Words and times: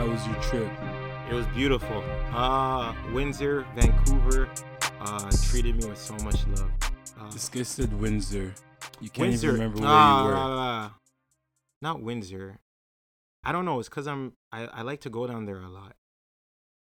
How 0.00 0.08
was 0.08 0.26
your 0.26 0.36
trip? 0.36 0.72
It 1.30 1.34
was 1.34 1.46
beautiful. 1.48 2.02
Uh, 2.32 2.94
Windsor, 3.12 3.66
Vancouver, 3.74 4.48
uh, 4.98 5.30
treated 5.50 5.76
me 5.76 5.90
with 5.90 5.98
so 5.98 6.14
much 6.24 6.46
love. 6.46 6.70
Uh, 7.20 7.30
This 7.30 7.50
guy 7.50 7.64
said 7.64 7.92
Windsor. 8.00 8.54
You 9.02 9.10
can't 9.10 9.28
Windsor, 9.28 9.48
even 9.48 9.60
remember 9.60 9.80
where 9.80 9.90
ah, 9.90 10.22
you 10.22 10.28
were. 10.30 10.90
not 11.82 12.00
Windsor. 12.02 12.60
I 13.44 13.52
don't 13.52 13.66
know. 13.66 13.78
It's 13.78 13.90
because 13.90 14.06
I'm. 14.06 14.32
I, 14.50 14.68
I 14.68 14.80
like 14.80 15.02
to 15.02 15.10
go 15.10 15.26
down 15.26 15.44
there 15.44 15.60
a 15.60 15.68
lot. 15.68 15.92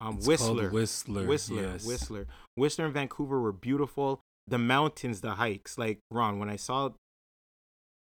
Um, 0.02 0.18
It's 0.18 0.26
Whistler, 0.26 0.72
Whistler. 0.72 1.28
Whistler, 1.28 1.62
yes. 1.62 1.86
Whistler, 1.86 2.26
Whistler, 2.56 2.86
and 2.86 2.96
Vancouver 2.96 3.40
were 3.40 3.52
beautiful. 3.54 4.22
The 4.48 4.58
mountains, 4.58 5.22
the 5.22 5.36
hikes. 5.36 5.78
Like 5.78 6.00
Ron, 6.10 6.40
when 6.40 6.50
I 6.50 6.56
saw 6.56 6.90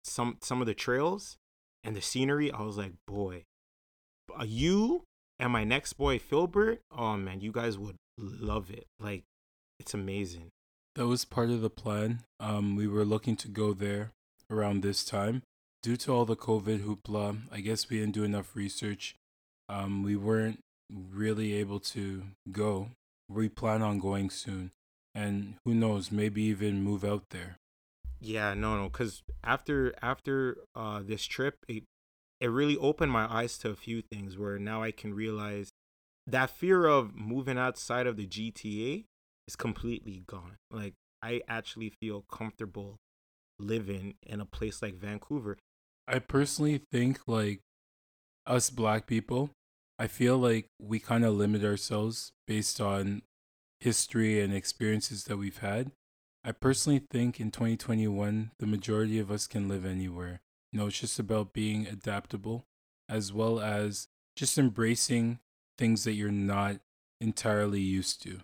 some 0.03 0.37
some 0.41 0.59
of 0.59 0.65
the 0.65 0.73
trails 0.73 1.37
and 1.83 1.95
the 1.95 2.01
scenery, 2.01 2.51
I 2.51 2.63
was 2.63 2.77
like, 2.77 2.93
boy, 3.05 3.35
uh, 3.35 3.52
you 4.41 5.03
and 5.39 5.51
my 5.51 5.63
next 5.63 5.93
boy 5.93 6.19
Philbert. 6.19 6.79
Oh 6.95 7.17
man, 7.17 7.41
you 7.41 7.51
guys 7.51 7.77
would 7.77 7.97
love 8.17 8.69
it. 8.69 8.87
Like, 8.99 9.23
it's 9.79 9.93
amazing. 9.93 10.49
That 10.95 11.07
was 11.07 11.25
part 11.25 11.49
of 11.49 11.61
the 11.61 11.69
plan. 11.69 12.23
Um, 12.39 12.75
we 12.75 12.87
were 12.87 13.05
looking 13.05 13.35
to 13.37 13.47
go 13.47 13.73
there 13.73 14.11
around 14.49 14.81
this 14.81 15.03
time. 15.03 15.41
Due 15.81 15.97
to 15.97 16.13
all 16.13 16.25
the 16.25 16.35
COVID 16.35 16.85
hoopla, 16.85 17.41
I 17.51 17.59
guess 17.59 17.89
we 17.89 17.99
didn't 17.99 18.13
do 18.13 18.23
enough 18.23 18.55
research. 18.55 19.15
Um, 19.67 20.03
we 20.03 20.15
weren't 20.15 20.59
really 20.89 21.53
able 21.53 21.79
to 21.79 22.23
go. 22.51 22.89
We 23.27 23.49
plan 23.49 23.81
on 23.81 23.99
going 23.99 24.29
soon. 24.29 24.71
And 25.15 25.55
who 25.65 25.73
knows, 25.73 26.11
maybe 26.11 26.43
even 26.43 26.83
move 26.83 27.03
out 27.03 27.29
there. 27.31 27.57
Yeah, 28.21 28.53
no, 28.53 28.77
no, 28.77 28.89
because 28.89 29.21
after 29.43 29.93
after 30.01 30.57
uh 30.75 31.01
this 31.03 31.25
trip, 31.25 31.57
it 31.67 31.83
it 32.43 32.49
really 32.49 32.75
opened 32.75 33.09
my 33.09 33.25
eyes 33.33 33.57
to 33.57 33.69
a 33.69 33.75
few 33.75 34.01
things 34.01 34.37
where 34.37 34.59
now 34.59 34.83
I 34.83 34.91
can 34.91 35.13
realize 35.13 35.71
that 36.27 36.49
fear 36.49 36.85
of 36.85 37.15
moving 37.15 37.57
outside 37.57 38.05
of 38.05 38.17
the 38.17 38.27
GTA 38.27 39.05
is 39.47 39.55
completely 39.55 40.23
gone. 40.27 40.57
Like 40.69 40.93
I 41.21 41.41
actually 41.47 41.89
feel 42.01 42.25
comfortable 42.29 42.97
living 43.59 44.15
in 44.23 44.41
a 44.41 44.45
place 44.45 44.81
like 44.81 44.95
Vancouver. 44.95 45.57
I 46.05 46.19
personally 46.19 46.81
think 46.91 47.21
like 47.27 47.61
us 48.45 48.69
black 48.69 49.07
people, 49.07 49.51
I 49.97 50.07
feel 50.07 50.37
like 50.37 50.67
we 50.81 50.99
kind 50.99 51.23
of 51.23 51.35
limit 51.35 51.63
ourselves 51.63 52.33
based 52.45 52.81
on 52.81 53.21
history 53.79 54.41
and 54.41 54.53
experiences 54.53 55.23
that 55.25 55.37
we've 55.37 55.59
had. 55.59 55.93
I 56.43 56.51
personally 56.51 57.03
think 57.09 57.39
in 57.39 57.51
2021, 57.51 58.51
the 58.59 58.67
majority 58.67 59.17
of 59.17 59.31
us 59.31 59.47
can 59.47 59.69
live 59.69 59.85
anywhere. 59.85 60.41
You 60.73 60.79
know, 60.79 60.87
it's 60.87 60.99
just 60.99 61.19
about 61.19 61.53
being 61.53 61.85
adaptable 61.85 62.65
as 63.07 63.31
well 63.31 63.59
as 63.59 64.07
just 64.35 64.57
embracing 64.57 65.39
things 65.77 66.03
that 66.03 66.13
you're 66.13 66.31
not 66.31 66.77
entirely 67.21 67.79
used 67.79 68.23
to. 68.23 68.39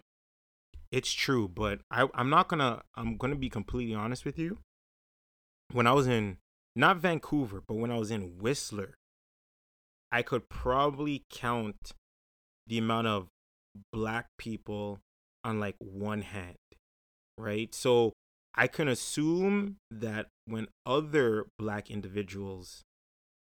It's 0.92 1.12
true, 1.12 1.48
but 1.48 1.82
I 1.90 2.08
I'm 2.14 2.30
not 2.30 2.48
gonna 2.48 2.84
I'm 2.96 3.18
gonna 3.18 3.36
be 3.36 3.50
completely 3.50 3.96
honest 3.96 4.26
with 4.26 4.38
you. 4.38 4.60
When 5.72 5.88
I 5.88 5.94
was 5.94 6.06
in 6.06 6.38
not 6.76 6.98
Vancouver, 6.98 7.64
but 7.68 7.78
when 7.78 7.92
I 7.92 7.98
was 7.98 8.12
in 8.12 8.38
Whistler, 8.38 8.96
I 10.12 10.22
could 10.22 10.50
probably 10.50 11.26
count 11.32 11.94
the 12.68 12.78
amount 12.78 13.08
of 13.08 13.28
black 13.92 14.28
people 14.38 15.00
on 15.44 15.60
like 15.60 15.76
one 15.80 16.22
hand, 16.22 16.58
right? 17.40 17.74
So 17.74 18.14
I 18.56 18.68
can 18.68 18.88
assume 18.88 19.78
that 19.92 20.28
when 20.46 20.68
other 20.86 21.48
black 21.58 21.90
individuals 21.90 22.84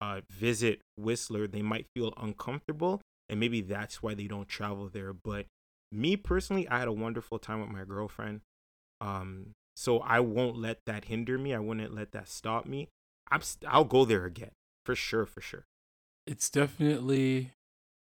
uh, 0.00 0.20
visit 0.30 0.80
Whistler, 0.96 1.46
they 1.46 1.62
might 1.62 1.86
feel 1.94 2.12
uncomfortable, 2.16 3.00
and 3.28 3.40
maybe 3.40 3.60
that's 3.60 4.02
why 4.02 4.14
they 4.14 4.26
don't 4.26 4.48
travel 4.48 4.88
there. 4.88 5.12
But 5.12 5.46
me 5.90 6.16
personally, 6.16 6.68
I 6.68 6.80
had 6.80 6.88
a 6.88 6.92
wonderful 6.92 7.38
time 7.38 7.60
with 7.60 7.70
my 7.70 7.84
girlfriend. 7.84 8.40
Um, 9.00 9.52
so 9.76 10.00
I 10.00 10.20
won't 10.20 10.56
let 10.56 10.78
that 10.86 11.06
hinder 11.06 11.38
me. 11.38 11.54
I 11.54 11.58
wouldn't 11.58 11.94
let 11.94 12.12
that 12.12 12.28
stop 12.28 12.66
me. 12.66 12.88
I'm 13.30 13.42
st- 13.42 13.72
I'll 13.72 13.84
go 13.84 14.04
there 14.04 14.24
again 14.24 14.50
for 14.84 14.94
sure, 14.94 15.26
for 15.26 15.40
sure. 15.40 15.64
It's 16.26 16.50
definitely 16.50 17.52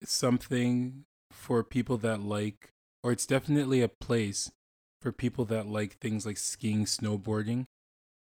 something 0.04 1.06
for 1.32 1.64
people 1.64 1.98
that 2.00 2.22
like, 2.22 2.70
or 3.04 3.12
it's 3.12 3.26
definitely 3.26 3.82
a 3.82 3.88
place 3.88 4.52
for 5.02 5.12
people 5.12 5.46
that 5.46 5.68
like 5.68 5.98
things 5.98 6.26
like 6.26 6.38
skiing, 6.38 6.86
snowboarding, 6.86 7.66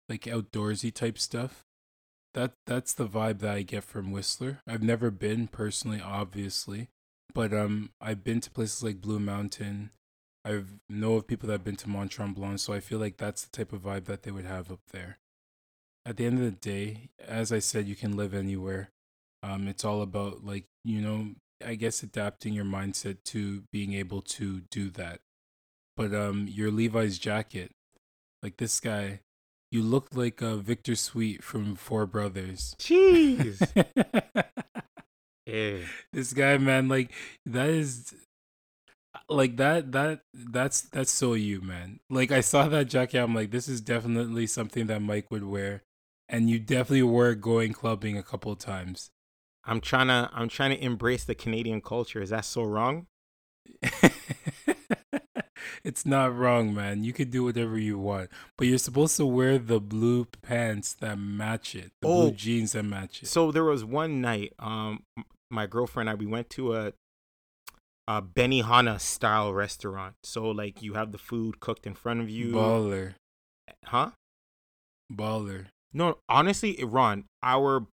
like 0.07 0.21
outdoorsy 0.21 0.93
type 0.93 1.17
stuff. 1.17 1.65
That 2.33 2.53
that's 2.65 2.93
the 2.93 3.07
vibe 3.07 3.39
that 3.39 3.55
I 3.55 3.61
get 3.63 3.83
from 3.83 4.11
Whistler. 4.11 4.59
I've 4.67 4.83
never 4.83 5.11
been 5.11 5.47
personally, 5.47 6.01
obviously, 6.01 6.89
but 7.33 7.53
um, 7.53 7.89
I've 7.99 8.23
been 8.23 8.39
to 8.41 8.51
places 8.51 8.83
like 8.83 9.01
Blue 9.01 9.19
Mountain. 9.19 9.91
I 10.45 10.63
know 10.87 11.15
of 11.15 11.27
people 11.27 11.47
that 11.47 11.53
have 11.53 11.63
been 11.63 11.75
to 11.77 11.89
Mont 11.89 12.11
Tremblant, 12.11 12.59
so 12.59 12.71
I 12.73 12.79
feel 12.79 12.99
like 12.99 13.17
that's 13.17 13.43
the 13.43 13.51
type 13.51 13.73
of 13.73 13.81
vibe 13.81 14.05
that 14.05 14.23
they 14.23 14.31
would 14.31 14.45
have 14.45 14.71
up 14.71 14.79
there. 14.91 15.17
At 16.05 16.17
the 16.17 16.25
end 16.25 16.39
of 16.39 16.45
the 16.45 16.51
day, 16.51 17.09
as 17.19 17.51
I 17.51 17.59
said, 17.59 17.87
you 17.87 17.95
can 17.95 18.15
live 18.15 18.33
anywhere. 18.33 18.89
Um, 19.43 19.67
it's 19.67 19.83
all 19.83 20.01
about 20.01 20.45
like 20.45 20.65
you 20.83 21.01
know, 21.01 21.31
I 21.65 21.75
guess 21.75 22.03
adapting 22.03 22.53
your 22.53 22.65
mindset 22.65 23.17
to 23.25 23.63
being 23.71 23.93
able 23.93 24.21
to 24.21 24.61
do 24.71 24.89
that. 24.91 25.19
But 25.99 26.15
um, 26.15 26.47
your 26.49 26.71
Levi's 26.71 27.19
jacket, 27.19 27.71
like 28.41 28.55
this 28.55 28.79
guy, 28.79 29.19
you 29.69 29.81
look 29.83 30.07
like 30.13 30.41
uh, 30.41 30.55
Victor 30.55 30.95
Sweet 30.95 31.43
from 31.43 31.75
Four 31.75 32.05
Brothers. 32.05 32.73
Jeez. 32.79 33.59
yeah. 35.45 35.79
this 36.13 36.31
guy, 36.31 36.57
man, 36.57 36.87
like 36.87 37.11
that 37.45 37.67
is 37.67 38.15
like 39.27 39.57
that 39.57 39.91
that 39.91 40.21
that's 40.33 40.83
that's 40.83 41.11
so 41.11 41.33
you, 41.33 41.59
man. 41.59 41.99
Like 42.09 42.31
I 42.31 42.39
saw 42.39 42.69
that 42.69 42.85
jacket, 42.85 43.17
I'm 43.17 43.35
like, 43.35 43.51
this 43.51 43.67
is 43.67 43.81
definitely 43.81 44.47
something 44.47 44.87
that 44.87 45.01
Mike 45.01 45.29
would 45.29 45.43
wear. 45.43 45.83
And 46.29 46.49
you 46.49 46.59
definitely 46.59 47.03
were 47.03 47.35
going 47.35 47.73
clubbing 47.73 48.17
a 48.17 48.23
couple 48.23 48.53
of 48.53 48.59
times. 48.59 49.09
I'm 49.65 49.81
trying 49.81 50.07
to 50.07 50.29
I'm 50.31 50.47
trying 50.47 50.77
to 50.77 50.81
embrace 50.81 51.25
the 51.25 51.35
Canadian 51.35 51.81
culture. 51.81 52.21
Is 52.21 52.29
that 52.29 52.45
so 52.45 52.63
wrong? 52.63 53.07
it's 55.83 56.05
not 56.05 56.35
wrong, 56.35 56.73
man. 56.73 57.03
You 57.03 57.13
could 57.13 57.31
do 57.31 57.43
whatever 57.43 57.77
you 57.77 57.97
want, 57.97 58.29
but 58.57 58.67
you're 58.67 58.77
supposed 58.77 59.17
to 59.17 59.25
wear 59.25 59.57
the 59.57 59.79
blue 59.79 60.25
pants 60.41 60.93
that 60.95 61.17
match 61.17 61.75
it, 61.75 61.91
the 62.01 62.07
Oh. 62.07 62.21
blue 62.27 62.31
jeans 62.31 62.73
that 62.73 62.83
match 62.83 63.23
it. 63.23 63.27
So 63.27 63.51
there 63.51 63.63
was 63.63 63.83
one 63.85 64.21
night, 64.21 64.53
um, 64.59 65.03
my 65.49 65.65
girlfriend 65.67 66.09
and 66.09 66.17
I 66.17 66.19
we 66.19 66.25
went 66.27 66.49
to 66.51 66.75
a 66.75 66.93
a 68.07 68.21
Benihana 68.23 68.99
style 68.99 69.53
restaurant. 69.53 70.15
So 70.23 70.49
like 70.49 70.81
you 70.81 70.93
have 70.95 71.11
the 71.11 71.19
food 71.19 71.59
cooked 71.59 71.85
in 71.85 71.93
front 71.93 72.21
of 72.21 72.29
you, 72.29 72.53
Baller, 72.53 73.13
huh? 73.85 74.11
baller. 75.11 75.67
No, 75.93 76.17
honestly, 76.27 76.83
Ron, 76.83 77.25
our 77.43 77.85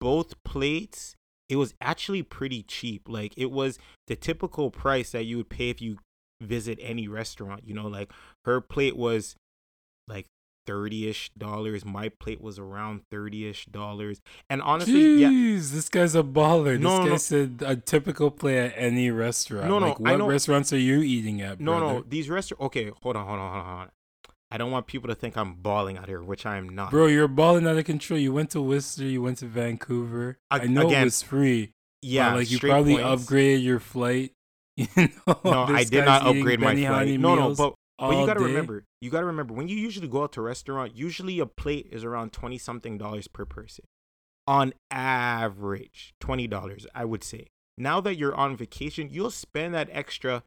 both 0.00 0.34
plates, 0.44 1.16
it 1.48 1.56
was 1.56 1.74
actually 1.80 2.22
pretty 2.22 2.62
cheap. 2.62 3.08
Like 3.08 3.32
it 3.36 3.50
was 3.50 3.78
the 4.06 4.16
typical 4.16 4.70
price 4.70 5.10
that 5.12 5.24
you 5.24 5.36
would 5.38 5.48
pay 5.48 5.70
if 5.70 5.80
you 5.80 5.98
visit 6.40 6.78
any 6.82 7.08
restaurant. 7.08 7.62
You 7.66 7.74
know, 7.74 7.86
like 7.86 8.12
her 8.44 8.60
plate 8.60 8.96
was 8.96 9.36
like 10.08 10.26
thirty-ish 10.66 11.30
dollars. 11.38 11.84
My 11.84 12.08
plate 12.08 12.40
was 12.40 12.58
around 12.58 13.02
thirty-ish 13.10 13.66
dollars. 13.66 14.20
And 14.50 14.60
honestly, 14.62 15.20
yeah, 15.20 15.28
Jeez, 15.28 15.70
this 15.70 15.88
guy's 15.88 16.14
a 16.14 16.22
baller. 16.22 16.78
No, 16.78 16.98
this 16.98 17.04
guy 17.04 17.10
no. 17.10 17.16
said 17.16 17.62
a 17.64 17.76
typical 17.76 18.30
play 18.30 18.58
at 18.58 18.74
any 18.76 19.10
restaurant. 19.10 19.68
No, 19.68 19.78
no, 19.78 19.88
like, 19.88 20.00
what 20.00 20.20
restaurants 20.26 20.72
are 20.72 20.78
you 20.78 21.00
eating 21.00 21.40
at? 21.40 21.60
no, 21.60 21.78
no, 21.78 21.86
brother? 21.86 22.04
these 22.08 22.28
restaurants. 22.28 22.64
Okay, 22.66 22.90
hold 23.02 23.16
on, 23.16 23.26
hold 23.26 23.38
on, 23.38 23.52
hold 23.52 23.60
on, 23.60 23.66
hold 23.66 23.80
on. 23.82 23.90
I 24.48 24.58
don't 24.58 24.70
want 24.70 24.86
people 24.86 25.08
to 25.08 25.14
think 25.16 25.36
I'm 25.36 25.54
balling 25.54 25.98
out 25.98 26.06
here, 26.06 26.22
which 26.22 26.46
I 26.46 26.56
am 26.56 26.68
not. 26.68 26.90
Bro, 26.92 27.06
you're 27.06 27.26
balling 27.26 27.66
out 27.66 27.76
of 27.76 27.84
control. 27.84 28.18
You 28.18 28.32
went 28.32 28.50
to 28.50 28.62
Whistler, 28.62 29.06
you 29.06 29.20
went 29.20 29.38
to 29.38 29.46
Vancouver. 29.46 30.38
I 30.50 30.66
know 30.66 30.82
it 30.82 30.86
again, 30.86 31.04
was 31.04 31.20
free. 31.20 31.72
yeah, 32.00 32.32
like 32.34 32.50
you 32.50 32.60
probably 32.60 32.96
points. 32.96 33.24
upgraded 33.24 33.62
your 33.64 33.80
flight. 33.80 34.32
You 34.96 35.08
know, 35.26 35.40
No, 35.44 35.62
I 35.64 35.84
did 35.84 36.04
not 36.04 36.26
upgrade 36.26 36.60
my 36.60 36.76
flight. 36.76 37.18
No, 37.20 37.34
no, 37.34 37.54
but 37.54 37.74
But 37.98 38.10
you 38.18 38.26
gotta 38.26 38.40
day. 38.40 38.46
remember, 38.46 38.84
you 39.00 39.10
gotta 39.10 39.24
remember 39.26 39.54
when 39.54 39.68
you 39.68 39.76
usually 39.76 40.08
go 40.08 40.24
out 40.24 40.32
to 40.32 40.40
a 40.40 40.44
restaurant, 40.44 40.96
usually 40.96 41.38
a 41.38 41.46
plate 41.46 41.88
is 41.90 42.04
around 42.04 42.32
twenty 42.32 42.58
something 42.58 42.98
dollars 42.98 43.26
per 43.28 43.44
person. 43.46 43.84
On 44.46 44.72
average, 44.90 46.12
twenty 46.20 46.46
dollars, 46.46 46.86
I 46.94 47.04
would 47.04 47.24
say. 47.24 47.46
Now 47.78 48.00
that 48.02 48.16
you're 48.16 48.34
on 48.34 48.56
vacation, 48.56 49.08
you'll 49.10 49.30
spend 49.30 49.74
that 49.74 49.88
extra 49.92 50.42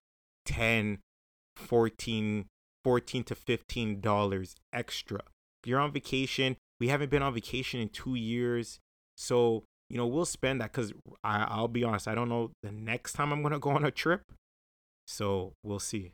10, 0.46 1.00
14, 1.58 2.46
14 2.84 3.24
to 3.24 3.36
fifteen 3.36 4.00
dollars 4.00 4.56
extra. 4.74 5.20
If 5.64 5.68
you're 5.68 5.80
on 5.80 5.92
vacation, 5.92 6.56
we 6.80 6.88
haven't 6.88 7.10
been 7.12 7.22
on 7.22 7.34
vacation 7.34 7.80
in 7.80 7.90
two 7.90 8.16
years, 8.16 8.80
so 9.18 9.64
you 9.90 9.98
know 9.98 10.08
we'll 10.08 10.26
spend 10.26 10.62
that 10.62 10.72
because 10.72 10.94
I'll 11.24 11.68
be 11.68 11.84
honest, 11.84 12.08
I 12.08 12.16
don't 12.16 12.30
know 12.30 12.52
the 12.64 12.72
next 12.72 13.14
time 13.14 13.32
I'm 13.32 13.42
gonna 13.42 13.60
go 13.60 13.72
on 13.72 13.84
a 13.86 13.92
trip, 13.92 14.22
so 15.08 15.54
we'll 15.64 15.80
see. 15.80 16.12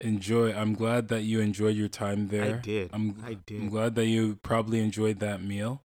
Enjoy. 0.00 0.52
I'm 0.52 0.74
glad 0.74 1.08
that 1.08 1.22
you 1.22 1.40
enjoyed 1.40 1.76
your 1.76 1.88
time 1.88 2.28
there. 2.28 2.56
I 2.56 2.58
did. 2.60 2.90
I'm, 2.92 3.22
I 3.24 3.36
I'm 3.50 3.68
glad 3.68 3.94
that 3.94 4.06
you 4.06 4.36
probably 4.42 4.80
enjoyed 4.80 5.20
that 5.20 5.42
meal. 5.42 5.82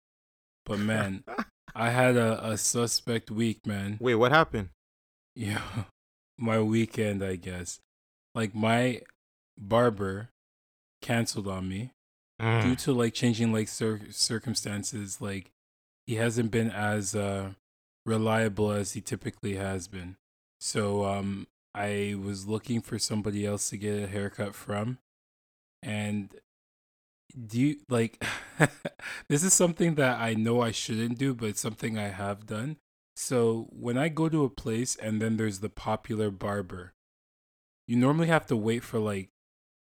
But 0.66 0.80
man, 0.80 1.24
I 1.76 1.92
had 1.92 2.16
a, 2.18 2.44
a 2.52 2.58
suspect 2.58 3.30
week, 3.30 3.68
man. 3.68 3.98
Wait, 4.02 4.16
what 4.16 4.32
happened? 4.32 4.70
Yeah, 5.36 5.62
my 6.40 6.60
weekend, 6.60 7.24
I 7.24 7.36
guess. 7.36 7.80
Like 8.34 8.56
my 8.56 9.02
barber 9.58 10.30
canceled 11.02 11.48
on 11.48 11.70
me 11.70 11.92
Mm. 12.40 12.62
due 12.62 12.76
to 12.76 12.94
like 12.94 13.16
changing 13.16 13.52
like 13.52 13.68
cir- 13.68 14.12
circumstances. 14.12 15.20
Like 15.20 15.50
he 16.08 16.16
hasn't 16.16 16.50
been 16.52 16.72
as 16.72 17.14
uh 17.16 17.52
reliable 18.06 18.72
as 18.72 18.94
he 18.94 19.02
typically 19.02 19.56
has 19.56 19.88
been. 19.88 20.16
So 20.60 21.06
um, 21.06 21.48
I 21.76 22.16
was 22.20 22.48
looking 22.48 22.82
for 22.82 22.98
somebody 22.98 23.46
else 23.46 23.70
to 23.70 23.78
get 23.78 24.02
a 24.02 24.08
haircut 24.08 24.56
from, 24.56 24.98
and 25.84 26.34
do 27.48 27.60
you 27.60 27.76
like 27.90 28.24
this 29.30 29.44
is 29.44 29.54
something 29.54 29.96
that 29.96 30.20
I 30.20 30.34
know 30.34 30.62
I 30.62 30.72
shouldn't 30.72 31.18
do, 31.20 31.34
but 31.36 31.50
it's 31.50 31.62
something 31.62 31.98
I 31.98 32.08
have 32.08 32.48
done. 32.48 32.78
So 33.16 33.68
when 33.72 33.98
I 33.98 34.08
go 34.10 34.30
to 34.30 34.44
a 34.46 34.50
place 34.50 34.96
and 34.96 35.22
then 35.22 35.38
there's 35.38 35.60
the 35.60 35.70
popular 35.70 36.32
barber, 36.32 36.94
you 37.88 37.96
normally 37.98 38.28
have 38.28 38.46
to 38.48 38.56
wait 38.56 38.84
for 38.84 39.00
like 39.00 39.30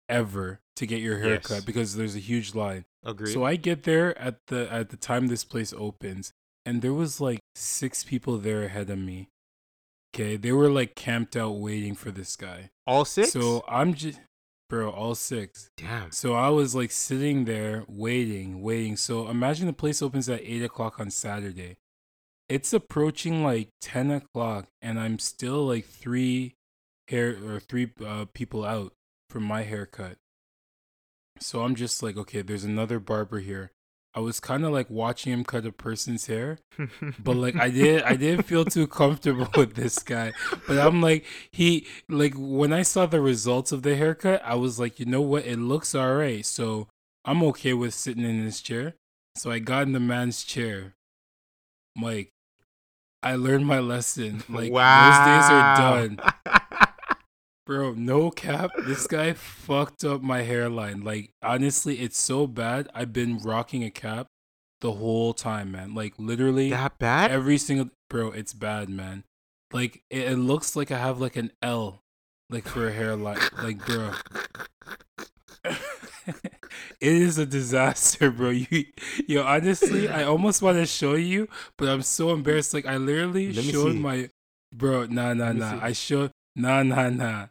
ever 0.09 0.61
to 0.77 0.87
get 0.87 1.01
your 1.01 1.19
haircut 1.19 1.51
Yes. 1.59 1.65
because 1.65 1.97
there's 1.97 2.17
a 2.17 2.21
huge 2.21 2.55
line. 2.55 2.85
Agreed. 3.07 3.33
So 3.33 3.45
I 3.45 3.55
get 3.55 3.85
there 3.85 4.19
at 4.19 4.39
the 4.49 4.71
at 4.71 4.91
the 4.91 4.97
time 4.97 5.29
this 5.29 5.45
place 5.45 5.73
opens, 5.73 6.33
and 6.67 6.83
there 6.83 6.93
was 6.93 7.21
like 7.21 7.39
six 7.55 8.03
people 8.03 8.37
there 8.37 8.65
ahead 8.65 8.91
of 8.91 8.99
me. 8.99 9.29
Okay, 10.13 10.37
they 10.37 10.51
were 10.51 10.69
like 10.69 10.97
camped 10.97 11.37
out 11.37 11.53
waiting 11.53 11.95
for 11.95 12.11
this 12.11 12.35
guy. 12.35 12.71
All 12.85 13.05
six. 13.05 13.33
So 13.33 13.63
I'm 13.69 13.95
just, 13.95 14.19
bro, 14.69 14.91
all 14.91 15.15
six. 15.15 15.71
damn. 15.77 16.11
So 16.11 16.35
I 16.35 16.49
was 16.49 16.75
like 16.75 16.91
sitting 16.91 17.45
there 17.45 17.85
waiting, 17.87 18.61
waiting. 18.61 18.97
So 18.97 19.29
imagine 19.29 19.67
the 19.67 19.73
place 19.73 20.03
opens 20.03 20.29
at 20.29 20.41
eight 20.43 20.65
o'clock 20.65 20.99
on 20.99 21.11
Saturday. 21.11 21.77
It's 22.49 22.73
approaching 22.73 23.45
like 23.45 23.69
ten 23.81 24.11
o'clock, 24.11 24.67
and 24.83 24.99
I'm 24.99 25.21
still 25.21 25.65
like 25.65 25.85
three 25.85 26.57
hair 27.07 27.37
or 27.45 27.61
three 27.61 27.93
uh, 28.05 28.25
people 28.35 28.65
out 28.65 28.95
from 29.31 29.45
my 29.45 29.63
haircut. 29.63 30.17
So 31.41 31.63
I'm 31.63 31.75
just 31.75 32.03
like, 32.03 32.17
okay, 32.17 32.43
there's 32.43 32.65
another 32.65 32.99
barber 32.99 33.41
here. 33.41 33.73
I 34.17 34.21
was 34.21 34.41
kind 34.41 34.65
of 34.65 34.73
like 34.73 34.89
watching 34.89 35.31
him 35.31 35.45
cut 35.45 35.67
a 35.67 35.73
person's 35.73 36.27
hair, 36.27 36.59
but 37.19 37.37
like 37.37 37.55
I 37.57 37.69
did 37.69 38.03
I 38.03 38.17
didn't 38.17 38.45
feel 38.45 38.65
too 38.65 38.87
comfortable 38.87 39.47
with 39.57 39.75
this 39.75 39.99
guy. 39.99 40.33
But 40.67 40.79
I'm 40.79 41.03
like 41.03 41.27
he 41.51 41.87
like 42.09 42.33
when 42.35 42.73
I 42.73 42.81
saw 42.81 43.05
the 43.05 43.21
results 43.21 43.73
of 43.73 43.83
the 43.83 43.95
haircut, 43.95 44.41
I 44.43 44.55
was 44.55 44.81
like, 44.81 44.99
you 44.99 45.05
know 45.05 45.21
what, 45.21 45.45
it 45.45 45.59
looks 45.59 45.95
alright. 45.95 46.47
So 46.47 46.89
I'm 47.27 47.43
okay 47.43 47.75
with 47.75 47.93
sitting 47.93 48.25
in 48.25 48.43
this 48.43 48.63
chair. 48.63 48.95
So 49.35 49.51
I 49.51 49.59
got 49.59 49.83
in 49.83 49.93
the 49.93 50.01
man's 50.01 50.45
chair. 50.45 50.95
Mike, 51.95 52.31
I 53.23 53.37
learned 53.37 53.67
my 53.67 53.81
lesson. 53.81 54.45
Like 54.49 54.73
wow. 54.73 55.11
those 55.11 55.27
days 55.27 55.51
are 55.51 55.77
done. 55.77 56.21
Bro, 57.67 57.95
no 57.95 58.31
cap. 58.31 58.71
This 58.87 59.09
guy 59.09 59.33
fucked 59.33 60.05
up 60.05 60.23
my 60.23 60.43
hairline. 60.43 61.03
Like, 61.03 61.33
honestly, 61.43 61.97
it's 61.99 62.17
so 62.17 62.47
bad. 62.47 62.89
I've 62.95 63.13
been 63.13 63.39
rocking 63.39 63.83
a 63.83 63.91
cap 63.91 64.29
the 64.81 64.93
whole 64.93 65.35
time, 65.35 65.73
man. 65.73 65.93
Like, 65.93 66.15
literally 66.17 66.71
that 66.71 66.97
bad? 67.01 67.33
every 67.33 67.59
single 67.59 67.91
bro. 68.09 68.31
It's 68.31 68.53
bad, 68.53 68.89
man. 68.89 69.25
Like, 69.73 70.05
it, 70.11 70.33
it 70.33 70.37
looks 70.37 70.77
like 70.77 70.93
I 70.93 70.99
have 70.99 71.21
like 71.21 71.35
an 71.35 71.51
L, 71.61 72.03
like 72.51 72.69
for 72.69 72.87
a 72.87 72.93
hairline. 72.93 73.41
Like, 73.61 73.85
bro, 73.85 74.13
it 75.65 75.77
is 77.01 77.37
a 77.39 77.47
disaster, 77.47 78.31
bro. 78.31 78.51
You, 78.51 78.85
yo, 79.27 79.43
honestly, 79.43 80.09
I 80.09 80.23
almost 80.23 80.63
want 80.63 80.79
to 80.79 80.87
show 80.87 81.15
you, 81.15 81.49
but 81.77 81.89
I'm 81.89 82.03
so 82.03 82.33
embarrassed. 82.33 82.75
Like, 82.75 82.87
I 82.87 82.97
literally 82.97 83.53
Let 83.53 83.65
showed 83.65 83.97
my, 83.97 84.31
bro. 84.73 85.07
Nah, 85.07 85.35
nah, 85.35 85.51
nah. 85.51 85.73
see. 85.73 85.81
I 85.81 85.93
showed, 85.93 86.31
nah, 86.55 86.85
nah, 86.85 87.11
nah. 87.11 87.47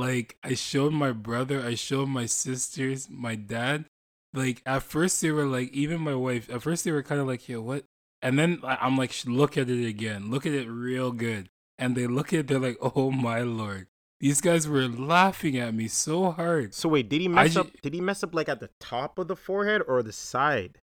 Like, 0.00 0.36
I 0.42 0.54
showed 0.54 0.92
my 0.92 1.12
brother. 1.12 1.60
I 1.64 1.74
showed 1.74 2.08
my 2.08 2.26
sisters, 2.26 3.08
my 3.10 3.34
dad. 3.34 3.84
Like, 4.32 4.62
at 4.64 4.82
first 4.82 5.20
they 5.20 5.30
were 5.30 5.44
like, 5.46 5.70
even 5.72 6.00
my 6.00 6.14
wife. 6.14 6.48
At 6.48 6.62
first 6.62 6.84
they 6.84 6.92
were 6.92 7.02
kind 7.02 7.20
of 7.20 7.26
like, 7.26 7.48
yo, 7.48 7.60
what? 7.60 7.84
And 8.22 8.38
then 8.38 8.60
I- 8.64 8.78
I'm 8.80 8.96
like, 8.96 9.12
look 9.26 9.58
at 9.58 9.68
it 9.68 9.86
again. 9.86 10.30
Look 10.30 10.46
at 10.46 10.52
it 10.52 10.68
real 10.68 11.10
good. 11.12 11.48
And 11.78 11.96
they 11.96 12.06
look 12.06 12.32
at 12.32 12.40
it, 12.40 12.46
they're 12.48 12.58
like, 12.58 12.78
oh 12.96 13.10
my 13.10 13.40
lord. 13.42 13.86
These 14.20 14.40
guys 14.42 14.68
were 14.68 14.86
laughing 14.86 15.56
at 15.58 15.72
me 15.74 15.88
so 15.88 16.30
hard. 16.30 16.74
So 16.74 16.88
wait, 16.90 17.08
did 17.08 17.22
he 17.22 17.28
mess 17.28 17.54
ju- 17.54 17.60
up? 17.60 17.68
Did 17.82 17.94
he 17.94 18.00
mess 18.02 18.22
up 18.22 18.34
like 18.34 18.48
at 18.50 18.60
the 18.60 18.68
top 18.78 19.18
of 19.18 19.28
the 19.28 19.36
forehead 19.36 19.80
or 19.88 20.02
the 20.02 20.12
side? 20.12 20.78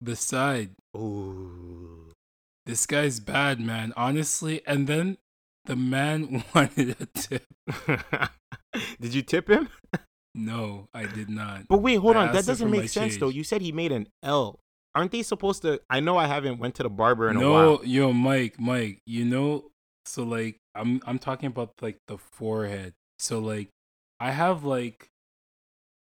The 0.00 0.14
side. 0.16 0.70
Ooh. 0.96 2.12
This 2.66 2.84
guy's 2.86 3.20
bad, 3.20 3.58
man. 3.58 3.94
Honestly. 3.96 4.60
And 4.66 4.86
then 4.86 5.16
the 5.64 5.76
man 5.76 6.44
wanted 6.54 6.94
a 7.00 7.06
tip. 7.06 7.46
did 9.00 9.14
you 9.14 9.22
tip 9.22 9.48
him? 9.48 9.68
No, 10.34 10.88
I 10.94 11.06
did 11.06 11.28
not. 11.30 11.66
But 11.68 11.78
wait, 11.78 11.96
hold 11.96 12.16
I 12.16 12.28
on. 12.28 12.34
That 12.34 12.46
doesn't 12.46 12.70
make 12.70 12.88
sense 12.88 13.16
though. 13.16 13.28
You 13.30 13.42
said 13.44 13.62
he 13.62 13.72
made 13.72 13.92
an 13.92 14.08
L. 14.22 14.60
Aren't 14.94 15.12
they 15.12 15.22
supposed 15.22 15.62
to? 15.62 15.80
I 15.90 16.00
know 16.00 16.16
I 16.16 16.26
haven't 16.26 16.58
went 16.58 16.74
to 16.76 16.82
the 16.82 16.88
barber 16.90 17.28
in 17.30 17.36
a 17.36 17.40
no, 17.40 17.52
while. 17.52 17.80
yo, 17.84 18.12
Mike, 18.12 18.58
Mike, 18.58 19.00
you 19.06 19.24
know, 19.24 19.70
so 20.06 20.22
like 20.22 20.56
I'm 20.74 21.00
I'm 21.06 21.18
talking 21.18 21.46
about 21.48 21.72
like 21.80 21.98
the 22.08 22.18
forehead. 22.18 22.94
So 23.18 23.38
like 23.38 23.68
I 24.20 24.30
have 24.32 24.64
like 24.64 25.08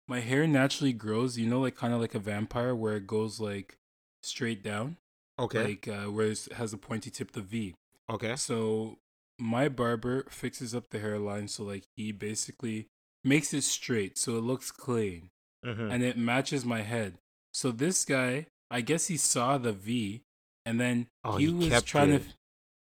my 0.09 0.21
hair 0.21 0.47
naturally 0.47 0.93
grows, 0.93 1.37
you 1.39 1.47
know, 1.47 1.61
like 1.61 1.77
kind 1.77 1.93
of 1.93 2.01
like 2.01 2.15
a 2.15 2.19
vampire 2.21 2.75
where 2.75 2.97
it 2.97 3.07
goes 3.07 3.41
like 3.41 3.77
straight 4.23 4.63
down, 4.63 4.97
Okay. 5.39 5.65
like 5.65 5.89
uh, 5.89 6.11
where 6.11 6.27
it 6.27 6.49
has 6.57 6.73
a 6.73 6.79
pointy 6.79 7.11
tip, 7.11 7.33
the 7.33 7.41
V. 7.43 7.75
okay. 8.11 8.37
So 8.37 8.99
my 9.39 9.69
barber 9.69 10.25
fixes 10.31 10.75
up 10.75 10.91
the 10.91 10.99
hairline 10.99 11.49
so 11.49 11.63
like 11.65 11.85
he 11.97 12.11
basically 12.13 12.89
makes 13.25 13.53
it 13.53 13.63
straight 13.63 14.17
so 14.17 14.37
it 14.37 14.43
looks 14.43 14.71
clean 14.71 15.31
Mhm. 15.65 15.93
and 15.93 16.03
it 16.05 16.17
matches 16.17 16.65
my 16.65 16.83
head. 16.83 17.19
So 17.53 17.73
this 17.73 18.05
guy, 18.05 18.47
I 18.71 18.83
guess 18.83 19.07
he 19.09 19.17
saw 19.17 19.59
the 19.59 19.73
V 19.73 20.23
and 20.65 20.81
then 20.81 21.09
Oh, 21.25 21.37
he, 21.39 21.47
he 21.47 21.71
was 21.71 21.83
trying 21.83 22.13
it. 22.13 22.23
to 22.23 22.29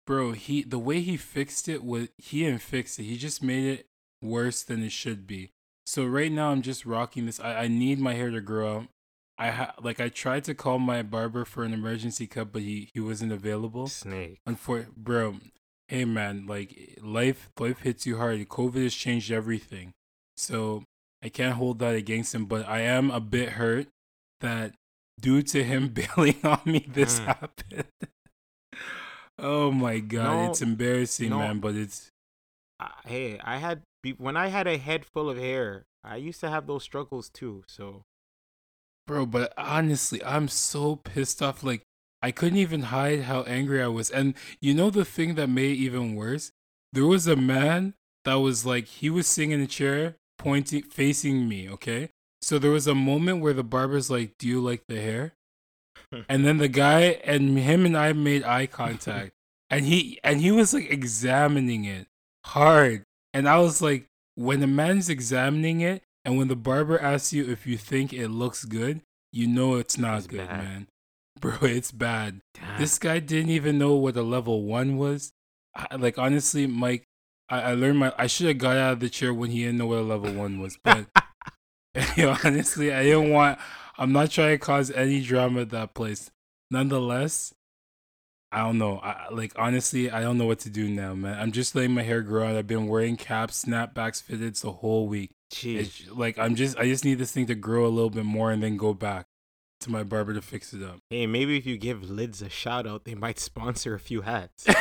bro, 0.06 0.32
he 0.32 0.62
the 0.62 0.78
way 0.78 1.00
he 1.00 1.16
fixed 1.16 1.68
it 1.68 1.84
was 1.84 2.08
he 2.18 2.44
didn't 2.44 2.62
fix 2.62 2.98
it. 2.98 3.04
He 3.04 3.16
just 3.18 3.42
made 3.42 3.64
it 3.66 3.86
worse 4.22 4.62
than 4.62 4.82
it 4.82 4.92
should 4.92 5.26
be. 5.26 5.50
So 5.86 6.04
right 6.06 6.32
now 6.32 6.50
I'm 6.52 6.62
just 6.62 6.86
rocking 6.86 7.26
this. 7.26 7.38
I, 7.40 7.64
I 7.64 7.68
need 7.68 7.98
my 7.98 8.14
hair 8.14 8.30
to 8.30 8.40
grow 8.40 8.76
out. 8.78 8.86
I 9.38 9.50
ha- 9.50 9.74
like 9.82 10.00
I 10.00 10.08
tried 10.08 10.44
to 10.44 10.54
call 10.54 10.78
my 10.78 11.02
barber 11.02 11.44
for 11.44 11.64
an 11.64 11.72
emergency 11.74 12.26
cut, 12.26 12.52
but 12.52 12.62
he, 12.62 12.90
he 12.94 13.00
wasn't 13.00 13.32
available. 13.32 13.86
Snake. 13.88 14.38
Unfor 14.48 14.94
bro, 14.96 15.36
hey 15.90 16.04
man, 16.04 16.46
like 16.46 16.98
life 17.02 17.50
life 17.58 17.80
hits 17.80 18.06
you 18.06 18.16
hard. 18.16 18.48
COVID 18.48 18.82
has 18.84 18.94
changed 18.94 19.32
everything. 19.32 19.90
So 20.36 20.84
I 21.22 21.28
can't 21.28 21.56
hold 21.56 21.80
that 21.80 21.96
against 21.96 22.32
him, 22.34 22.46
but 22.46 22.66
I 22.68 22.80
am 22.82 23.10
a 23.10 23.18
bit 23.20 23.50
hurt 23.50 23.88
that 24.40 24.72
due 25.20 25.42
to 25.42 25.64
him 25.64 25.88
bailing 25.98 26.36
on 26.44 26.60
me 26.64 26.86
this 26.88 27.18
Mm. 27.20 27.24
happened. 27.26 27.84
oh 29.38 29.70
my 29.72 29.98
god, 29.98 30.24
No, 30.38 30.50
it's 30.50 30.62
embarrassing, 30.62 31.30
no. 31.30 31.38
man, 31.40 31.58
but 31.58 31.74
it's 31.74 32.08
I, 32.78 32.90
hey, 33.06 33.38
I 33.42 33.58
had 33.58 33.82
when 34.16 34.36
I 34.36 34.46
had 34.48 34.66
a 34.68 34.78
head 34.78 35.04
full 35.04 35.28
of 35.28 35.36
hair. 35.38 35.84
I 36.04 36.16
used 36.16 36.40
to 36.40 36.48
have 36.48 36.66
those 36.66 36.82
struggles 36.84 37.28
too. 37.28 37.64
So 37.66 38.02
Bro, 39.06 39.26
but 39.26 39.52
honestly, 39.58 40.24
I'm 40.24 40.46
so 40.46 40.94
pissed 40.96 41.42
off. 41.42 41.64
Like, 41.64 41.82
I 42.22 42.30
couldn't 42.30 42.58
even 42.58 42.82
hide 42.82 43.22
how 43.22 43.42
angry 43.42 43.82
I 43.82 43.88
was. 43.88 44.10
And 44.10 44.34
you 44.60 44.74
know 44.74 44.90
the 44.90 45.04
thing 45.04 45.34
that 45.36 45.48
made 45.48 45.72
it 45.72 45.82
even 45.82 46.14
worse? 46.14 46.52
There 46.92 47.06
was 47.06 47.26
a 47.26 47.36
man 47.36 47.94
that 48.24 48.34
was 48.34 48.66
like, 48.66 48.86
he 48.86 49.08
was 49.10 49.26
sitting 49.26 49.52
in 49.52 49.60
a 49.60 49.66
chair, 49.66 50.16
pointing, 50.38 50.82
facing 50.82 51.48
me, 51.48 51.68
okay? 51.70 52.10
So 52.42 52.58
there 52.58 52.70
was 52.70 52.86
a 52.86 52.94
moment 52.94 53.40
where 53.40 53.52
the 53.52 53.62
barber's 53.64 54.10
like, 54.10 54.32
Do 54.38 54.46
you 54.48 54.60
like 54.60 54.82
the 54.88 55.00
hair? 55.00 55.32
And 56.28 56.44
then 56.44 56.58
the 56.58 56.68
guy 56.68 57.20
and 57.24 57.56
him 57.58 57.86
and 57.86 57.96
I 57.96 58.12
made 58.12 58.42
eye 58.42 58.66
contact. 58.66 59.30
and 59.70 59.84
he 59.86 60.18
and 60.24 60.40
he 60.40 60.50
was 60.50 60.74
like 60.74 60.90
examining 60.90 61.84
it 61.84 62.06
hard. 62.44 63.04
And 63.32 63.48
I 63.48 63.58
was 63.60 63.80
like, 63.80 64.06
when 64.34 64.62
a 64.62 64.66
man's 64.66 65.08
examining 65.08 65.80
it 65.82 66.02
and 66.24 66.36
when 66.36 66.48
the 66.48 66.56
barber 66.56 66.98
asks 66.98 67.32
you 67.32 67.48
if 67.48 67.66
you 67.66 67.76
think 67.76 68.12
it 68.12 68.28
looks 68.28 68.64
good, 68.64 69.02
you 69.32 69.46
know 69.46 69.76
it's 69.76 69.96
not 69.98 70.18
It's 70.18 70.26
good, 70.26 70.48
bad. 70.48 70.58
man. 70.58 70.86
Bro, 71.58 71.58
it's 71.62 71.90
bad. 71.90 72.42
damn. 72.54 72.78
This 72.78 72.98
guy 72.98 73.18
didn't 73.18 73.50
even 73.50 73.78
know 73.78 73.94
what 73.94 74.16
a 74.16 74.22
level 74.22 74.62
one 74.62 74.98
was. 74.98 75.32
I, 75.74 75.96
like 75.96 76.18
honestly, 76.18 76.66
Mike, 76.66 77.04
I, 77.48 77.60
I 77.60 77.74
learned 77.74 77.98
my 77.98 78.12
I 78.18 78.26
should 78.26 78.48
have 78.48 78.58
got 78.58 78.76
out 78.76 78.94
of 78.94 79.00
the 79.00 79.08
chair 79.08 79.32
when 79.32 79.50
he 79.50 79.60
didn't 79.60 79.78
know 79.78 79.86
what 79.86 79.98
a 79.98 80.02
level 80.02 80.32
one 80.32 80.60
was. 80.60 80.78
But 80.84 81.06
you 82.16 82.26
know, 82.26 82.36
honestly, 82.44 82.92
I 82.92 83.04
didn't 83.04 83.30
want 83.30 83.58
I'm 83.98 84.12
not 84.12 84.30
trying 84.30 84.50
to 84.50 84.58
cause 84.58 84.90
any 84.90 85.22
drama 85.22 85.62
at 85.62 85.70
that 85.70 85.94
place. 85.94 86.30
Nonetheless, 86.70 87.54
I 88.52 88.58
don't 88.58 88.78
know. 88.78 88.98
I 88.98 89.28
like 89.30 89.52
honestly, 89.56 90.10
I 90.10 90.20
don't 90.20 90.36
know 90.38 90.46
what 90.46 90.60
to 90.60 90.70
do 90.70 90.88
now, 90.88 91.14
man. 91.14 91.38
I'm 91.38 91.52
just 91.52 91.74
letting 91.74 91.94
my 91.94 92.02
hair 92.02 92.20
grow 92.20 92.48
out. 92.48 92.56
I've 92.56 92.66
been 92.66 92.86
wearing 92.86 93.16
caps, 93.16 93.64
snapbacks, 93.64 94.22
fitteds 94.22 94.60
the 94.60 94.72
whole 94.72 95.08
week. 95.08 95.30
Jeez. 95.52 95.78
It's 95.78 96.10
like 96.10 96.38
I'm 96.38 96.54
just 96.54 96.76
I 96.78 96.84
just 96.84 97.04
need 97.04 97.18
this 97.18 97.32
thing 97.32 97.46
to 97.46 97.54
grow 97.54 97.86
a 97.86 97.88
little 97.88 98.10
bit 98.10 98.24
more 98.24 98.50
and 98.52 98.62
then 98.62 98.76
go 98.76 98.92
back. 98.94 99.26
To 99.80 99.90
my 99.90 100.02
barber 100.02 100.34
to 100.34 100.42
fix 100.42 100.72
it 100.74 100.82
up. 100.82 100.98
Hey, 101.08 101.26
maybe 101.26 101.56
if 101.56 101.64
you 101.66 101.76
give 101.78 102.08
Lids 102.10 102.42
a 102.42 102.48
shout 102.50 102.86
out, 102.86 103.04
they 103.04 103.14
might 103.14 103.38
sponsor 103.38 103.94
a 103.94 103.98
few 104.00 104.20
hats. 104.22 104.66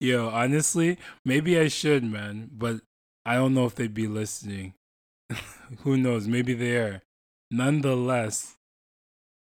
Yo, 0.00 0.28
honestly, 0.28 0.98
maybe 1.24 1.58
I 1.58 1.68
should, 1.68 2.04
man, 2.04 2.50
but 2.52 2.80
I 3.24 3.34
don't 3.34 3.54
know 3.54 3.64
if 3.64 3.74
they'd 3.76 3.94
be 3.94 4.06
listening. 4.08 4.74
Who 5.80 5.96
knows? 5.96 6.26
Maybe 6.28 6.52
they 6.52 6.76
are. 6.76 7.02
Nonetheless, 7.50 8.56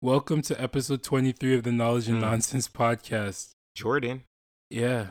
welcome 0.03 0.43
to 0.43 0.61
episode 0.61 1.03
23 1.03 1.55
of 1.57 1.63
the 1.63 1.73
Knowledge 1.73 2.09
and 2.09 2.19
Mm. 2.19 2.23
Nonsense 2.23 2.69
podcast. 2.69 3.51
Jordan. 3.75 4.25
Yeah. 4.71 5.07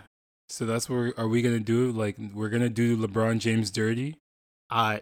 So 0.49 0.65
that's 0.65 0.89
what 0.89 0.95
we're, 0.97 1.13
are 1.17 1.27
we 1.27 1.41
going 1.41 1.55
to 1.57 1.63
do? 1.63 1.91
Like, 1.91 2.17
we're 2.33 2.49
going 2.49 2.61
to 2.61 2.69
do 2.69 2.95
LeBron 2.97 3.39
James 3.39 3.71
dirty? 3.71 4.17
Uh 4.69 4.99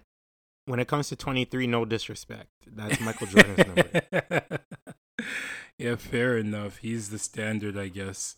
when 0.69 0.79
it 0.79 0.88
comes 0.88 1.09
to 1.09 1.15
23, 1.15 1.65
no 1.65 1.83
disrespect. 1.83 2.49
That's 2.67 3.01
Michael 3.01 3.25
Jordan's 3.25 3.57
number. 3.65 4.61
yeah, 5.79 5.95
fair 5.95 6.38
enough. 6.38 6.77
He's 6.77 7.09
the 7.09 7.17
standard, 7.17 7.75
I 7.75 7.88
guess. 7.88 8.35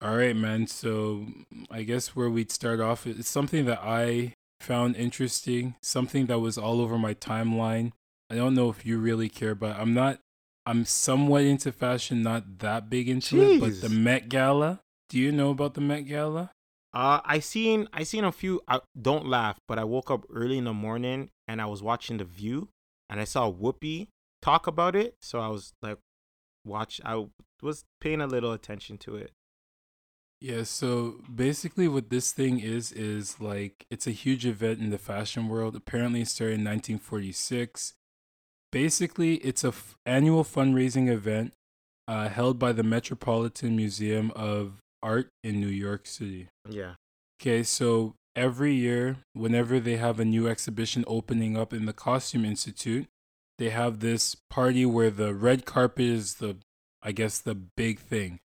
All 0.00 0.16
right, 0.16 0.36
man. 0.36 0.68
So 0.68 1.26
I 1.68 1.82
guess 1.82 2.14
where 2.14 2.30
we'd 2.30 2.52
start 2.52 2.80
off 2.80 3.08
is 3.08 3.26
something 3.26 3.64
that 3.64 3.80
I 3.82 4.34
found 4.60 4.94
interesting, 4.94 5.74
something 5.82 6.26
that 6.26 6.38
was 6.38 6.56
all 6.56 6.80
over 6.80 6.96
my 6.96 7.14
timeline. 7.14 7.90
I 8.30 8.36
don't 8.36 8.54
know 8.54 8.70
if 8.70 8.86
you 8.86 8.98
really 8.98 9.28
care, 9.28 9.56
but 9.56 9.76
I'm 9.76 9.92
not. 9.92 10.20
I'm 10.64 10.84
somewhat 10.84 11.42
into 11.42 11.72
fashion, 11.72 12.22
not 12.22 12.60
that 12.60 12.88
big 12.88 13.08
into 13.08 13.42
it. 13.42 13.60
But 13.60 13.80
the 13.80 13.88
Met 13.88 14.28
Gala. 14.28 14.80
Do 15.08 15.18
you 15.18 15.32
know 15.32 15.50
about 15.50 15.74
the 15.74 15.80
Met 15.80 16.02
Gala? 16.02 16.52
Uh, 16.92 17.20
I 17.24 17.38
seen 17.38 17.88
I 17.92 18.02
seen 18.02 18.24
a 18.24 18.32
few. 18.32 18.60
I, 18.66 18.80
don't 19.00 19.26
laugh, 19.26 19.60
but 19.68 19.78
I 19.78 19.84
woke 19.84 20.10
up 20.10 20.24
early 20.32 20.58
in 20.58 20.64
the 20.64 20.72
morning 20.72 21.30
and 21.46 21.62
I 21.62 21.66
was 21.66 21.82
watching 21.82 22.16
The 22.16 22.24
View, 22.24 22.68
and 23.08 23.20
I 23.20 23.24
saw 23.24 23.50
Whoopi 23.50 24.08
talk 24.42 24.66
about 24.66 24.96
it. 24.96 25.14
So 25.20 25.38
I 25.40 25.48
was 25.48 25.72
like, 25.82 25.98
watch. 26.64 27.00
I 27.04 27.26
was 27.62 27.84
paying 28.00 28.20
a 28.20 28.26
little 28.26 28.52
attention 28.52 28.98
to 28.98 29.16
it. 29.16 29.32
Yeah, 30.40 30.62
so 30.62 31.20
basically 31.32 31.86
what 31.86 32.08
this 32.08 32.32
thing 32.32 32.60
is 32.60 32.92
is 32.92 33.40
like 33.40 33.84
it's 33.90 34.06
a 34.06 34.10
huge 34.12 34.46
event 34.46 34.80
in 34.80 34.90
the 34.90 34.98
fashion 34.98 35.48
world. 35.48 35.76
Apparently 35.76 36.22
it 36.22 36.28
started 36.28 36.54
in 36.54 36.64
1946. 36.64 37.94
Basically, 38.72 39.34
it's 39.36 39.64
a 39.64 39.68
f- 39.68 39.96
annual 40.06 40.44
fundraising 40.44 41.08
event 41.08 41.52
uh, 42.06 42.28
held 42.28 42.58
by 42.58 42.72
the 42.72 42.84
Metropolitan 42.84 43.76
Museum 43.76 44.30
of 44.36 44.80
Art 45.02 45.28
in 45.42 45.60
New 45.60 45.68
York 45.68 46.06
City. 46.06 46.48
Yeah. 46.68 46.94
Okay, 47.40 47.62
so 47.62 48.14
every 48.36 48.74
year, 48.74 49.18
whenever 49.32 49.80
they 49.80 49.96
have 49.96 50.20
a 50.20 50.24
new 50.24 50.48
exhibition 50.48 51.04
opening 51.06 51.56
up 51.56 51.72
in 51.72 51.86
the 51.86 51.92
Costume 51.92 52.44
Institute, 52.44 53.06
they 53.58 53.70
have 53.70 54.00
this 54.00 54.36
party 54.48 54.86
where 54.86 55.10
the 55.10 55.34
red 55.34 55.64
carpet 55.64 56.04
is 56.04 56.34
the, 56.34 56.56
I 57.02 57.12
guess, 57.12 57.38
the 57.38 57.54
big 57.54 57.98
thing. 57.98 58.40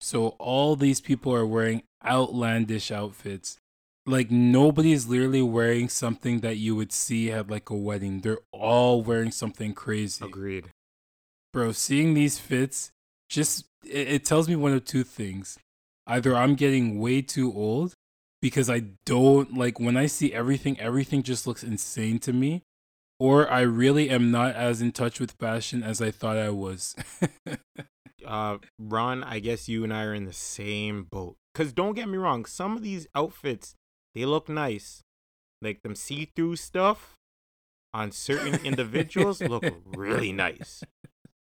So 0.00 0.28
all 0.38 0.76
these 0.76 1.00
people 1.00 1.34
are 1.34 1.46
wearing 1.46 1.82
outlandish 2.04 2.90
outfits. 2.90 3.58
Like 4.06 4.30
nobody's 4.30 5.06
literally 5.06 5.42
wearing 5.42 5.88
something 5.88 6.40
that 6.40 6.58
you 6.58 6.76
would 6.76 6.92
see 6.92 7.32
at 7.32 7.50
like 7.50 7.70
a 7.70 7.74
wedding. 7.74 8.20
They're 8.20 8.40
all 8.52 9.02
wearing 9.02 9.30
something 9.30 9.72
crazy 9.72 10.24
Agreed. 10.24 10.68
bro 11.54 11.72
seeing 11.72 12.12
these 12.12 12.38
fits 12.38 12.90
just 13.30 13.64
it, 13.82 14.08
it 14.08 14.24
tells 14.26 14.46
me 14.46 14.56
one 14.56 14.74
of 14.74 14.84
two 14.84 15.04
things 15.04 15.58
either 16.06 16.36
i'm 16.36 16.54
getting 16.54 16.98
way 16.98 17.22
too 17.22 17.52
old 17.52 17.94
because 18.42 18.68
i 18.68 18.82
don't 19.06 19.56
like 19.56 19.80
when 19.80 19.96
i 19.96 20.06
see 20.06 20.32
everything 20.32 20.78
everything 20.80 21.22
just 21.22 21.46
looks 21.46 21.62
insane 21.62 22.18
to 22.18 22.32
me 22.32 22.62
or 23.18 23.50
i 23.50 23.60
really 23.60 24.10
am 24.10 24.30
not 24.30 24.54
as 24.54 24.82
in 24.82 24.92
touch 24.92 25.20
with 25.20 25.32
fashion 25.32 25.82
as 25.82 26.00
i 26.00 26.10
thought 26.10 26.36
i 26.36 26.50
was. 26.50 26.94
Uh, 28.24 28.58
Ron, 28.78 29.22
I 29.22 29.38
guess 29.38 29.68
you 29.68 29.84
and 29.84 29.92
I 29.92 30.04
are 30.04 30.14
in 30.14 30.24
the 30.24 30.32
same 30.32 31.04
boat. 31.04 31.36
Cause 31.54 31.72
don't 31.72 31.94
get 31.94 32.08
me 32.08 32.18
wrong, 32.18 32.44
some 32.46 32.76
of 32.76 32.82
these 32.82 33.06
outfits 33.14 33.74
they 34.14 34.24
look 34.24 34.48
nice, 34.48 35.02
like 35.62 35.82
them 35.82 35.94
see-through 35.94 36.56
stuff 36.56 37.14
on 37.92 38.10
certain 38.10 38.64
individuals 38.64 39.40
look 39.40 39.64
really 39.86 40.32
nice, 40.32 40.82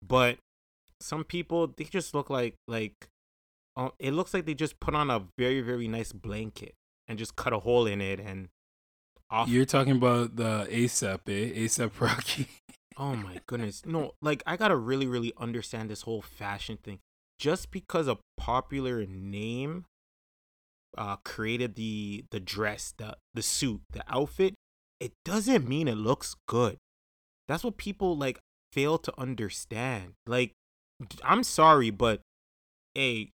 but 0.02 0.38
some 1.00 1.24
people 1.24 1.68
they 1.68 1.86
just 1.86 2.14
look 2.14 2.30
like 2.30 2.54
like 2.68 2.94
uh, 3.76 3.90
it 4.00 4.12
looks 4.12 4.34
like 4.34 4.46
they 4.46 4.54
just 4.54 4.80
put 4.80 4.96
on 4.96 5.10
a 5.10 5.24
very 5.38 5.62
very 5.62 5.88
nice 5.88 6.12
blanket 6.12 6.76
and 7.08 7.18
just 7.20 7.36
cut 7.36 7.54
a 7.54 7.60
hole 7.60 7.86
in 7.86 8.02
it 8.02 8.20
and 8.20 8.50
off. 9.30 9.48
you're 9.48 9.66
talking 9.66 9.96
about 9.96 10.36
the 10.36 10.68
asap 10.72 11.22
eh 11.28 11.66
asap 11.66 11.92
rocky 12.00 12.48
Oh 12.98 13.16
my 13.16 13.40
goodness. 13.48 13.86
No, 13.86 14.12
like 14.22 14.44
I 14.46 14.56
gotta 14.56 14.76
really, 14.76 15.08
really 15.08 15.34
understand 15.38 15.90
this 15.90 16.04
whole 16.04 16.22
fashion 16.22 16.78
thing. 16.78 17.00
Just 17.40 17.72
because 17.72 18.08
a 18.08 18.18
popular 18.38 19.06
name 19.06 19.86
uh 20.96 21.16
created 21.26 21.76
the 21.76 22.26
the 22.32 22.40
dress, 22.40 22.94
the 22.98 23.18
the 23.34 23.42
suit, 23.42 23.82
the 23.92 24.04
outfit, 24.08 24.54
it 25.00 25.14
doesn't 25.26 25.68
mean 25.68 25.88
it 25.88 25.96
looks 25.98 26.36
good. 26.48 26.78
That's 27.48 27.64
what 27.64 27.78
people 27.78 28.16
like 28.16 28.40
fail 28.72 28.98
to 29.00 29.14
understand. 29.20 30.14
Like 30.28 30.52
I'm 31.24 31.44
sorry, 31.44 31.90
but 31.90 32.22
hey, 32.94 33.32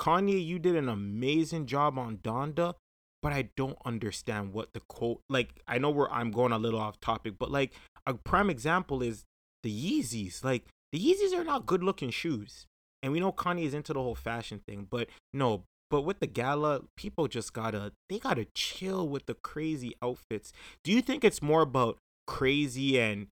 Kanye, 0.00 0.44
you 0.44 0.58
did 0.58 0.76
an 0.76 0.88
amazing 0.88 1.66
job 1.66 1.98
on 1.98 2.18
Donda, 2.18 2.74
but 3.22 3.32
I 3.32 3.50
don't 3.56 3.78
understand 3.84 4.52
what 4.52 4.72
the 4.72 4.80
quote 4.88 5.20
like 5.28 5.60
I 5.68 5.78
know 5.78 5.90
where 5.90 6.10
I'm 6.12 6.30
going 6.30 6.52
a 6.52 6.58
little 6.58 6.80
off 6.80 7.00
topic, 7.00 7.34
but 7.38 7.50
like 7.50 7.72
a 8.06 8.14
prime 8.14 8.50
example 8.50 9.02
is 9.02 9.24
the 9.62 9.70
Yeezys. 9.70 10.44
Like 10.44 10.64
the 10.90 10.98
Yeezys 10.98 11.38
are 11.38 11.44
not 11.44 11.66
good 11.66 11.82
looking 11.82 12.10
shoes. 12.10 12.66
And 13.02 13.12
we 13.12 13.20
know 13.20 13.32
Kanye 13.32 13.64
is 13.64 13.74
into 13.74 13.92
the 13.92 14.00
whole 14.00 14.14
fashion 14.14 14.60
thing, 14.66 14.86
but 14.88 15.08
no, 15.32 15.64
but 15.90 16.02
with 16.02 16.20
the 16.20 16.26
gala, 16.26 16.82
people 16.96 17.28
just 17.28 17.52
gotta 17.52 17.92
they 18.08 18.18
gotta 18.18 18.46
chill 18.54 19.08
with 19.08 19.26
the 19.26 19.34
crazy 19.34 19.94
outfits. 20.02 20.52
Do 20.84 20.90
you 20.90 21.02
think 21.02 21.24
it's 21.24 21.42
more 21.42 21.62
about 21.62 21.98
crazy 22.26 22.98
and 22.98 23.28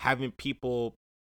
having 0.00 0.30
people 0.32 0.94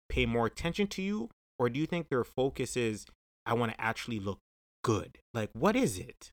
pay 0.08 0.26
more 0.26 0.46
attention 0.46 0.86
to 0.88 1.02
you? 1.02 1.30
Or 1.58 1.70
do 1.70 1.80
you 1.80 1.86
think 1.86 2.08
their 2.08 2.24
focus 2.24 2.76
is 2.76 3.06
I 3.46 3.54
wanna 3.54 3.74
actually 3.78 4.20
look 4.20 4.40
good? 4.82 5.18
Like 5.32 5.50
what 5.52 5.76
is 5.76 5.98
it? 5.98 6.30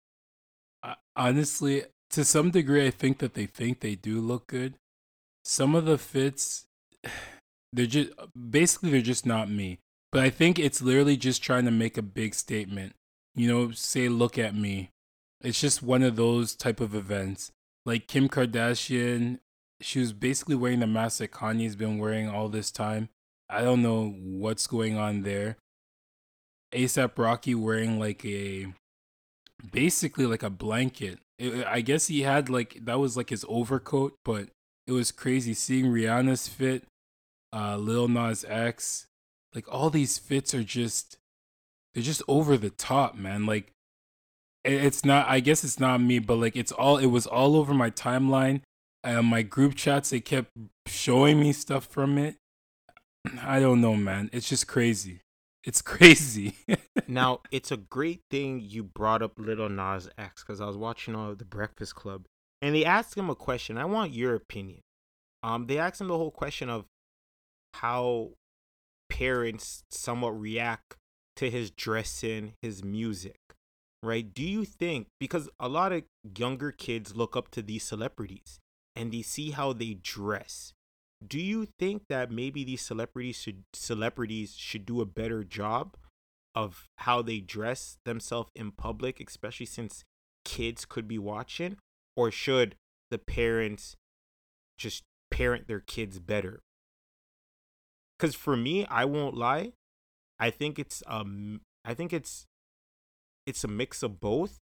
I- 0.84 0.96
honestly, 1.16 1.84
to 2.12 2.24
some 2.24 2.52
degree, 2.52 2.86
I 2.86 2.92
think 2.92 3.20
that 3.20 3.34
they 3.34 3.46
think 3.46 3.80
they 3.80 3.96
do 3.96 4.20
look 4.20 4.48
good. 4.48 4.76
Some 5.46 5.76
of 5.76 5.86
the 5.86 5.98
fits, 5.98 6.66
they're 7.74 7.86
just 7.86 8.12
basically 8.50 8.92
they're 8.92 9.02
just 9.02 9.26
not 9.26 9.50
me. 9.50 9.80
But 10.12 10.22
I 10.22 10.30
think 10.30 10.60
it's 10.60 10.82
literally 10.82 11.18
just 11.18 11.42
trying 11.42 11.66
to 11.66 11.72
make 11.72 11.98
a 11.98 12.04
big 12.04 12.36
statement. 12.36 12.94
You 13.34 13.48
know, 13.48 13.72
say, 13.72 14.10
"Look 14.10 14.38
at 14.38 14.56
me." 14.56 14.92
It's 15.42 15.60
just 15.60 15.82
one 15.82 16.04
of 16.04 16.16
those 16.16 16.56
type 16.56 16.80
of 16.80 16.94
events. 16.94 17.52
Like 17.86 18.08
Kim 18.08 18.30
Kardashian, 18.30 19.40
she 19.82 20.00
was 20.00 20.14
basically 20.14 20.56
wearing 20.56 20.80
the 20.80 20.88
mask 20.88 21.18
that 21.18 21.32
Kanye's 21.32 21.76
been 21.76 21.98
wearing 21.98 22.30
all 22.30 22.48
this 22.48 22.72
time. 22.72 23.10
I 23.50 23.62
don't 23.62 23.82
know 23.82 24.10
what's 24.22 24.68
going 24.68 24.98
on 24.98 25.24
there. 25.24 25.58
ASAP 26.74 27.18
Rocky 27.18 27.56
wearing 27.56 28.00
like 28.00 28.26
a 28.26 28.68
basically 29.72 30.26
like 30.26 30.44
a 30.44 30.50
blanket. 30.50 31.20
It, 31.40 31.66
I 31.66 31.82
guess 31.82 32.08
he 32.08 32.22
had 32.22 32.50
like 32.50 32.80
that 32.86 33.00
was 33.00 33.18
like 33.18 33.30
his 33.30 33.46
overcoat, 33.48 34.14
but 34.26 34.50
it 34.88 34.92
was 34.92 35.12
crazy 35.12 35.54
seeing 35.54 35.86
Rihanna's 35.86 36.48
fit, 36.48 36.84
uh, 37.54 37.78
Lil 37.78 38.08
Nas 38.08 38.46
X, 38.48 39.08
like 39.56 39.72
all 39.72 39.90
these 39.90 40.18
fits 40.18 40.54
are 40.54 40.64
just 40.64 41.18
they're 41.94 42.04
just 42.04 42.24
over 42.28 42.58
the 42.58 42.70
top, 42.70 43.16
man. 43.16 43.46
Like 43.46 43.72
it, 44.64 44.74
it's 44.74 45.06
not. 45.06 45.28
I 45.30 45.40
guess 45.40 45.64
it's 45.64 45.80
not 45.80 46.02
me, 46.02 46.20
but 46.20 46.36
like 46.36 46.56
it's 46.56 46.72
all. 46.72 46.98
It 46.98 47.08
was 47.08 47.28
all 47.28 47.56
over 47.56 47.74
my 47.74 47.90
timeline. 47.90 48.62
Uh, 49.04 49.22
my 49.22 49.42
group 49.42 49.76
chats, 49.76 50.10
they 50.10 50.22
kept 50.22 50.50
showing 50.88 51.40
me 51.40 51.52
stuff 51.52 51.86
from 51.86 52.18
it. 52.18 52.36
I 53.42 53.60
don't 53.60 53.82
know, 53.82 53.96
man. 53.96 54.30
It's 54.34 54.48
just 54.48 54.68
crazy. 54.68 55.20
It's 55.64 55.82
crazy. 55.82 56.56
now 57.08 57.40
it's 57.52 57.72
a 57.72 57.78
great 57.78 58.22
thing 58.30 58.60
you 58.62 58.84
brought 58.84 59.22
up 59.22 59.40
Little 59.40 59.70
Nas 59.70 60.10
X 60.18 60.44
because 60.44 60.60
I 60.60 60.66
was 60.66 60.78
watching 60.78 61.16
all 61.16 61.32
of 61.32 61.38
the 61.38 61.46
Breakfast 61.46 61.96
Club 61.96 62.26
and 62.62 62.76
they 62.76 62.86
asked 62.86 63.18
him 63.18 63.30
a 63.30 63.36
question. 63.36 63.78
I 63.78 63.86
want 63.86 64.14
your 64.14 64.36
opinion. 64.36 64.82
Um, 65.42 65.68
they 65.68 65.78
asked 65.78 66.00
him 66.00 66.08
the 66.08 66.18
whole 66.18 66.32
question 66.32 66.70
of 66.70 66.86
how 67.74 68.32
parents 69.10 69.84
somewhat 69.92 70.40
react 70.40 70.96
to 71.36 71.50
his 71.50 71.72
dressing, 71.72 72.54
his 72.62 72.84
music, 72.84 73.38
right? 74.02 74.34
Do 74.34 74.44
you 74.44 74.66
think 74.66 75.08
because 75.20 75.50
a 75.60 75.68
lot 75.68 75.92
of 75.92 76.04
younger 76.38 76.72
kids 76.72 77.16
look 77.16 77.36
up 77.36 77.50
to 77.52 77.62
these 77.62 77.84
celebrities 77.84 78.60
and 78.96 79.12
they 79.12 79.22
see 79.22 79.52
how 79.52 79.74
they 79.74 79.96
dress? 80.02 80.74
Do 81.28 81.40
you 81.40 81.68
think 81.80 82.04
that 82.10 82.32
maybe 82.32 82.64
these 82.64 82.82
celebrities 82.82 83.38
should 83.38 83.64
celebrities 83.74 84.56
should 84.56 84.86
do 84.86 85.02
a 85.02 85.06
better 85.06 85.44
job 85.44 85.96
of 86.56 86.88
how 87.00 87.22
they 87.22 87.40
dress 87.40 87.98
themselves 88.06 88.50
in 88.56 88.72
public, 88.72 89.22
especially 89.26 89.66
since 89.66 90.04
kids 90.46 90.86
could 90.86 91.08
be 91.08 91.18
watching, 91.18 91.78
or 92.16 92.30
should 92.32 92.76
the 93.10 93.18
parents 93.18 93.96
just 94.78 95.04
parent 95.32 95.68
their 95.68 95.80
kids 95.80 96.20
better 96.20 96.62
because 98.24 98.36
for 98.36 98.56
me, 98.56 98.86
I 98.86 99.04
won't 99.04 99.36
lie. 99.36 99.74
I 100.40 100.50
think 100.50 100.80
it's 100.80 101.04
um, 101.08 101.60
I 101.84 101.94
think 101.94 102.14
it's 102.14 102.46
it's 103.46 103.66
a 103.66 103.68
mix 103.68 104.02
of 104.02 104.22
both. 104.22 104.60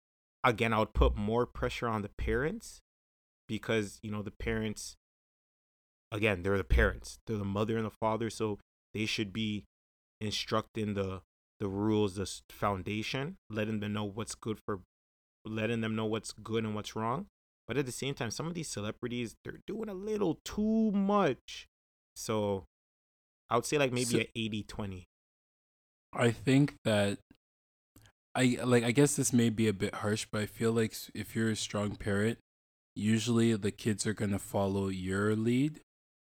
Again, 0.46 0.72
I 0.72 0.80
would 0.80 0.94
put 0.94 1.18
more 1.18 1.46
pressure 1.46 1.90
on 1.90 2.02
the 2.02 2.10
parents 2.18 2.80
because 3.50 4.00
you 4.02 4.12
know 4.12 4.22
the 4.22 4.32
parents. 4.32 4.96
Again, 6.12 6.42
they're 6.44 6.58
the 6.58 6.64
parents. 6.64 7.20
They're 7.28 7.38
the 7.38 7.46
mother 7.46 7.78
and 7.78 7.86
the 7.86 7.92
father, 7.92 8.30
so 8.30 8.60
they 8.94 9.06
should 9.06 9.32
be 9.32 9.66
instructing 10.20 10.94
the 10.96 11.22
the 11.60 11.68
rules, 11.68 12.16
the 12.16 12.30
foundation, 12.50 13.36
letting 13.50 13.82
them 13.82 13.92
know 13.92 14.06
what's 14.06 14.34
good 14.34 14.60
for, 14.66 14.80
letting 15.46 15.82
them 15.82 15.94
know 15.96 16.06
what's 16.06 16.32
good 16.32 16.64
and 16.64 16.74
what's 16.74 16.96
wrong. 16.96 17.26
But 17.68 17.78
at 17.78 17.86
the 17.86 17.92
same 17.92 18.14
time, 18.14 18.32
some 18.32 18.48
of 18.48 18.54
these 18.54 18.70
celebrities 18.70 19.36
they're 19.44 19.60
doing 19.68 19.90
a 19.90 19.94
little 19.94 20.40
too 20.46 20.92
much. 20.92 21.68
So 22.16 22.66
I 23.50 23.56
would 23.58 23.66
say 23.66 23.78
like 23.78 23.92
maybe 23.92 24.06
So- 24.06 24.20
a 24.20 24.30
80 24.36 24.64
20. 24.64 25.06
I 26.14 26.32
think 26.32 26.74
that 26.86 27.20
I 28.34 28.58
like 28.64 28.84
I 28.84 28.92
guess 28.92 29.16
this 29.16 29.32
may 29.34 29.50
be 29.50 29.68
a 29.68 29.74
bit 29.74 29.96
harsh, 29.96 30.26
but 30.32 30.42
I 30.42 30.46
feel 30.48 30.72
like 30.72 30.96
if 31.14 31.36
you're 31.36 31.50
a 31.52 31.56
strong 31.56 31.96
parent, 31.96 32.40
usually 32.96 33.54
the 33.56 33.72
kids 33.72 34.08
are 34.08 34.14
going 34.14 34.32
to 34.32 34.40
follow 34.40 34.88
your 34.88 35.36
lead. 35.36 35.82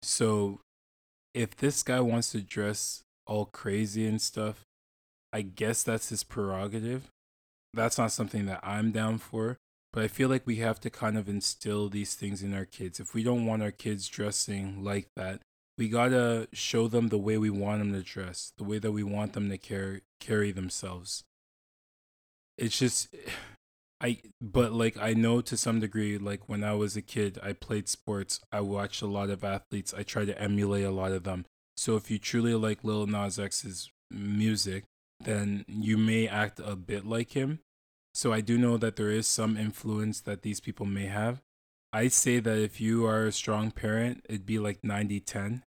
So 0.05 0.61
if 1.33 1.57
this 1.57 1.83
guy 1.83 2.01
wants 2.01 2.31
to 2.33 2.41
dress 2.41 3.03
all 3.27 3.47
crazy 3.47 4.07
and 4.07 4.21
stuff, 4.21 4.65
I 5.33 5.43
guess 5.43 5.83
that's 5.83 6.11
his 6.11 6.23
prerogative. 6.23 7.11
That's 7.73 7.99
not 7.99 8.13
something 8.13 8.47
that 8.47 8.61
I'm 8.63 8.93
down 8.93 9.19
for, 9.19 9.57
but 9.93 10.05
I 10.05 10.09
feel 10.09 10.29
like 10.29 10.47
we 10.47 10.57
have 10.57 10.79
to 10.81 10.91
kind 10.91 11.19
of 11.19 11.29
instill 11.29 11.89
these 11.89 12.15
things 12.15 12.43
in 12.43 12.55
our 12.55 12.65
kids. 12.65 13.01
If 13.01 13.15
we 13.15 13.25
don't 13.25 13.47
want 13.47 13.63
our 13.63 13.73
kids 13.73 14.09
dressing 14.09 14.85
like 14.85 15.09
that, 15.17 15.41
we 15.77 15.89
gotta 15.89 16.47
show 16.53 16.87
them 16.87 17.09
the 17.09 17.19
way 17.19 17.37
we 17.37 17.51
want 17.51 17.81
them 17.81 17.93
to 17.93 18.03
dress, 18.03 18.53
the 18.57 18.65
way 18.65 18.79
that 18.79 18.93
we 18.93 19.03
want 19.03 19.33
them 19.33 19.51
to 19.51 19.59
carry 19.59 20.03
carry 20.21 20.53
themselves. 20.53 21.25
It's 22.57 22.79
just, 22.79 23.13
I 24.05 24.19
but 24.39 24.75
like 24.75 24.99
I 24.99 25.15
know 25.15 25.41
to 25.41 25.57
some 25.57 25.81
degree, 25.81 26.19
like 26.19 26.47
when 26.47 26.63
I 26.63 26.75
was 26.75 26.95
a 26.95 27.01
kid, 27.03 27.39
I 27.43 27.55
played 27.55 27.89
sports. 27.89 28.39
I 28.53 28.61
watched 28.61 29.01
a 29.01 29.07
lot 29.07 29.31
of 29.31 29.43
athletes. 29.43 29.95
I 29.97 30.03
try 30.03 30.27
to 30.27 30.39
emulate 30.39 30.85
a 30.85 30.91
lot 30.91 31.13
of 31.13 31.25
them. 31.25 31.47
So 31.79 31.97
if 31.97 32.11
you 32.11 32.19
truly 32.19 32.55
like 32.55 32.85
Lil 32.85 33.07
Nas 33.07 33.39
X's 33.39 33.91
music, 34.11 34.85
then 35.21 35.65
you 35.67 35.97
may 35.97 36.29
act 36.29 36.61
a 36.63 36.77
bit 36.77 37.07
like 37.07 37.33
him. 37.33 37.61
So 38.13 38.31
I 38.31 38.43
do 38.43 38.59
know 38.59 38.77
that 38.77 38.97
there 38.97 39.11
is 39.11 39.27
some 39.27 39.57
influence 39.57 40.21
that 40.21 40.43
these 40.43 40.61
people 40.61 40.85
may 40.85 41.07
have. 41.07 41.41
I'd 41.91 42.13
say 42.13 42.41
that 42.41 42.59
if 42.59 42.83
you 42.83 43.07
are 43.07 43.25
a 43.25 43.33
strong 43.33 43.71
parent, 43.71 44.27
it'd 44.29 44.45
be 44.45 44.59
like 44.59 44.85
90 44.85 45.21
10. 45.21 45.65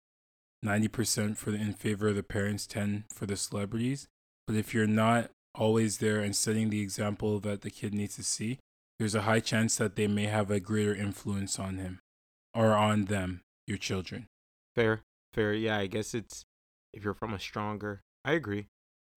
90% 0.65 1.37
for 1.37 1.53
the, 1.53 1.59
in 1.59 1.73
favor 1.73 2.09
of 2.09 2.17
the 2.17 2.23
parents, 2.23 2.67
10 2.67 3.05
for 3.15 3.25
the 3.25 3.37
celebrities. 3.37 4.09
But 4.47 4.57
if 4.57 4.75
you're 4.75 4.87
not 4.87 5.31
always 5.57 5.99
there 5.99 6.21
and 6.21 6.35
setting 6.37 6.71
the 6.71 6.81
example 6.81 7.41
that 7.41 7.63
the 7.63 7.71
kid 7.71 7.95
needs 7.95 8.17
to 8.17 8.23
see, 8.23 8.59
there's 8.99 9.15
a 9.15 9.23
high 9.23 9.41
chance 9.41 9.77
that 9.77 9.97
they 9.97 10.07
may 10.07 10.27
have 10.27 10.51
a 10.51 10.61
greater 10.61 10.95
influence 10.95 11.59
on 11.59 11.79
him 11.79 12.01
or 12.55 12.73
on 12.73 13.07
them, 13.07 13.43
your 13.67 13.79
children. 13.79 14.27
Fair, 14.75 15.03
fair. 15.35 15.53
Yeah, 15.53 15.79
I 15.79 15.87
guess 15.87 16.15
it's 16.15 16.45
if 16.93 17.05
you're 17.05 17.15
from 17.15 17.35
a 17.35 17.39
stronger. 17.39 18.01
I 18.25 18.33
agree. 18.33 18.67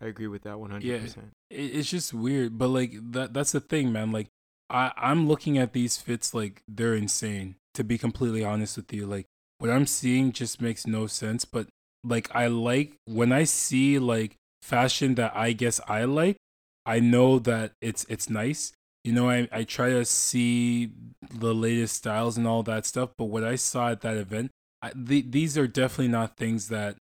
I 0.01 0.05
agree 0.07 0.27
with 0.27 0.43
that 0.43 0.55
100%. 0.55 0.83
it, 0.83 1.19
it's 1.49 1.89
just 1.89 2.13
weird 2.13 2.57
but 2.57 2.69
like 2.69 2.93
that 3.11 3.33
that's 3.33 3.51
the 3.51 3.59
thing 3.59 3.91
man 3.91 4.13
like 4.13 4.27
i 4.69 4.93
i'm 4.95 5.27
looking 5.27 5.57
at 5.57 5.73
these 5.73 5.97
fits 5.97 6.33
like 6.33 6.63
they're 6.69 6.95
insane 6.95 7.55
to 7.73 7.83
be 7.83 7.97
completely 7.97 8.43
honest 8.43 8.77
with 8.77 8.93
you 8.93 9.05
like 9.05 9.25
what 9.57 9.69
i'm 9.69 9.85
seeing 9.85 10.31
just 10.31 10.61
makes 10.61 10.87
no 10.87 11.05
sense 11.05 11.43
but 11.43 11.67
like 12.05 12.33
i 12.33 12.47
like 12.47 12.93
when 13.05 13.33
i 13.33 13.43
see 13.43 13.99
like 13.99 14.37
fashion 14.69 15.15
that 15.15 15.35
i 15.35 15.51
guess 15.51 15.79
i 15.87 16.03
like 16.03 16.37
i 16.85 16.99
know 16.99 17.39
that 17.39 17.71
it's 17.81 18.05
it's 18.09 18.29
nice 18.29 18.71
you 19.03 19.11
know 19.11 19.29
i 19.29 19.47
i 19.51 19.63
try 19.63 19.89
to 19.89 20.05
see 20.05 20.91
the 21.33 21.53
latest 21.53 21.95
styles 21.95 22.37
and 22.37 22.47
all 22.47 22.63
that 22.63 22.85
stuff 22.85 23.09
but 23.17 23.25
what 23.25 23.43
i 23.43 23.55
saw 23.55 23.89
at 23.89 24.01
that 24.01 24.17
event 24.17 24.51
I, 24.81 24.91
the, 24.95 25.21
these 25.21 25.57
are 25.57 25.67
definitely 25.67 26.07
not 26.09 26.37
things 26.37 26.69
that 26.69 26.97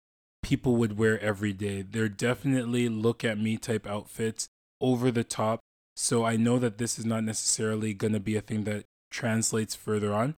people 0.43 0.75
would 0.75 0.97
wear 0.97 1.19
every 1.21 1.53
day. 1.53 1.81
They're 1.81 2.09
definitely 2.09 2.87
look 2.89 3.23
at 3.23 3.39
me 3.39 3.57
type 3.57 3.87
outfits, 3.87 4.47
over 4.79 5.09
the 5.09 5.23
top. 5.23 5.59
So 5.95 6.23
I 6.23 6.35
know 6.35 6.59
that 6.59 6.77
this 6.77 6.99
is 6.99 7.05
not 7.05 7.23
necessarily 7.23 7.93
going 7.93 8.13
to 8.13 8.19
be 8.19 8.35
a 8.35 8.41
thing 8.41 8.65
that 8.65 8.85
translates 9.09 9.73
further 9.73 10.13
on, 10.13 10.35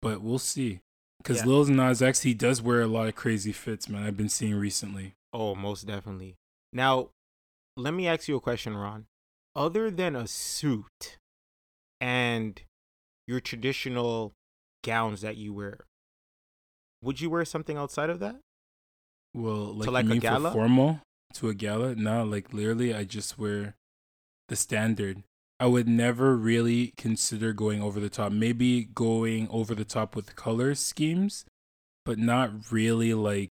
but 0.00 0.22
we'll 0.22 0.38
see. 0.38 0.80
Because 1.18 1.40
Yeah. 1.40 1.46
Lil 1.46 1.66
Nas 1.66 2.02
X, 2.02 2.22
he 2.22 2.34
does 2.34 2.60
wear 2.60 2.80
a 2.80 2.86
lot 2.86 3.08
of 3.08 3.14
crazy 3.14 3.52
fits, 3.52 3.88
man. 3.88 4.04
I've 4.04 4.16
been 4.16 4.28
seeing 4.28 4.54
recently. 4.54 5.14
Oh, 5.32 5.54
most 5.54 5.86
definitely. 5.86 6.36
Now, 6.72 7.10
let 7.76 7.94
me 7.94 8.08
ask 8.08 8.28
you 8.28 8.36
a 8.36 8.40
question, 8.40 8.76
Ron. 8.76 9.06
Other 9.54 9.90
than 9.90 10.16
a 10.16 10.26
suit 10.26 11.18
and 12.00 12.60
your 13.26 13.40
traditional 13.40 14.32
gowns 14.82 15.20
that 15.20 15.36
you 15.36 15.52
wear, 15.52 15.84
would 17.02 17.20
you 17.20 17.28
wear 17.28 17.44
something 17.44 17.76
outside 17.76 18.08
of 18.08 18.18
that? 18.20 18.36
Well, 19.34 19.74
like, 19.74 19.90
like 19.90 20.06
you 20.06 20.12
a 20.12 20.18
gala? 20.18 20.50
for 20.50 20.58
formal 20.58 21.00
to 21.34 21.48
a 21.48 21.54
gala? 21.54 21.94
No, 21.94 22.24
like 22.24 22.52
literally, 22.52 22.94
I 22.94 23.04
just 23.04 23.38
wear 23.38 23.74
the 24.48 24.56
standard. 24.56 25.22
I 25.60 25.66
would 25.66 25.88
never 25.88 26.36
really 26.36 26.92
consider 26.96 27.52
going 27.52 27.82
over 27.82 28.00
the 28.00 28.10
top. 28.10 28.32
Maybe 28.32 28.84
going 28.84 29.48
over 29.50 29.74
the 29.74 29.84
top 29.84 30.16
with 30.16 30.34
color 30.34 30.74
schemes, 30.74 31.44
but 32.04 32.18
not 32.18 32.72
really 32.72 33.14
like 33.14 33.50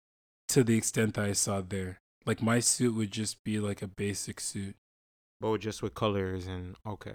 to 0.49 0.63
the 0.63 0.75
extent 0.75 1.13
that 1.13 1.25
I 1.25 1.33
saw 1.33 1.61
there. 1.61 2.00
Like 2.25 2.41
my 2.41 2.59
suit 2.59 2.95
would 2.95 3.11
just 3.11 3.43
be 3.43 3.59
like 3.59 3.81
a 3.81 3.87
basic 3.87 4.39
suit. 4.39 4.75
But 5.39 5.57
just 5.59 5.81
with 5.81 5.93
colors 5.93 6.47
and 6.47 6.75
okay. 6.85 7.13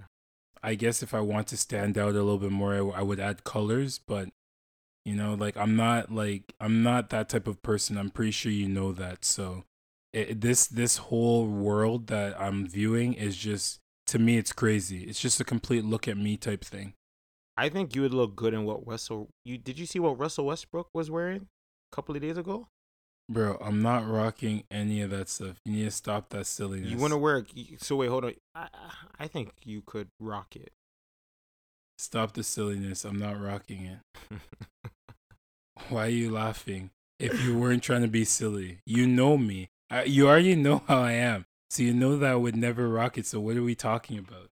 I 0.62 0.74
guess 0.74 1.02
if 1.02 1.14
I 1.14 1.20
want 1.20 1.46
to 1.48 1.56
stand 1.56 1.96
out 1.96 2.10
a 2.10 2.12
little 2.12 2.38
bit 2.38 2.50
more, 2.50 2.74
I 2.96 3.02
would 3.02 3.20
add 3.20 3.44
colors, 3.44 4.00
but 4.04 4.30
you 5.04 5.14
know, 5.14 5.34
like 5.34 5.56
I'm 5.56 5.76
not 5.76 6.10
like 6.10 6.54
I'm 6.60 6.82
not 6.82 7.10
that 7.10 7.28
type 7.28 7.46
of 7.46 7.62
person. 7.62 7.96
I'm 7.96 8.10
pretty 8.10 8.32
sure 8.32 8.50
you 8.50 8.68
know 8.68 8.90
that. 8.92 9.24
So 9.24 9.64
it, 10.12 10.40
this 10.40 10.66
this 10.66 10.96
whole 10.96 11.46
world 11.46 12.08
that 12.08 12.38
I'm 12.40 12.66
viewing 12.66 13.14
is 13.14 13.36
just 13.36 13.78
to 14.08 14.18
me 14.18 14.36
it's 14.38 14.52
crazy. 14.52 15.04
It's 15.04 15.20
just 15.20 15.40
a 15.40 15.44
complete 15.44 15.84
look 15.84 16.08
at 16.08 16.16
me 16.16 16.36
type 16.36 16.64
thing. 16.64 16.94
I 17.56 17.68
think 17.68 17.94
you 17.94 18.02
would 18.02 18.14
look 18.14 18.34
good 18.34 18.52
in 18.52 18.64
what 18.64 18.86
Russell. 18.86 19.28
You 19.44 19.58
did 19.58 19.78
you 19.78 19.86
see 19.86 20.00
what 20.00 20.18
Russell 20.18 20.46
Westbrook 20.46 20.88
was 20.92 21.10
wearing 21.10 21.46
a 21.92 21.94
couple 21.94 22.16
of 22.16 22.22
days 22.22 22.36
ago? 22.36 22.68
Bro, 23.28 23.58
I'm 23.60 23.82
not 23.82 24.08
rocking 24.08 24.62
any 24.70 25.02
of 25.02 25.10
that 25.10 25.28
stuff. 25.28 25.56
You 25.64 25.72
need 25.72 25.84
to 25.84 25.90
stop 25.90 26.28
that 26.30 26.46
silliness. 26.46 26.90
You 26.90 26.96
want 26.96 27.12
to 27.12 27.18
wear? 27.18 27.44
So 27.78 27.96
wait, 27.96 28.08
hold 28.08 28.24
on. 28.24 28.34
I 28.54 28.68
I 29.18 29.26
think 29.26 29.50
you 29.64 29.82
could 29.84 30.08
rock 30.20 30.54
it. 30.54 30.72
stop 31.98 32.34
the 32.34 32.42
silliness. 32.44 33.04
I'm 33.04 33.18
not 33.18 33.40
rocking 33.40 33.84
it. 33.86 33.98
Why 35.88 36.06
are 36.06 36.10
you 36.10 36.30
laughing? 36.30 36.90
If 37.18 37.42
you 37.44 37.58
weren't 37.58 37.82
trying 37.82 38.02
to 38.02 38.08
be 38.08 38.24
silly, 38.24 38.78
you 38.86 39.06
know 39.06 39.36
me. 39.38 39.68
I, 39.90 40.04
you 40.04 40.28
already 40.28 40.54
know 40.54 40.82
how 40.86 41.00
I 41.02 41.12
am. 41.12 41.46
So 41.70 41.82
you 41.82 41.94
know 41.94 42.16
that 42.18 42.30
I 42.30 42.36
would 42.36 42.56
never 42.56 42.88
rock 42.88 43.16
it. 43.18 43.26
So 43.26 43.40
what 43.40 43.56
are 43.56 43.62
we 43.62 43.74
talking 43.74 44.18
about? 44.18 44.48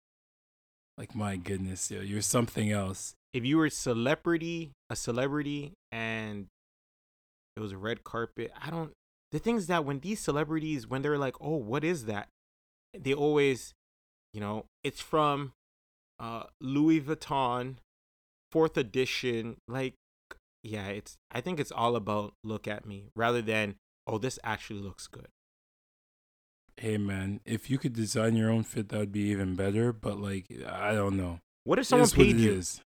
Like 0.98 1.16
my 1.16 1.36
goodness, 1.36 1.90
yo, 1.92 2.02
you're 2.02 2.22
something 2.22 2.72
else. 2.72 3.16
if 3.34 3.44
you 3.46 3.58
were 3.58 3.66
a 3.66 3.72
celebrity, 3.72 4.72
a 4.90 4.96
celebrity, 4.96 5.74
and 5.92 6.48
it 7.56 7.60
was 7.60 7.72
a 7.72 7.78
red 7.78 8.04
carpet, 8.04 8.52
I 8.62 8.70
don't. 8.70 8.92
The 9.32 9.40
thing 9.40 9.56
is 9.58 9.68
that 9.68 9.86
when 9.86 10.00
these 10.00 10.20
celebrities, 10.20 10.88
when 10.88 11.02
they're 11.02 11.18
like, 11.18 11.36
"Oh, 11.40 11.56
what 11.56 11.84
is 11.84 12.06
that?" 12.06 12.28
They 12.98 13.14
always, 13.14 13.74
you 14.34 14.42
know, 14.42 14.66
it's 14.84 15.00
from 15.00 15.54
uh, 16.20 16.44
Louis 16.60 17.00
Vuitton, 17.02 17.76
fourth 18.52 18.78
edition. 18.78 19.58
Like, 19.68 19.94
yeah, 20.64 20.88
it's. 20.88 21.18
I 21.32 21.42
think 21.42 21.60
it's 21.60 21.72
all 21.72 21.96
about 21.96 22.34
look 22.44 22.68
at 22.68 22.86
me 22.86 23.06
rather 23.16 23.42
than 23.42 23.76
oh, 24.08 24.18
this 24.18 24.38
actually 24.44 24.82
looks 24.82 25.08
good. 25.08 25.28
Hey 26.78 26.98
man, 26.98 27.42
if 27.46 27.70
you 27.70 27.78
could 27.78 27.94
design 27.94 28.36
your 28.36 28.50
own 28.50 28.64
fit, 28.64 28.90
that 28.90 29.00
would 29.00 29.12
be 29.12 29.30
even 29.30 29.56
better. 29.56 29.94
But 29.94 30.20
like, 30.20 30.48
I 30.68 30.94
don't 30.94 31.16
know. 31.16 31.40
What 31.64 31.80
if 31.80 31.86
someone 31.86 32.08
what 32.08 32.16
paid 32.16 32.36
it 32.38 32.42
you? 32.42 32.54
is. 32.54 32.82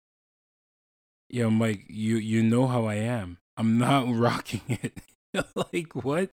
Yo, 1.29 1.49
Mike, 1.49 1.85
you 1.87 2.17
you 2.17 2.43
know 2.43 2.67
how 2.67 2.85
I 2.85 2.95
am. 2.95 3.37
I'm 3.57 3.77
not 3.77 4.07
rocking 4.13 4.61
it. 4.67 4.97
like 5.73 5.93
what? 5.93 6.29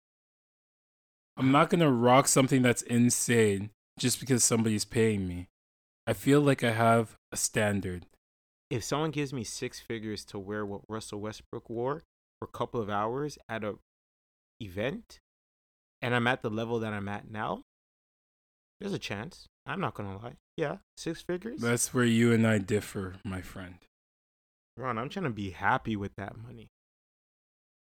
I'm 1.37 1.51
not 1.53 1.71
gonna 1.71 1.91
rock 1.91 2.29
something 2.29 2.63
that's 2.63 2.83
insane 2.83 3.71
just 3.99 4.21
because 4.21 4.45
somebody's 4.45 4.85
paying 4.85 5.27
me. 5.27 5.49
I 6.07 6.13
feel 6.13 6.41
like 6.41 6.63
I 6.65 6.73
have 6.73 7.17
a 7.33 7.37
standard. 7.37 8.07
if 8.71 8.85
someone 8.85 9.11
gives 9.11 9.33
me 9.33 9.45
six 9.45 9.81
figures 9.81 10.25
to 10.27 10.39
wear 10.39 10.65
what 10.65 10.83
Russell 10.89 11.21
Westbrook 11.21 11.69
wore 11.71 12.03
for 12.39 12.45
a 12.47 12.57
couple 12.57 12.81
of 12.81 12.89
hours 12.91 13.39
at 13.49 13.65
a 13.65 13.75
event, 14.61 15.19
and 16.03 16.15
I'm 16.15 16.27
at 16.27 16.43
the 16.43 16.51
level 16.51 16.79
that 16.81 16.93
I'm 16.93 17.09
at 17.09 17.31
now, 17.31 17.63
there's 18.81 18.93
a 18.93 18.99
chance. 18.99 19.47
I'm 19.67 19.81
not 19.81 19.95
gonna 19.95 20.17
lie. 20.19 20.35
Yeah, 20.57 20.79
six 20.97 21.23
figures. 21.23 21.61
That's 21.61 21.93
where 21.95 22.05
you 22.05 22.33
and 22.33 22.47
I 22.47 22.59
differ, 22.59 23.15
my 23.25 23.41
friend. 23.41 23.77
Ron, 24.77 24.99
I'm 24.99 25.09
trying 25.09 25.25
to 25.25 25.31
be 25.31 25.51
happy 25.51 25.97
with 25.97 26.15
that 26.17 26.37
money. 26.37 26.69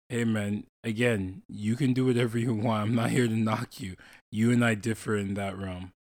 Hey 0.09 0.25
man, 0.25 0.65
again, 0.83 1.43
you 1.49 1.77
can 1.77 1.93
do 1.93 2.07
whatever 2.07 2.39
you 2.39 2.55
want. 2.55 2.83
I'm 2.83 2.95
not 2.95 3.11
here 3.11 3.29
to 3.29 3.37
knock 3.37 3.79
you. 3.81 3.95
You 4.33 4.51
and 4.51 4.65
I 4.65 4.75
differ 4.75 5.17
in 5.17 5.35
that 5.35 5.59
realm. 5.59 5.93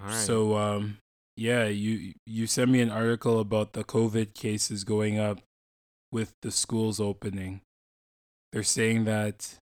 All 0.00 0.06
right. 0.06 0.14
So 0.14 0.56
um 0.56 0.98
yeah, 1.36 1.66
you 1.66 2.14
you 2.24 2.46
sent 2.46 2.70
me 2.70 2.80
an 2.80 2.90
article 2.90 3.40
about 3.40 3.74
the 3.74 3.84
COVID 3.84 4.32
cases 4.32 4.84
going 4.84 5.18
up 5.18 5.40
with 6.10 6.32
the 6.40 6.50
schools 6.50 6.98
opening. 6.98 7.60
They're 8.52 8.62
saying 8.62 9.04
that 9.04 9.58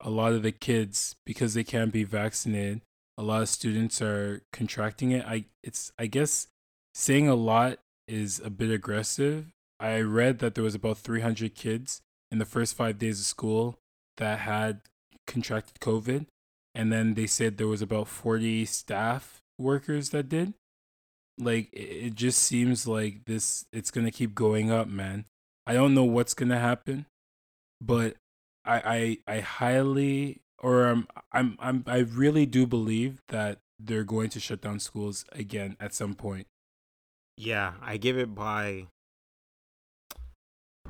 a 0.00 0.10
lot 0.10 0.32
of 0.32 0.42
the 0.42 0.50
kids 0.50 1.14
because 1.24 1.54
they 1.54 1.62
can't 1.62 1.92
be 1.92 2.02
vaccinated, 2.02 2.80
a 3.16 3.22
lot 3.22 3.42
of 3.42 3.48
students 3.48 4.02
are 4.02 4.42
contracting 4.52 5.12
it. 5.12 5.24
I 5.24 5.44
it's 5.62 5.92
I 5.96 6.06
guess 6.06 6.48
saying 6.92 7.28
a 7.28 7.36
lot 7.36 7.78
is 8.08 8.40
a 8.44 8.50
bit 8.50 8.70
aggressive. 8.70 9.52
I 9.78 10.00
read 10.00 10.40
that 10.40 10.56
there 10.56 10.64
was 10.64 10.74
about 10.74 10.98
300 10.98 11.54
kids 11.54 12.02
in 12.32 12.38
the 12.38 12.44
first 12.44 12.74
5 12.74 12.98
days 12.98 13.20
of 13.20 13.26
school 13.26 13.78
that 14.16 14.40
had 14.40 14.80
contracted 15.26 15.78
COVID. 15.80 16.26
And 16.74 16.92
then 16.92 17.14
they 17.14 17.26
said 17.26 17.56
there 17.58 17.68
was 17.68 17.82
about 17.82 18.08
40 18.08 18.64
staff 18.64 19.42
workers 19.58 20.10
that 20.10 20.28
did. 20.28 20.54
Like 21.38 21.68
it 21.72 22.14
just 22.14 22.42
seems 22.42 22.86
like 22.86 23.26
this 23.26 23.66
it's 23.72 23.90
gonna 23.90 24.10
keep 24.10 24.34
going 24.34 24.70
up 24.70 24.88
man. 24.88 25.26
I 25.66 25.74
don't 25.74 25.94
know 25.94 26.04
what's 26.04 26.34
gonna 26.34 26.58
happen 26.58 27.06
but 27.84 28.16
i 28.64 29.18
i, 29.26 29.36
I 29.36 29.40
highly 29.40 30.40
or 30.58 30.86
um, 30.86 31.08
i'm 31.32 31.56
i'm 31.58 31.84
i 31.86 31.98
really 31.98 32.46
do 32.46 32.66
believe 32.66 33.20
that 33.28 33.58
they're 33.84 34.04
going 34.04 34.30
to 34.30 34.40
shut 34.40 34.60
down 34.60 34.78
schools 34.78 35.24
again 35.32 35.76
at 35.80 35.92
some 35.92 36.14
point. 36.14 36.46
Yeah, 37.36 37.72
I 37.82 37.96
give 37.96 38.16
it 38.16 38.32
by 38.32 38.86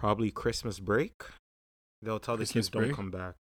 probably 0.03 0.31
Christmas 0.33 0.81
break. 0.81 1.23
They'll 2.03 2.19
tell 2.19 2.37
the 2.37 2.41
Christmas 2.41 2.69
kids 2.69 2.71
don't 2.71 2.93
come 2.93 3.11
back. 3.13 3.37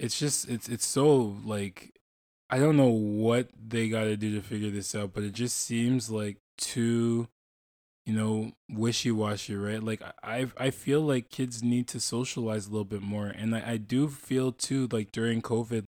it's 0.00 0.18
just 0.18 0.48
it's 0.48 0.68
it's 0.68 0.84
so 0.86 1.36
like 1.44 1.92
I 2.50 2.58
don't 2.58 2.76
know 2.76 2.90
what 2.90 3.48
they 3.56 3.88
got 3.88 4.04
to 4.04 4.16
do 4.16 4.34
to 4.34 4.42
figure 4.42 4.70
this 4.70 4.94
out, 4.94 5.12
but 5.14 5.22
it 5.22 5.32
just 5.32 5.56
seems 5.56 6.10
like 6.10 6.38
too 6.58 7.28
you 8.04 8.14
know 8.14 8.52
wishy-washy, 8.68 9.54
right? 9.54 9.82
Like 9.82 10.02
I 10.24 10.48
I 10.58 10.70
feel 10.70 11.00
like 11.02 11.28
kids 11.30 11.62
need 11.62 11.86
to 11.88 12.00
socialize 12.00 12.66
a 12.66 12.70
little 12.70 12.84
bit 12.84 13.02
more 13.02 13.28
and 13.28 13.54
I, 13.54 13.72
I 13.72 13.76
do 13.76 14.08
feel 14.08 14.50
too 14.50 14.88
like 14.90 15.12
during 15.12 15.40
COVID 15.40 15.84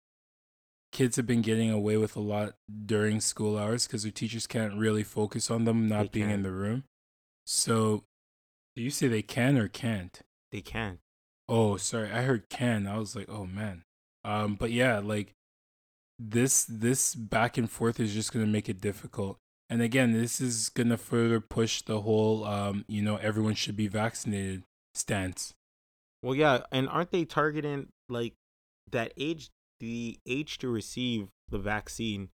kids 0.92 1.16
have 1.16 1.26
been 1.26 1.42
getting 1.42 1.70
away 1.70 1.96
with 1.96 2.16
a 2.16 2.20
lot 2.20 2.54
during 2.86 3.20
school 3.20 3.56
hours 3.58 3.86
cuz 3.86 4.02
their 4.02 4.12
teachers 4.12 4.46
can't 4.46 4.78
really 4.78 5.02
focus 5.04 5.50
on 5.50 5.64
them 5.64 5.88
not 5.88 6.12
They 6.12 6.20
being 6.20 6.30
in 6.30 6.42
can't. 6.42 6.42
the 6.42 6.52
room. 6.52 6.84
So 7.46 8.04
do 8.76 8.82
you 8.82 8.90
say 8.90 9.08
they 9.08 9.22
can 9.22 9.56
or 9.56 9.68
can't? 9.68 10.20
They 10.52 10.60
can't. 10.60 11.00
Oh, 11.48 11.76
sorry. 11.76 12.10
I 12.10 12.22
heard 12.22 12.48
can. 12.48 12.86
I 12.86 12.98
was 12.98 13.16
like, 13.16 13.28
oh 13.28 13.46
man. 13.46 13.82
Um, 14.24 14.54
but 14.54 14.70
yeah, 14.70 14.98
like 14.98 15.32
this 16.18 16.64
this 16.64 17.14
back 17.14 17.56
and 17.56 17.70
forth 17.70 17.98
is 17.98 18.12
just 18.12 18.32
gonna 18.32 18.46
make 18.46 18.68
it 18.68 18.80
difficult. 18.80 19.38
And 19.68 19.82
again, 19.82 20.12
this 20.12 20.40
is 20.40 20.68
gonna 20.68 20.96
further 20.96 21.40
push 21.40 21.82
the 21.82 22.02
whole 22.02 22.44
um, 22.44 22.84
you 22.88 23.02
know, 23.02 23.16
everyone 23.16 23.54
should 23.54 23.76
be 23.76 23.88
vaccinated 23.88 24.62
stance. 24.94 25.54
Well, 26.22 26.34
yeah, 26.34 26.60
and 26.72 26.88
aren't 26.88 27.12
they 27.12 27.24
targeting 27.24 27.88
like 28.08 28.34
that 28.90 29.12
age? 29.16 29.50
The 29.78 30.18
age 30.26 30.58
to 30.58 30.68
receive 30.68 31.28
the 31.50 31.58
vaccine, 31.58 32.30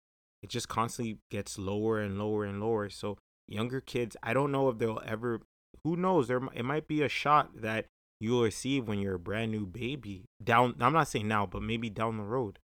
it 0.43 0.49
just 0.49 0.69
constantly 0.69 1.19
gets 1.31 1.59
lower 1.59 2.01
and 2.01 2.19
lower 2.19 2.45
and 2.45 2.61
lower. 2.61 2.89
So 2.89 3.19
younger 3.47 3.81
kids, 3.81 4.17
I 4.23 4.33
don't 4.33 4.53
know 4.53 4.69
if 4.69 4.79
they'll 4.79 5.03
ever. 5.05 5.41
Who 5.87 5.95
knows? 5.95 6.27
There, 6.27 6.41
it 6.53 6.65
might 6.65 6.89
be 6.89 7.03
a 7.03 7.09
shot 7.09 7.63
that 7.63 7.87
you'll 8.19 8.43
receive 8.43 8.89
when 8.89 8.99
you're 8.99 9.15
a 9.15 9.21
brand 9.21 9.53
new 9.53 9.65
baby. 9.65 10.25
Down, 10.43 10.75
I'm 10.81 10.93
not 10.93 11.07
saying 11.07 11.29
now, 11.29 11.47
but 11.47 11.63
maybe 11.63 11.91
down 11.91 12.17
the 12.17 12.25
road. 12.25 12.59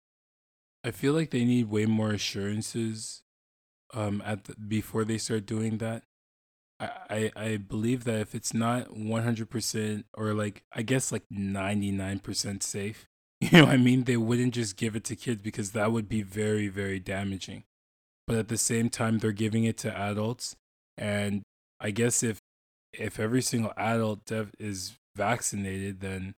I 0.82 0.90
feel 0.90 1.12
like 1.12 1.28
they 1.28 1.44
need 1.44 1.68
way 1.68 1.84
more 1.84 2.12
assurances 2.12 3.20
um 3.92 4.22
at 4.24 4.44
the, 4.44 4.54
before 4.56 5.04
they 5.04 5.18
start 5.18 5.44
doing 5.44 5.76
that. 5.78 6.04
I, 6.80 6.90
I 7.10 7.32
I 7.36 7.56
believe 7.58 8.04
that 8.04 8.20
if 8.20 8.34
it's 8.34 8.54
not 8.54 8.88
100% 8.88 10.04
or 10.14 10.32
like 10.32 10.62
I 10.72 10.80
guess 10.80 11.12
like 11.12 11.24
99% 11.30 12.62
safe, 12.62 13.06
you 13.42 13.50
know 13.52 13.66
I 13.66 13.76
mean, 13.76 14.04
they 14.04 14.16
wouldn't 14.16 14.54
just 14.54 14.78
give 14.78 14.96
it 14.96 15.04
to 15.04 15.14
kids 15.14 15.42
because 15.42 15.72
that 15.72 15.92
would 15.92 16.08
be 16.08 16.22
very 16.22 16.68
very 16.68 16.98
damaging. 16.98 17.64
But 18.26 18.36
at 18.38 18.48
the 18.48 18.56
same 18.56 18.88
time 18.88 19.18
they're 19.18 19.32
giving 19.32 19.64
it 19.64 19.76
to 19.78 19.94
adults 19.94 20.56
and 20.96 21.42
I 21.78 21.90
guess 21.90 22.22
if 22.22 22.40
if 22.92 23.20
every 23.20 23.42
single 23.42 23.72
adult 23.76 24.24
dev 24.24 24.52
is 24.58 24.96
vaccinated 25.16 26.00
then 26.00 26.34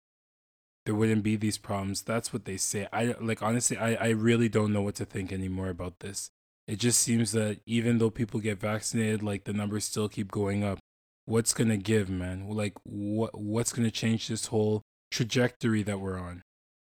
there 0.86 0.96
wouldn't 0.96 1.24
be 1.24 1.36
these 1.36 1.58
problems. 1.58 2.02
That's 2.02 2.34
what 2.34 2.46
they 2.46 2.58
say. 2.58 2.88
I 2.92 3.16
like 3.20 3.42
honestly, 3.42 3.78
I, 3.78 3.94
I 3.96 4.10
really 4.10 4.50
don't 4.50 4.74
know 4.74 4.82
what 4.82 4.96
to 4.96 5.06
think 5.06 5.32
anymore 5.32 5.70
about 5.70 6.00
this. 6.00 6.32
It 6.68 6.80
just 6.80 7.00
seems 7.00 7.32
that 7.34 7.60
even 7.66 7.98
though 7.98 8.10
people 8.10 8.40
get 8.40 8.60
vaccinated, 8.60 9.22
like 9.22 9.44
the 9.44 9.54
numbers 9.54 9.86
still 9.86 10.10
keep 10.10 10.32
going 10.32 10.64
up. 10.64 10.80
What's 11.26 11.54
gonna 11.54 11.78
give, 11.78 12.10
man? 12.10 12.50
Like 12.50 12.74
what 12.84 13.40
what's 13.40 13.74
gonna 13.74 13.92
change 13.92 14.28
this 14.28 14.48
whole 14.48 14.82
trajectory 15.12 15.84
that 15.84 16.00
we're 16.00 16.20
on? 16.20 16.42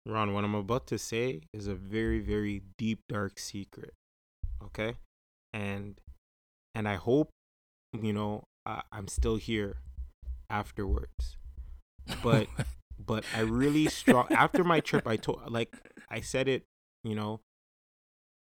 Ron, 0.06 0.32
what 0.32 0.44
I'm 0.44 0.54
about 0.54 0.86
to 0.88 0.98
say 0.98 1.42
is 1.52 1.66
a 1.66 1.74
very, 1.74 2.20
very 2.20 2.62
deep, 2.78 3.00
dark 3.08 3.38
secret. 3.38 3.92
Okay, 4.62 4.94
and 5.52 6.00
and 6.74 6.88
I 6.88 6.94
hope 6.94 7.30
you 8.00 8.12
know 8.12 8.44
I, 8.66 8.82
I'm 8.92 9.08
still 9.08 9.36
here 9.36 9.76
afterwards. 10.48 11.36
But 12.24 12.48
but 12.98 13.24
I 13.36 13.40
really 13.40 13.86
strong 13.86 14.26
after 14.30 14.64
my 14.64 14.80
trip. 14.80 15.06
I 15.06 15.16
told 15.16 15.48
like 15.50 15.76
I 16.08 16.20
said 16.20 16.48
it. 16.48 16.64
You 17.04 17.14
know, 17.14 17.40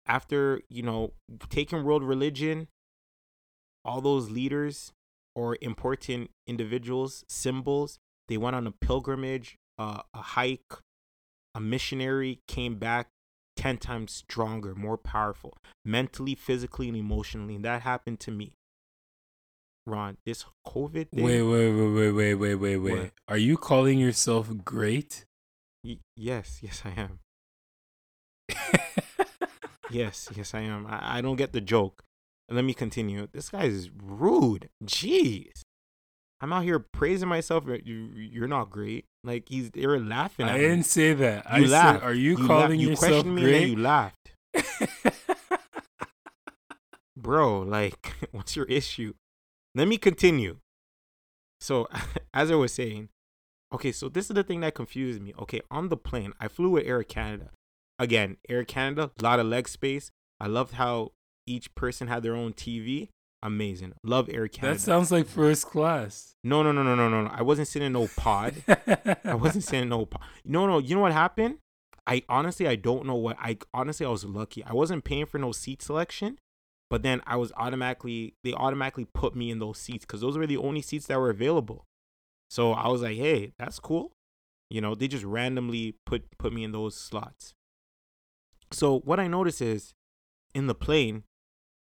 after 0.07 0.61
you 0.69 0.81
know 0.81 1.13
taking 1.49 1.83
world 1.83 2.03
religion, 2.03 2.67
all 3.85 4.01
those 4.01 4.31
leaders 4.31 4.91
or 5.35 5.57
important 5.61 6.31
individuals, 6.47 7.23
symbols, 7.27 7.99
they 8.27 8.37
went 8.37 8.55
on 8.55 8.67
a 8.67 8.71
pilgrimage, 8.71 9.57
uh, 9.77 10.01
a 10.13 10.21
hike, 10.21 10.73
a 11.55 11.59
missionary 11.59 12.39
came 12.47 12.75
back 12.75 13.07
10 13.55 13.77
times 13.77 14.11
stronger, 14.11 14.75
more 14.75 14.97
powerful, 14.97 15.57
mentally, 15.85 16.35
physically, 16.35 16.87
and 16.87 16.97
emotionally. 16.97 17.55
And 17.55 17.65
that 17.65 17.81
happened 17.81 18.19
to 18.21 18.31
me. 18.31 18.53
Ron, 19.85 20.17
this 20.25 20.45
COVID 20.65 21.09
thing. 21.09 21.23
Wait, 21.23 21.41
wait, 21.41 21.71
wait, 21.71 21.89
wait, 21.91 22.11
wait, 22.11 22.33
wait, 22.35 22.55
wait, 22.55 22.77
wait. 22.77 22.97
What? 22.99 23.11
Are 23.27 23.37
you 23.37 23.57
calling 23.57 23.99
yourself 23.99 24.49
great? 24.63 25.25
Y- 25.83 25.99
yes, 26.15 26.59
yes, 26.61 26.81
I 26.85 26.91
am. 26.99 27.19
Yes, 29.91 30.29
yes, 30.35 30.55
I 30.55 30.61
am. 30.61 30.87
I, 30.87 31.17
I 31.19 31.21
don't 31.21 31.35
get 31.35 31.53
the 31.53 31.61
joke. 31.61 32.03
Let 32.49 32.65
me 32.65 32.73
continue. 32.73 33.27
This 33.31 33.49
guy 33.49 33.65
is 33.65 33.91
rude. 33.95 34.69
Jeez. 34.83 35.61
I'm 36.41 36.51
out 36.51 36.63
here 36.63 36.79
praising 36.79 37.29
myself. 37.29 37.65
You, 37.67 38.09
you're 38.15 38.47
not 38.47 38.71
great. 38.71 39.05
Like 39.23 39.49
he's 39.49 39.69
they're 39.69 39.99
laughing 39.99 40.47
at 40.47 40.53
I 40.55 40.57
me. 40.57 40.61
didn't 40.63 40.85
say 40.85 41.13
that. 41.13 41.43
I 41.47 41.59
You 41.59 41.67
said, 41.67 41.71
laughed. 41.73 42.03
are 42.05 42.13
you, 42.13 42.37
la- 42.37 42.47
calling 42.47 42.79
you 42.79 42.89
yourself 42.89 43.11
questioned 43.11 43.35
me 43.35 43.41
great? 43.43 43.67
you 43.69 43.75
laughed. 43.75 44.33
Bro, 47.15 47.59
like, 47.61 48.13
what's 48.31 48.55
your 48.55 48.65
issue? 48.65 49.13
Let 49.75 49.87
me 49.87 49.97
continue. 49.97 50.57
So, 51.59 51.87
as 52.33 52.51
I 52.51 52.55
was 52.55 52.73
saying, 52.73 53.09
okay, 53.73 53.91
so 53.91 54.09
this 54.09 54.29
is 54.29 54.35
the 54.35 54.43
thing 54.43 54.61
that 54.61 54.75
confuses 54.75 55.19
me. 55.19 55.33
Okay, 55.39 55.61
on 55.71 55.89
the 55.89 55.97
plane, 55.97 56.33
I 56.39 56.47
flew 56.47 56.69
with 56.69 56.85
Air 56.85 57.03
Canada. 57.03 57.51
Again, 57.99 58.37
Air 58.49 58.63
Canada, 58.65 59.11
a 59.19 59.23
lot 59.23 59.39
of 59.39 59.45
leg 59.45 59.67
space. 59.67 60.11
I 60.39 60.47
loved 60.47 60.73
how 60.73 61.11
each 61.47 61.73
person 61.75 62.07
had 62.07 62.23
their 62.23 62.35
own 62.35 62.53
TV. 62.53 63.09
Amazing. 63.41 63.93
Love 64.03 64.29
Air 64.31 64.47
Canada. 64.47 64.75
that 64.77 64.81
sounds 64.81 65.11
like 65.11 65.27
first 65.27 65.65
class. 65.65 66.33
no, 66.43 66.63
no, 66.63 66.71
no, 66.71 66.83
no, 66.83 66.95
no, 66.95 67.09
no. 67.09 67.29
I 67.29 67.41
wasn't 67.41 67.67
sitting 67.67 67.87
in 67.87 67.93
no 67.93 68.07
pod. 68.15 68.55
I 69.25 69.33
wasn't 69.35 69.65
saying 69.65 69.89
no. 69.89 70.05
pod. 70.05 70.21
No, 70.45 70.65
no. 70.65 70.79
You 70.79 70.95
know 70.95 71.01
what 71.01 71.11
happened? 71.11 71.57
I 72.07 72.23
honestly, 72.29 72.67
I 72.67 72.75
don't 72.75 73.05
know 73.05 73.15
what. 73.15 73.37
I 73.39 73.57
honestly, 73.73 74.05
I 74.05 74.09
was 74.09 74.25
lucky. 74.25 74.63
I 74.63 74.73
wasn't 74.73 75.03
paying 75.03 75.25
for 75.25 75.37
no 75.37 75.51
seat 75.51 75.81
selection, 75.81 76.39
but 76.93 77.01
then 77.01 77.23
I 77.25 77.37
was 77.37 77.51
automatically. 77.57 78.35
They 78.43 78.53
automatically 78.53 79.05
put 79.05 79.35
me 79.35 79.49
in 79.49 79.57
those 79.57 79.79
seats 79.79 80.05
because 80.05 80.21
those 80.21 80.37
were 80.37 80.45
the 80.45 80.57
only 80.57 80.83
seats 80.83 81.07
that 81.07 81.19
were 81.19 81.31
available. 81.31 81.87
So 82.51 82.73
I 82.73 82.87
was 82.87 83.01
like, 83.01 83.17
hey, 83.17 83.53
that's 83.57 83.79
cool. 83.79 84.11
You 84.69 84.79
know, 84.79 84.93
they 84.93 85.07
just 85.07 85.23
randomly 85.23 85.95
put 86.05 86.25
put 86.37 86.53
me 86.53 86.63
in 86.63 86.71
those 86.71 86.95
slots. 86.95 87.55
So 88.71 88.99
what 88.99 89.19
I 89.19 89.25
noticed 89.25 89.59
is, 89.59 89.95
in 90.53 90.67
the 90.67 90.75
plane, 90.75 91.23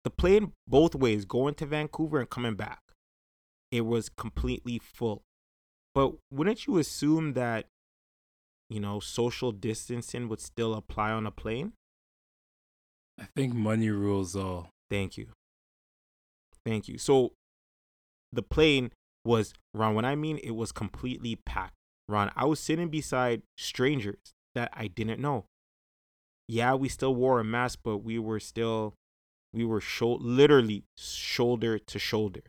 the 0.06 0.10
plane 0.10 0.54
both 0.66 0.96
ways 0.96 1.26
going 1.26 1.56
to 1.56 1.66
Vancouver 1.66 2.22
and 2.22 2.30
coming 2.30 2.56
back, 2.56 2.80
it 3.74 3.82
was 3.82 4.08
completely 4.08 4.80
full. 4.80 5.24
But 5.94 6.14
wouldn't 6.32 6.68
you 6.68 6.78
assume 6.78 7.34
that, 7.34 7.66
you 8.70 8.80
know, 8.80 9.02
social 9.02 9.52
distancing 9.52 10.30
would 10.30 10.40
still 10.40 10.74
apply 10.74 11.12
on 11.12 11.28
a 11.28 11.32
plane? 11.32 11.74
I 13.20 13.26
think 13.36 13.54
money 13.54 13.90
rules 13.90 14.38
all. 14.38 14.70
Thank 14.89 15.17
you. 15.17 15.28
Thank 16.65 16.88
you. 16.88 16.98
So 16.98 17.34
the 18.32 18.41
plane, 18.41 18.91
was 19.26 19.54
Ron. 19.74 19.95
When 19.95 20.06
I 20.06 20.15
mean 20.15 20.39
it 20.41 20.52
was 20.52 20.71
completely 20.71 21.36
packed, 21.36 21.74
Ron, 22.08 22.32
I 22.36 22.45
was 22.45 22.60
sitting 22.60 22.89
beside 22.89 23.41
strangers 23.58 24.19
that 24.54 24.69
I 24.71 24.88
didn't 24.88 25.19
know. 25.19 25.45
Yeah, 26.48 26.76
we 26.76 26.88
still 26.88 27.15
wore 27.15 27.39
a 27.39 27.43
mask, 27.43 27.80
but 27.84 27.98
we 27.98 28.19
were 28.19 28.39
still, 28.39 28.93
we 29.52 29.65
were 29.65 29.82
sho- 29.82 30.19
literally 30.21 30.84
shoulder 30.95 31.80
to 31.80 32.00
shoulder. 32.00 32.41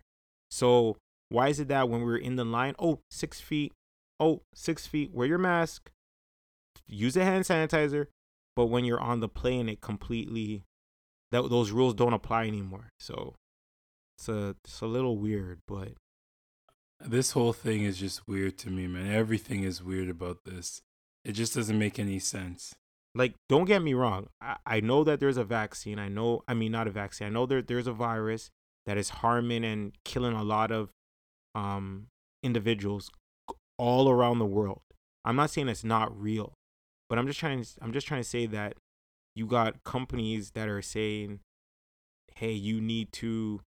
So 0.51 0.99
why 1.31 1.49
is 1.49 1.59
it 1.59 1.69
that 1.69 1.89
when 1.89 2.01
we 2.01 2.07
were 2.07 2.19
in 2.19 2.37
the 2.37 2.45
line, 2.45 2.75
oh, 2.79 3.01
six 3.11 3.41
feet, 3.41 3.73
oh, 4.21 4.43
six 4.55 4.87
feet, 4.87 5.13
wear 5.15 5.27
your 5.27 5.39
mask, 5.39 5.91
use 6.87 7.17
a 7.17 7.25
hand 7.25 7.45
sanitizer, 7.45 8.09
but 8.55 8.67
when 8.67 8.85
you're 8.85 9.01
on 9.01 9.21
the 9.21 9.29
plane, 9.29 9.71
it 9.71 9.81
completely 9.81 10.63
that 11.33 11.49
those 11.51 11.71
rules 11.71 11.95
don't 11.95 12.13
apply 12.13 12.47
anymore. 12.47 12.91
So 12.99 13.35
it's 14.17 14.29
a 14.29 14.57
it's 14.65 14.81
a 14.81 14.87
little 14.87 15.19
weird, 15.19 15.61
but 15.67 15.93
this 17.01 17.33
whole 17.33 17.53
thing 17.53 17.83
is 17.83 17.99
just 17.99 18.27
weird 18.27 18.59
to 18.59 18.71
me, 18.71 18.87
man. 18.87 19.13
Everything 19.13 19.63
is 19.65 19.83
weird 19.83 20.09
about 20.09 20.45
this. 20.45 20.81
It 21.25 21.33
just 21.33 21.55
doesn't 21.55 21.79
make 21.79 21.99
any 21.99 22.19
sense. 22.19 22.75
Like, 23.15 23.35
don't 23.49 23.65
get 23.65 23.83
me 23.83 23.95
wrong. 23.95 24.29
I, 24.41 24.57
I 24.67 24.81
know 24.81 25.03
that 25.05 25.21
there's 25.21 25.39
a 25.39 25.45
vaccine. 25.45 25.99
I 25.99 26.09
know, 26.09 26.43
I 26.47 26.55
mean, 26.55 26.73
not 26.73 26.87
a 26.87 26.91
vaccine. 26.91 27.27
I 27.27 27.31
know 27.31 27.47
there, 27.47 27.63
there's 27.63 27.87
a 27.87 27.93
virus 27.93 28.51
that 28.85 28.99
is 28.99 29.09
harming 29.09 29.65
and 29.65 29.93
killing 30.05 30.35
a 30.35 30.43
lot 30.43 30.71
of 30.71 30.91
um, 31.55 32.09
individuals 32.43 33.11
all 33.79 34.09
around 34.11 34.39
the 34.39 34.47
world. 34.47 34.83
I'm 35.25 35.37
not 35.37 35.51
saying 35.51 35.69
it's 35.69 35.83
not 35.83 36.19
real, 36.19 36.55
but 37.09 37.19
I'm 37.19 37.27
just 37.27 37.41
trying. 37.41 37.65
I'm 37.81 37.93
just 37.93 38.07
trying 38.07 38.23
to 38.23 38.29
say 38.29 38.47
that 38.47 38.75
you 39.37 39.47
got 39.47 39.85
companies 39.85 40.51
that 40.53 40.69
are 40.69 40.83
saying, 40.83 41.41
"Hey, 42.35 42.53
you 42.53 42.81
need 42.81 43.13
to, 43.13 43.61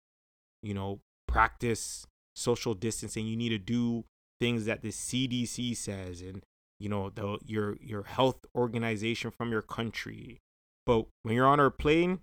you 0.61 0.73
know, 0.73 0.99
practice 1.27 2.05
social 2.35 2.73
distancing. 2.73 3.27
You 3.27 3.37
need 3.37 3.49
to 3.49 3.57
do 3.57 4.05
things 4.39 4.65
that 4.65 4.81
the 4.81 4.89
CDC 4.89 5.75
says 5.75 6.21
and 6.21 6.41
you 6.79 6.89
know 6.89 7.09
the 7.09 7.37
your 7.45 7.77
your 7.81 8.03
health 8.03 8.45
organization 8.55 9.31
from 9.31 9.51
your 9.51 9.61
country. 9.61 10.39
But 10.85 11.05
when 11.23 11.35
you're 11.35 11.45
on 11.45 11.59
a 11.59 11.69
plane, 11.69 12.21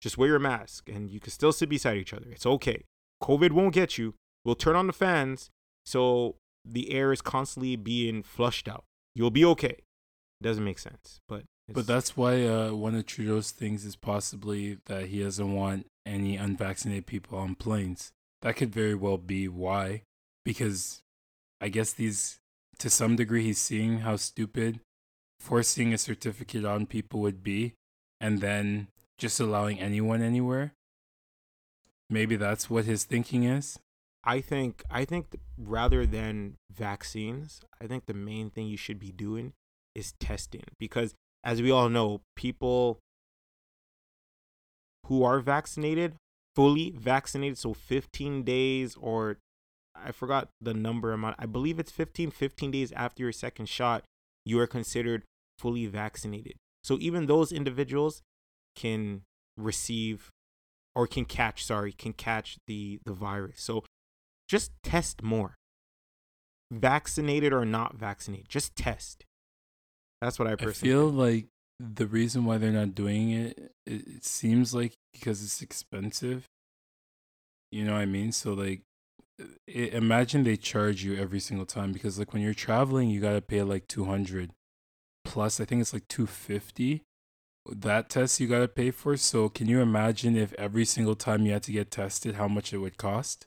just 0.00 0.18
wear 0.18 0.28
your 0.28 0.38
mask 0.38 0.88
and 0.88 1.10
you 1.10 1.20
can 1.20 1.30
still 1.30 1.52
sit 1.52 1.68
beside 1.68 1.96
each 1.98 2.14
other. 2.14 2.26
It's 2.30 2.46
okay. 2.46 2.84
COVID 3.22 3.52
won't 3.52 3.74
get 3.74 3.98
you. 3.98 4.14
We'll 4.44 4.54
turn 4.54 4.74
on 4.74 4.86
the 4.86 4.92
fans 4.92 5.50
so 5.84 6.36
the 6.64 6.92
air 6.92 7.12
is 7.12 7.20
constantly 7.20 7.76
being 7.76 8.22
flushed 8.22 8.68
out. 8.68 8.84
You'll 9.14 9.30
be 9.30 9.44
okay. 9.44 9.76
Doesn't 10.42 10.64
make 10.64 10.78
sense, 10.78 11.20
but 11.28 11.44
but 11.72 11.86
that's 11.86 12.16
why 12.16 12.46
uh, 12.46 12.72
one 12.72 12.94
of 12.94 13.06
Trudeau's 13.06 13.50
things 13.50 13.84
is 13.84 13.96
possibly 13.96 14.78
that 14.86 15.06
he 15.06 15.22
doesn't 15.22 15.52
want 15.54 15.86
any 16.06 16.36
unvaccinated 16.36 17.06
people 17.06 17.38
on 17.38 17.54
planes 17.54 18.12
that 18.42 18.56
could 18.56 18.72
very 18.72 18.94
well 18.94 19.18
be 19.18 19.48
why. 19.48 20.02
Because 20.44 21.02
I 21.60 21.68
guess 21.68 21.92
these, 21.92 22.38
to 22.78 22.88
some 22.88 23.16
degree, 23.16 23.44
he's 23.44 23.58
seeing 23.58 23.98
how 23.98 24.16
stupid 24.16 24.80
forcing 25.38 25.92
a 25.92 25.98
certificate 25.98 26.64
on 26.64 26.86
people 26.86 27.20
would 27.20 27.42
be 27.42 27.74
and 28.20 28.40
then 28.40 28.88
just 29.18 29.40
allowing 29.40 29.78
anyone 29.78 30.22
anywhere. 30.22 30.72
Maybe 32.08 32.36
that's 32.36 32.68
what 32.68 32.84
his 32.86 33.04
thinking 33.04 33.44
is. 33.44 33.78
I 34.22 34.40
think 34.40 34.82
I 34.90 35.06
think 35.06 35.38
rather 35.56 36.04
than 36.04 36.56
vaccines, 36.70 37.62
I 37.80 37.86
think 37.86 38.04
the 38.04 38.14
main 38.14 38.50
thing 38.50 38.66
you 38.66 38.76
should 38.76 38.98
be 38.98 39.12
doing 39.12 39.54
is 39.94 40.12
testing 40.20 40.64
because 40.78 41.14
as 41.44 41.62
we 41.62 41.70
all 41.70 41.88
know, 41.88 42.20
people 42.36 42.98
who 45.06 45.22
are 45.24 45.40
vaccinated 45.40 46.14
fully 46.54 46.90
vaccinated, 46.96 47.58
so 47.58 47.72
15 47.72 48.42
days 48.42 48.96
or 49.00 49.38
I 49.94 50.12
forgot 50.12 50.48
the 50.60 50.74
number 50.74 51.12
amount. 51.12 51.36
I 51.38 51.46
believe 51.46 51.78
it's 51.78 51.90
15, 51.90 52.30
15 52.30 52.70
days 52.70 52.92
after 52.92 53.22
your 53.22 53.32
second 53.32 53.68
shot, 53.68 54.04
you 54.44 54.58
are 54.60 54.66
considered 54.66 55.24
fully 55.58 55.86
vaccinated. 55.86 56.54
So 56.82 56.96
even 57.00 57.26
those 57.26 57.52
individuals 57.52 58.22
can 58.74 59.22
receive 59.56 60.30
or 60.94 61.06
can 61.06 61.24
catch, 61.24 61.64
sorry, 61.64 61.92
can 61.92 62.12
catch 62.12 62.58
the 62.66 62.98
the 63.04 63.12
virus. 63.12 63.60
So 63.60 63.84
just 64.48 64.72
test 64.82 65.22
more. 65.22 65.56
Vaccinated 66.72 67.52
or 67.52 67.64
not 67.64 67.96
vaccinated, 67.96 68.48
just 68.48 68.74
test. 68.76 69.24
That's 70.20 70.38
what 70.38 70.48
I 70.48 70.56
personally 70.56 70.70
I 70.70 70.72
feel 70.72 71.06
think. 71.06 71.18
like 71.18 71.46
the 71.78 72.06
reason 72.06 72.44
why 72.44 72.58
they're 72.58 72.70
not 72.70 72.94
doing 72.94 73.30
it, 73.30 73.72
it, 73.86 74.06
it 74.06 74.24
seems 74.24 74.74
like 74.74 74.92
because 75.12 75.42
it's 75.42 75.62
expensive. 75.62 76.46
You 77.72 77.84
know 77.84 77.92
what 77.94 78.00
I 78.02 78.06
mean? 78.06 78.32
So 78.32 78.52
like 78.52 78.82
it, 79.66 79.94
imagine 79.94 80.44
they 80.44 80.56
charge 80.56 81.02
you 81.04 81.16
every 81.16 81.40
single 81.40 81.66
time 81.66 81.92
because 81.92 82.18
like 82.18 82.32
when 82.32 82.42
you're 82.42 82.52
traveling 82.54 83.08
you 83.08 83.20
got 83.20 83.32
to 83.32 83.40
pay 83.40 83.62
like 83.62 83.88
200 83.88 84.50
plus 85.24 85.60
I 85.60 85.64
think 85.64 85.80
it's 85.80 85.92
like 85.92 86.08
250 86.08 87.02
that 87.70 88.08
test 88.08 88.40
you 88.40 88.48
got 88.48 88.60
to 88.60 88.68
pay 88.68 88.90
for. 88.90 89.16
So 89.16 89.48
can 89.48 89.68
you 89.68 89.80
imagine 89.80 90.36
if 90.36 90.52
every 90.54 90.84
single 90.84 91.14
time 91.14 91.46
you 91.46 91.52
had 91.52 91.62
to 91.64 91.72
get 91.72 91.90
tested 91.90 92.34
how 92.34 92.48
much 92.48 92.72
it 92.72 92.78
would 92.78 92.96
cost? 92.96 93.46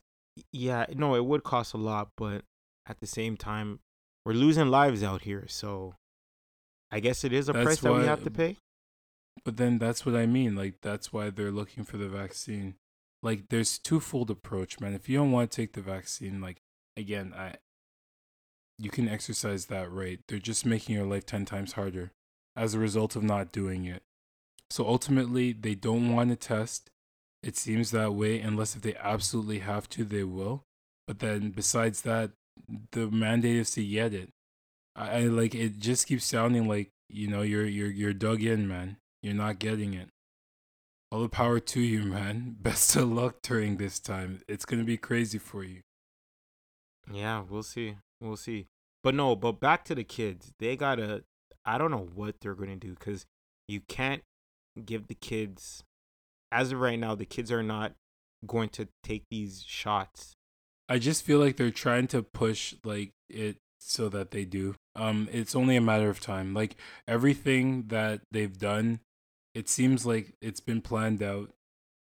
Yeah, 0.52 0.86
no, 0.96 1.16
it 1.16 1.26
would 1.26 1.44
cost 1.44 1.74
a 1.74 1.78
lot, 1.78 2.10
but 2.18 2.44
at 2.88 3.00
the 3.00 3.08
same 3.08 3.38
time 3.38 3.80
we're 4.26 4.34
losing 4.34 4.68
lives 4.70 5.04
out 5.04 5.24
here, 5.24 5.46
so 5.48 5.96
I 6.94 7.00
guess 7.00 7.24
it 7.24 7.34
is 7.34 7.50
a 7.50 7.54
that's 7.54 7.66
price 7.66 7.80
that 7.80 7.92
we 7.92 8.06
have 8.06 8.24
to 8.24 8.30
pay. 8.30 8.58
But 9.44 9.58
then 9.58 9.80
that's 9.80 10.06
what 10.06 10.16
I 10.16 10.28
mean. 10.28 10.56
Like 10.56 10.76
that's 10.82 11.12
why 11.12 11.32
they're 11.32 11.52
looking 11.52 11.84
for 11.84 11.98
the 11.98 12.08
vaccine. 12.08 12.76
Like 13.24 13.50
there's 13.50 13.80
twofold 13.80 14.30
approach, 14.30 14.80
man. 14.80 14.94
If 14.94 15.10
you 15.10 15.18
don't 15.18 15.32
want 15.32 15.50
to 15.50 15.56
take 15.56 15.74
the 15.74 15.82
vaccine, 15.82 16.40
like 16.40 16.62
again, 16.96 17.34
I 17.36 17.56
you 18.78 18.92
can 18.92 19.10
exercise 19.10 19.66
that 19.68 19.92
right. 19.92 20.20
They're 20.28 20.38
just 20.38 20.68
making 20.68 20.96
your 20.96 21.06
life 21.06 21.26
10 21.26 21.46
times 21.46 21.74
harder 21.74 22.12
as 22.56 22.76
a 22.76 22.80
result 22.80 23.16
of 23.16 23.24
not 23.24 23.52
doing 23.52 23.86
it. 23.86 24.04
So 24.70 24.88
ultimately, 24.88 25.52
they 25.54 25.76
don't 25.76 26.14
want 26.14 26.30
to 26.30 26.36
test. 26.36 26.92
It 27.42 27.58
seems 27.58 27.90
that 27.92 28.14
way 28.14 28.40
unless 28.40 28.76
if 28.76 28.84
they 28.84 28.96
absolutely 28.96 29.60
have 29.60 29.90
to, 29.90 30.04
they 30.04 30.24
will. 30.24 30.64
But 31.08 31.20
then 31.20 31.50
besides 31.50 32.02
that, 32.02 32.32
the 32.92 33.10
mandate 33.10 33.58
is 33.58 33.72
to 33.72 33.84
get 33.84 34.14
it. 34.14 34.30
I, 34.96 35.10
I 35.10 35.22
like 35.24 35.56
it 35.56 35.80
just 35.80 36.08
keeps 36.08 36.26
sounding 36.26 36.68
like 36.68 36.90
you 37.10 37.28
know 37.28 37.42
you're 37.42 37.66
you're 37.66 37.92
you're 37.92 38.14
dug 38.14 38.44
in, 38.44 38.68
man. 38.68 38.98
You're 39.22 39.34
not 39.34 39.60
getting 39.60 39.94
it. 39.94 40.10
All 41.12 41.22
the 41.22 41.30
power 41.30 41.60
to 41.60 41.80
you, 41.80 42.04
man. 42.04 42.56
Best 42.62 42.96
of 42.96 43.12
luck 43.12 43.38
during 43.42 43.78
this 43.78 44.00
time. 44.00 44.42
It's 44.48 44.66
gonna 44.66 44.84
be 44.84 44.98
crazy 44.98 45.38
for 45.38 45.64
you. 45.64 45.82
Yeah, 47.12 47.44
we'll 47.48 47.64
see. 47.64 47.98
We'll 48.22 48.38
see. 48.38 48.68
But 49.04 49.16
no, 49.16 49.36
but 49.36 49.60
back 49.60 49.84
to 49.86 49.96
the 49.96 50.04
kids. 50.04 50.54
They 50.60 50.76
gotta. 50.76 51.24
I 51.66 51.78
don't 51.78 51.92
know 51.92 52.10
what 52.14 52.36
they're 52.42 52.56
gonna 52.56 52.76
do 52.76 52.96
because 52.98 53.26
you 53.68 53.82
can't 53.82 54.24
give 54.86 55.08
the 55.08 55.16
kids. 55.16 55.84
As 56.52 56.72
of 56.72 56.80
right 56.80 57.00
now, 57.00 57.16
the 57.16 57.26
kids 57.26 57.52
are 57.52 57.64
not 57.64 57.94
going 58.46 58.70
to 58.70 58.88
take 59.04 59.24
these 59.32 59.64
shots. 59.68 60.36
I 60.90 61.00
just 61.00 61.24
feel 61.24 61.40
like 61.40 61.58
they're 61.58 61.72
trying 61.72 62.08
to 62.08 62.22
push 62.22 62.76
like 62.84 63.12
it 63.30 63.58
so 63.86 64.10
that 64.10 64.32
they 64.32 64.46
do. 64.46 64.76
Um, 64.96 65.28
it's 65.32 65.56
only 65.56 65.76
a 65.76 65.82
matter 65.82 66.10
of 66.10 66.20
time. 66.20 66.54
Like 66.54 66.76
everything 67.08 67.88
that 67.88 68.22
they've 68.32 68.58
done, 68.58 69.00
it 69.54 69.70
seems 69.70 70.06
like 70.06 70.34
it's 70.42 70.60
been 70.60 70.82
planned 70.82 71.22
out 71.22 71.52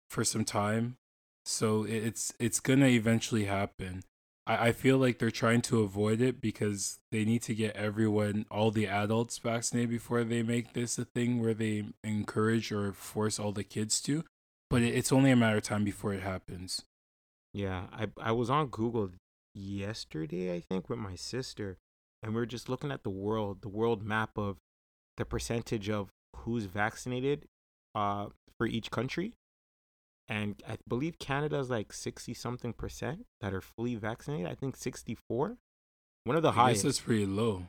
for 0.09 0.23
some 0.23 0.45
time. 0.45 0.97
So 1.45 1.83
it's 1.83 2.33
it's 2.39 2.59
gonna 2.59 2.87
eventually 2.87 3.45
happen. 3.45 4.03
I, 4.45 4.67
I 4.67 4.71
feel 4.71 4.97
like 4.97 5.19
they're 5.19 5.31
trying 5.31 5.61
to 5.63 5.81
avoid 5.81 6.21
it 6.21 6.39
because 6.39 6.99
they 7.11 7.25
need 7.25 7.41
to 7.43 7.55
get 7.55 7.75
everyone, 7.75 8.45
all 8.49 8.71
the 8.71 8.87
adults 8.87 9.37
vaccinated 9.37 9.89
before 9.89 10.23
they 10.23 10.43
make 10.43 10.73
this 10.73 10.97
a 10.97 11.05
thing 11.05 11.41
where 11.41 11.53
they 11.53 11.85
encourage 12.03 12.71
or 12.71 12.93
force 12.93 13.39
all 13.39 13.51
the 13.51 13.63
kids 13.63 13.99
to. 14.01 14.23
But 14.69 14.81
it's 14.81 15.11
only 15.11 15.31
a 15.31 15.35
matter 15.35 15.57
of 15.57 15.63
time 15.63 15.83
before 15.83 16.13
it 16.13 16.23
happens. 16.23 16.83
Yeah, 17.53 17.83
I 17.91 18.07
I 18.21 18.31
was 18.31 18.49
on 18.49 18.67
Google 18.67 19.11
yesterday, 19.53 20.53
I 20.53 20.59
think, 20.59 20.89
with 20.89 20.99
my 20.99 21.15
sister, 21.15 21.77
and 22.21 22.33
we 22.33 22.41
are 22.41 22.45
just 22.45 22.69
looking 22.69 22.91
at 22.91 23.03
the 23.03 23.09
world, 23.09 23.61
the 23.61 23.69
world 23.69 24.03
map 24.03 24.37
of 24.37 24.57
the 25.17 25.25
percentage 25.25 25.89
of 25.89 26.09
who's 26.37 26.65
vaccinated 26.65 27.45
uh, 27.95 28.27
for 28.57 28.67
each 28.67 28.91
country. 28.91 29.33
And 30.29 30.61
I 30.67 30.77
believe 30.87 31.19
Canada 31.19 31.59
is 31.59 31.69
like 31.69 31.91
60 31.91 32.33
something 32.33 32.73
percent 32.73 33.25
that 33.41 33.53
are 33.53 33.61
fully 33.61 33.95
vaccinated. 33.95 34.47
I 34.47 34.55
think 34.55 34.77
64. 34.77 35.57
One 36.23 36.37
of 36.37 36.43
the 36.43 36.49
I 36.49 36.53
highest. 36.53 36.83
That's 36.83 37.01
pretty 37.01 37.25
low. 37.25 37.67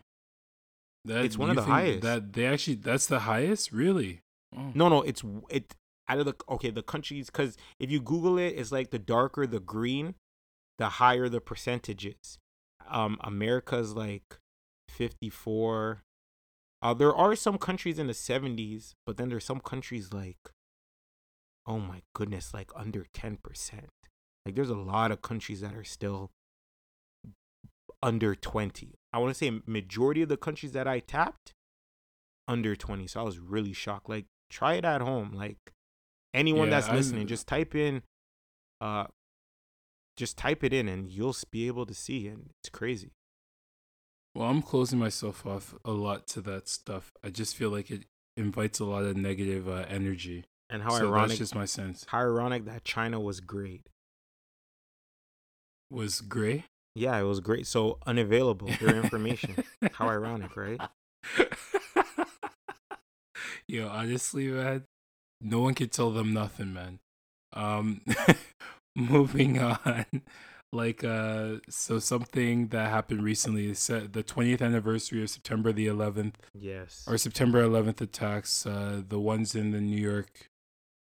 That, 1.04 1.24
it's 1.24 1.36
one 1.36 1.50
of 1.50 1.56
the 1.56 1.62
highest. 1.62 2.02
That 2.02 2.32
they 2.32 2.46
actually 2.46 2.76
that's 2.76 3.06
the 3.06 3.20
highest, 3.20 3.72
really. 3.72 4.20
Oh. 4.56 4.70
No, 4.74 4.88
no, 4.88 5.02
it's 5.02 5.22
it 5.50 5.74
out 6.08 6.18
of 6.18 6.26
the 6.26 6.34
okay 6.48 6.70
the 6.70 6.82
countries 6.82 7.26
because 7.26 7.56
if 7.78 7.90
you 7.90 8.00
Google 8.00 8.38
it, 8.38 8.54
it's 8.56 8.72
like 8.72 8.90
the 8.90 8.98
darker 8.98 9.46
the 9.46 9.60
green, 9.60 10.14
the 10.78 10.88
higher 10.88 11.28
the 11.28 11.40
percentages. 11.40 12.38
Um, 12.88 13.18
America's 13.22 13.94
like 13.94 14.38
54. 14.88 16.02
Uh, 16.82 16.92
there 16.94 17.14
are 17.14 17.34
some 17.34 17.56
countries 17.58 17.98
in 17.98 18.06
the 18.08 18.12
70s, 18.12 18.92
but 19.06 19.16
then 19.16 19.28
there's 19.30 19.44
some 19.44 19.60
countries 19.60 20.12
like, 20.12 20.36
oh 21.66 21.78
my 21.78 22.02
goodness, 22.14 22.52
like 22.52 22.70
under 22.76 23.06
10%. 23.16 23.38
Like 24.44 24.54
there's 24.54 24.68
a 24.68 24.74
lot 24.76 25.10
of 25.10 25.22
countries 25.22 25.62
that 25.62 25.74
are 25.74 25.84
still 25.84 26.30
under 28.02 28.34
20. 28.34 28.94
I 29.12 29.18
want 29.18 29.30
to 29.30 29.38
say 29.38 29.60
majority 29.66 30.20
of 30.22 30.28
the 30.28 30.36
countries 30.36 30.72
that 30.72 30.86
I 30.86 30.98
tapped 31.00 31.54
under 32.46 32.76
20. 32.76 33.06
So 33.06 33.20
I 33.20 33.22
was 33.22 33.38
really 33.38 33.72
shocked. 33.72 34.08
Like 34.10 34.26
try 34.50 34.74
it 34.74 34.84
at 34.84 35.00
home. 35.00 35.32
Like 35.32 35.72
anyone 36.34 36.68
Yeah, 36.68 36.74
that's 36.74 36.88
I'm- 36.88 36.96
listening, 36.96 37.26
just 37.26 37.46
type 37.48 37.74
in 37.74 38.02
uh 38.82 39.06
just 40.16 40.36
type 40.38 40.62
it 40.62 40.72
in 40.72 40.88
and 40.88 41.10
you'll 41.10 41.36
be 41.50 41.66
able 41.66 41.86
to 41.86 41.94
see 41.94 42.28
and 42.28 42.50
it's 42.60 42.68
crazy. 42.70 43.12
Well, 44.34 44.48
I'm 44.48 44.62
closing 44.62 44.98
myself 44.98 45.46
off 45.46 45.74
a 45.84 45.92
lot 45.92 46.26
to 46.28 46.40
that 46.42 46.68
stuff. 46.68 47.12
I 47.22 47.30
just 47.30 47.56
feel 47.56 47.70
like 47.70 47.90
it 47.90 48.04
invites 48.36 48.80
a 48.80 48.84
lot 48.84 49.04
of 49.04 49.16
negative 49.16 49.68
uh, 49.68 49.84
energy. 49.88 50.44
And 50.70 50.82
how 50.82 50.90
so 50.90 51.08
ironic 51.08 51.28
that's 51.28 51.38
just 51.38 51.54
my 51.54 51.66
sense. 51.66 52.04
how 52.08 52.18
ironic 52.18 52.64
that 52.64 52.84
China 52.84 53.20
was 53.20 53.40
great. 53.40 53.82
Was 55.90 56.20
gray? 56.20 56.64
Yeah, 56.96 57.16
it 57.18 57.22
was 57.22 57.40
great. 57.40 57.66
So 57.66 57.98
unavailable 58.06 58.68
their 58.80 58.96
information. 58.96 59.56
how 59.92 60.08
ironic, 60.08 60.56
right? 60.56 60.80
Yo, 63.68 63.88
honestly, 63.88 64.48
man, 64.48 64.84
no 65.40 65.60
one 65.60 65.74
can 65.74 65.88
tell 65.88 66.10
them 66.10 66.32
nothing, 66.32 66.72
man. 66.72 66.98
Um, 67.52 68.00
moving 69.14 69.60
on, 69.60 70.06
like, 70.72 71.02
uh, 71.04 71.56
so 71.68 71.98
something 71.98 72.68
that 72.68 72.90
happened 72.90 73.22
recently 73.22 73.68
is 73.70 73.78
set 73.78 74.12
the 74.12 74.22
20th 74.22 74.62
anniversary 74.62 75.22
of 75.22 75.30
September 75.30 75.72
the 75.72 75.86
11th 75.86 76.34
Yes. 76.52 77.04
or 77.06 77.16
September 77.18 77.62
11th 77.62 78.00
attacks, 78.00 78.66
uh, 78.66 79.02
the 79.06 79.18
ones 79.20 79.54
in 79.54 79.70
the 79.72 79.80
New 79.80 80.00
York 80.00 80.48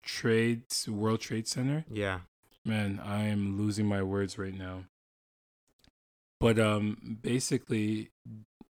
Trade 0.05 0.63
World 0.89 1.21
Trade 1.21 1.47
Center. 1.49 1.85
yeah. 1.91 2.21
Man, 2.65 3.01
I 3.05 3.23
am 3.29 3.57
losing 3.57 3.87
my 3.87 4.03
words 4.03 4.39
right 4.39 4.53
now. 4.57 4.85
But 6.41 6.59
um 6.59 7.19
basically 7.23 8.11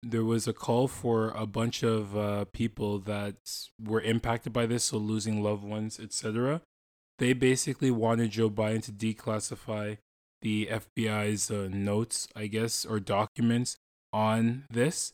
there 0.03 0.23
was 0.25 0.47
a 0.47 0.53
call 0.53 0.87
for 0.87 1.29
a 1.31 1.45
bunch 1.45 1.83
of 1.83 2.15
uh, 2.15 2.45
people 2.51 2.99
that 2.99 3.35
were 3.81 4.01
impacted 4.01 4.53
by 4.53 4.65
this, 4.65 4.83
so 4.85 4.97
losing 4.97 5.41
loved 5.41 5.63
ones, 5.63 5.99
etc. 5.99 6.61
They 7.19 7.33
basically 7.33 7.91
wanted 7.91 8.31
Joe 8.31 8.49
Biden 8.49 8.83
to 8.83 8.91
declassify 8.91 9.97
the 10.41 10.67
FBI's 10.67 11.49
uh, 11.49 11.67
notes, 11.71 12.27
I 12.35 12.47
guess, 12.47 12.85
or 12.85 12.99
documents 12.99 13.77
on 14.13 14.65
this. 14.69 15.13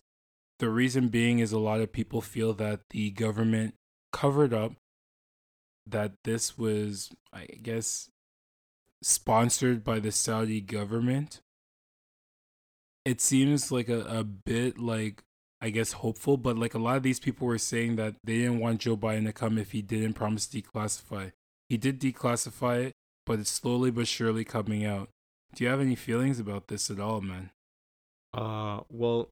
The 0.60 0.70
reason 0.70 1.08
being 1.08 1.40
is 1.40 1.52
a 1.52 1.60
lot 1.60 1.82
of 1.82 1.94
people 1.94 2.22
feel 2.22 2.54
that 2.56 2.82
the 2.90 3.12
government 3.12 3.76
covered 4.12 4.54
up 4.54 4.74
that 5.88 6.14
this 6.24 6.58
was, 6.58 7.10
I 7.32 7.46
guess, 7.62 8.10
sponsored 9.02 9.84
by 9.84 10.00
the 10.00 10.12
Saudi 10.12 10.62
government. 10.62 11.42
It 13.06 13.20
seems 13.20 13.72
like 13.72 13.90
a, 13.90 14.02
a 14.02 14.24
bit 14.24 14.78
like 14.78 15.24
I 15.64 15.70
guess 15.70 15.94
hopeful, 15.94 16.36
but 16.36 16.58
like 16.58 16.74
a 16.74 16.78
lot 16.78 16.98
of 16.98 17.04
these 17.04 17.22
people 17.22 17.48
were 17.48 17.58
saying 17.58 17.96
that 17.96 18.16
they 18.22 18.40
didn't 18.40 18.60
want 18.60 18.82
Joe 18.82 18.98
Biden 18.98 19.26
to 19.28 19.32
come 19.32 19.58
if 19.58 19.72
he 19.72 19.82
didn't 19.82 20.14
promise 20.14 20.46
to 20.48 20.62
declassify. 20.62 21.32
He 21.70 21.78
did 21.78 22.00
declassify 22.00 22.86
it, 22.86 22.94
but 23.26 23.40
it's 23.40 23.50
slowly 23.50 23.92
but 23.92 24.08
surely 24.08 24.44
coming 24.44 24.86
out. 24.86 25.10
Do 25.56 25.64
you 25.64 25.70
have 25.70 25.82
any 25.82 25.96
feelings 25.96 26.40
about 26.40 26.68
this 26.68 26.90
at 26.90 27.00
all, 27.00 27.22
man? 27.22 27.52
Uh, 28.34 28.82
well, 28.90 29.30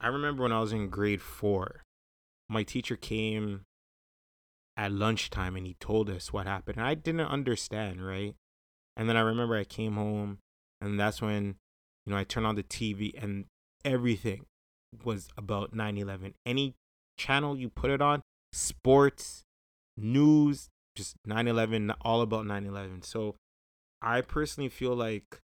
I 0.00 0.08
remember 0.08 0.42
when 0.42 0.52
I 0.52 0.60
was 0.60 0.72
in 0.72 0.88
grade 0.88 1.20
four, 1.20 1.82
my 2.48 2.62
teacher 2.62 2.96
came 2.96 3.62
at 4.76 4.92
lunchtime 4.92 5.56
and 5.56 5.66
he 5.66 5.74
told 5.74 6.08
us 6.08 6.32
what 6.32 6.46
happened. 6.46 6.78
And 6.78 6.86
I 6.86 6.94
didn't 6.94 7.20
understand, 7.20 8.04
right? 8.06 8.34
And 8.96 9.08
then 9.08 9.16
I 9.16 9.20
remember 9.20 9.56
I 9.56 9.64
came 9.64 9.94
home 9.94 10.38
and 10.80 10.98
that's 10.98 11.20
when, 11.20 11.56
you 12.06 12.12
know, 12.12 12.16
I 12.16 12.24
turned 12.24 12.46
on 12.46 12.54
the 12.54 12.62
TV 12.62 13.12
and 13.22 13.44
everything 13.84 14.46
was 15.04 15.28
about 15.36 15.74
9 15.74 15.98
11. 15.98 16.34
Any 16.46 16.74
channel 17.18 17.56
you 17.56 17.68
put 17.68 17.90
it 17.90 18.00
on, 18.00 18.22
sports, 18.52 19.42
news, 19.98 20.68
just 21.00 21.16
9 21.26 21.48
11, 21.48 21.92
all 22.02 22.20
about 22.20 22.46
9 22.46 22.66
11. 22.66 23.02
So 23.02 23.36
I 24.02 24.20
personally 24.20 24.68
feel 24.68 24.94
like 24.94 25.40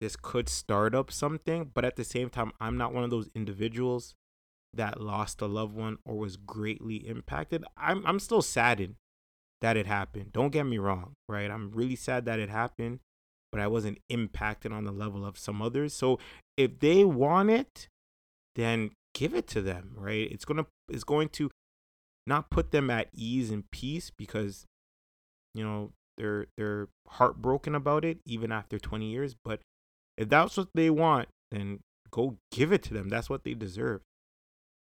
this 0.00 0.16
could 0.16 0.48
start 0.48 0.94
up 0.94 1.10
something, 1.10 1.70
but 1.74 1.84
at 1.84 1.96
the 1.96 2.04
same 2.04 2.30
time, 2.30 2.52
I'm 2.60 2.76
not 2.76 2.94
one 2.94 3.04
of 3.04 3.10
those 3.10 3.28
individuals 3.34 4.14
that 4.72 5.00
lost 5.00 5.40
a 5.40 5.46
loved 5.46 5.74
one 5.74 5.98
or 6.06 6.16
was 6.16 6.36
greatly 6.36 6.96
impacted. 7.08 7.64
I'm 7.76 8.06
I'm 8.06 8.20
still 8.20 8.42
saddened 8.42 8.96
that 9.60 9.76
it 9.76 9.86
happened. 9.86 10.32
Don't 10.32 10.50
get 10.50 10.64
me 10.64 10.78
wrong, 10.78 11.14
right? 11.28 11.50
I'm 11.50 11.70
really 11.72 11.96
sad 11.96 12.24
that 12.24 12.38
it 12.38 12.48
happened, 12.48 13.00
but 13.52 13.60
I 13.60 13.66
wasn't 13.66 13.98
impacted 14.08 14.72
on 14.72 14.84
the 14.84 14.92
level 14.92 15.26
of 15.26 15.38
some 15.38 15.60
others. 15.60 15.92
So 15.92 16.18
if 16.56 16.78
they 16.80 17.04
want 17.04 17.50
it, 17.50 17.88
then 18.56 18.90
give 19.14 19.34
it 19.34 19.46
to 19.48 19.60
them, 19.60 19.92
right? 19.96 20.30
It's 20.30 20.44
gonna 20.44 20.66
it's 20.88 21.04
going 21.04 21.28
to 21.30 21.50
not 22.26 22.50
put 22.50 22.70
them 22.70 22.90
at 22.90 23.08
ease 23.12 23.50
and 23.50 23.70
peace 23.70 24.10
because 24.10 24.66
you 25.54 25.64
know 25.64 25.92
they're 26.16 26.46
they're 26.56 26.88
heartbroken 27.08 27.74
about 27.74 28.04
it 28.04 28.18
even 28.26 28.52
after 28.52 28.78
20 28.78 29.06
years 29.10 29.34
but 29.44 29.60
if 30.16 30.28
that's 30.28 30.56
what 30.56 30.68
they 30.74 30.90
want 30.90 31.28
then 31.50 31.80
go 32.10 32.36
give 32.52 32.72
it 32.72 32.82
to 32.82 32.94
them 32.94 33.08
that's 33.08 33.30
what 33.30 33.44
they 33.44 33.54
deserve 33.54 34.00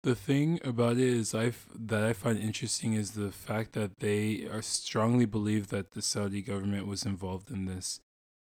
The 0.03 0.15
thing 0.15 0.59
about 0.63 0.97
it 0.97 1.09
is 1.21 1.33
I 1.33 1.51
that 1.73 2.03
I 2.03 2.13
find 2.13 2.37
interesting 2.39 2.93
is 2.93 3.11
the 3.11 3.31
fact 3.31 3.73
that 3.73 3.97
they 3.99 4.47
are 4.51 4.61
strongly 4.61 5.25
believe 5.25 5.69
that 5.69 5.91
the 5.91 6.01
Saudi 6.01 6.41
government 6.43 6.85
was 6.87 7.05
involved 7.05 7.49
in 7.49 7.65
this. 7.65 7.99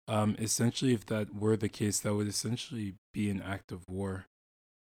Um, 0.07 0.37
essentially, 0.39 0.93
if 0.93 1.07
that 1.07 1.35
were 1.35 1.57
the 1.57 1.69
case, 1.71 1.99
that 2.01 2.15
would 2.15 2.29
essentially 2.29 2.95
be 3.13 3.31
an 3.31 3.41
act 3.43 3.73
of 3.73 3.89
war. 3.89 4.27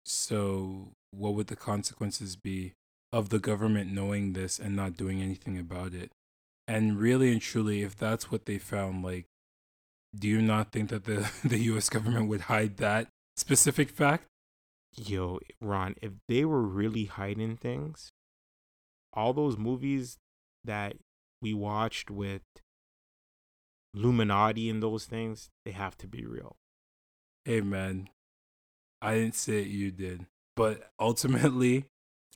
So, 0.03 0.93
what 1.11 1.33
would 1.35 1.47
the 1.47 1.55
consequences 1.55 2.35
be 2.35 2.73
of 3.11 3.29
the 3.29 3.39
government 3.39 3.91
knowing 3.93 4.33
this 4.33 4.59
and 4.59 4.75
not 4.75 4.97
doing 4.97 5.21
anything 5.21 5.57
about 5.59 5.93
it? 5.93 6.11
And 6.67 6.99
really 6.99 7.31
and 7.31 7.41
truly, 7.41 7.83
if 7.83 7.95
that's 7.95 8.31
what 8.31 8.45
they 8.45 8.57
found, 8.57 9.03
like, 9.03 9.25
do 10.15 10.27
you 10.27 10.41
not 10.41 10.71
think 10.71 10.89
that 10.89 11.05
the 11.05 11.29
the 11.43 11.59
U.S. 11.59 11.89
government 11.89 12.29
would 12.29 12.41
hide 12.41 12.77
that 12.77 13.07
specific 13.37 13.89
fact? 13.89 14.27
yo 14.95 15.39
ron 15.59 15.95
if 16.03 16.11
they 16.27 16.45
were 16.45 16.61
really 16.61 17.05
hiding 17.05 17.57
things 17.57 18.11
all 19.11 19.33
those 19.33 19.57
movies 19.57 20.19
that 20.63 20.93
we 21.41 21.51
watched 21.51 22.11
with 22.11 22.43
illuminati 23.95 24.69
and 24.69 24.83
those 24.83 25.05
things 25.05 25.49
they 25.65 25.71
have 25.71 25.97
to 25.97 26.05
be 26.05 26.23
real 26.23 26.55
Hey 27.45 27.59
man, 27.59 28.07
I 29.01 29.15
didn't 29.15 29.35
say 29.35 29.63
it, 29.63 29.67
you 29.67 29.91
did. 29.91 30.27
But 30.55 30.91
ultimately, 30.97 31.87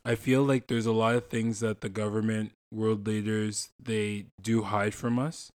I 0.03 0.15
feel 0.15 0.43
like 0.43 0.67
there's 0.67 0.85
a 0.85 0.91
lot 0.91 1.15
of 1.15 1.27
things 1.27 1.61
that 1.61 1.79
the 1.79 1.87
government, 1.87 2.51
world 2.71 3.07
leaders, 3.07 3.69
they 3.81 4.25
do 4.41 4.63
hide 4.63 4.93
from 4.93 5.19
us 5.19 5.51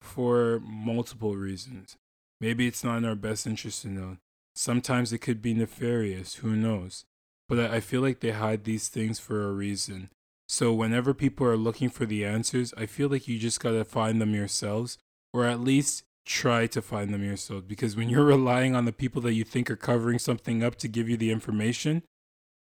for 0.00 0.60
multiple 0.60 1.36
reasons. 1.36 1.96
Maybe 2.40 2.66
it's 2.66 2.84
not 2.84 2.98
in 2.98 3.04
our 3.04 3.14
best 3.14 3.46
interest 3.46 3.82
to 3.82 3.88
know. 3.88 4.16
Sometimes 4.54 5.12
it 5.12 5.18
could 5.18 5.42
be 5.42 5.54
nefarious, 5.54 6.36
who 6.36 6.54
knows? 6.54 7.04
But 7.48 7.58
I 7.58 7.80
feel 7.80 8.00
like 8.00 8.20
they 8.20 8.30
hide 8.30 8.64
these 8.64 8.88
things 8.88 9.18
for 9.18 9.44
a 9.44 9.52
reason. 9.52 10.10
So 10.48 10.72
whenever 10.72 11.14
people 11.14 11.46
are 11.46 11.56
looking 11.56 11.88
for 11.88 12.06
the 12.06 12.24
answers, 12.24 12.74
I 12.76 12.86
feel 12.86 13.08
like 13.08 13.26
you 13.26 13.38
just 13.38 13.60
gotta 13.60 13.84
find 13.84 14.20
them 14.20 14.34
yourselves, 14.34 14.98
or 15.32 15.46
at 15.46 15.60
least 15.60 16.04
try 16.24 16.66
to 16.68 16.82
find 16.82 17.12
them 17.12 17.24
yourself. 17.24 17.66
Because 17.66 17.96
when 17.96 18.08
you're 18.08 18.24
relying 18.36 18.74
on 18.74 18.84
the 18.84 18.92
people 18.92 19.20
that 19.22 19.34
you 19.34 19.44
think 19.44 19.70
are 19.70 19.76
covering 19.76 20.18
something 20.18 20.62
up 20.62 20.76
to 20.76 20.88
give 20.88 21.08
you 21.08 21.16
the 21.16 21.30
information, 21.30 22.02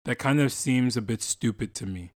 that 0.05 0.17
kind 0.17 0.39
of 0.39 0.51
seems 0.53 0.95
a 0.95 1.01
bit 1.01 1.21
stupid 1.21 1.75
to 1.75 1.85
me. 1.85 2.11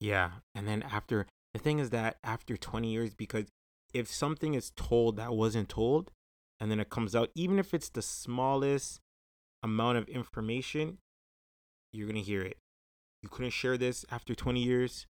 Yeah. 0.00 0.30
And 0.54 0.66
then 0.66 0.82
after 0.82 1.26
the 1.54 1.60
thing 1.60 1.78
is 1.78 1.90
that 1.90 2.16
after 2.22 2.56
20 2.56 2.90
years, 2.90 3.14
because 3.14 3.46
if 3.92 4.12
something 4.12 4.54
is 4.54 4.72
told 4.76 5.16
that 5.16 5.34
wasn't 5.34 5.68
told, 5.68 6.10
and 6.60 6.70
then 6.70 6.80
it 6.80 6.90
comes 6.90 7.14
out, 7.14 7.30
even 7.34 7.58
if 7.58 7.72
it's 7.72 7.88
the 7.88 8.02
smallest 8.02 9.00
amount 9.62 9.98
of 9.98 10.08
information, 10.08 10.98
you're 11.92 12.06
going 12.06 12.22
to 12.22 12.22
hear 12.22 12.42
it. 12.42 12.58
You 13.22 13.28
couldn't 13.28 13.52
share 13.52 13.76
this 13.78 14.04
after 14.10 14.34
20 14.34 14.62
years. 14.62 15.06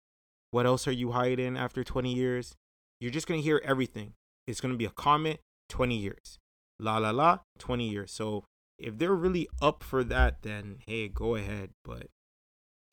What 0.50 0.66
else 0.66 0.86
are 0.86 0.92
you 0.92 1.12
hiding 1.12 1.56
after 1.56 1.84
20 1.84 2.14
years? 2.14 2.54
You're 3.00 3.10
just 3.10 3.26
going 3.26 3.40
to 3.40 3.44
hear 3.44 3.60
everything. 3.64 4.14
It's 4.46 4.60
going 4.60 4.72
to 4.72 4.78
be 4.78 4.84
a 4.84 4.90
comment 4.90 5.40
20 5.68 5.96
years. 5.96 6.38
La 6.80 6.98
la 6.98 7.10
la, 7.10 7.40
20 7.58 7.88
years. 7.88 8.12
So 8.12 8.44
if 8.78 8.98
they're 8.98 9.14
really 9.14 9.48
up 9.60 9.82
for 9.82 10.04
that, 10.04 10.42
then 10.42 10.78
hey, 10.86 11.08
go 11.08 11.34
ahead. 11.34 11.70
But 11.84 12.06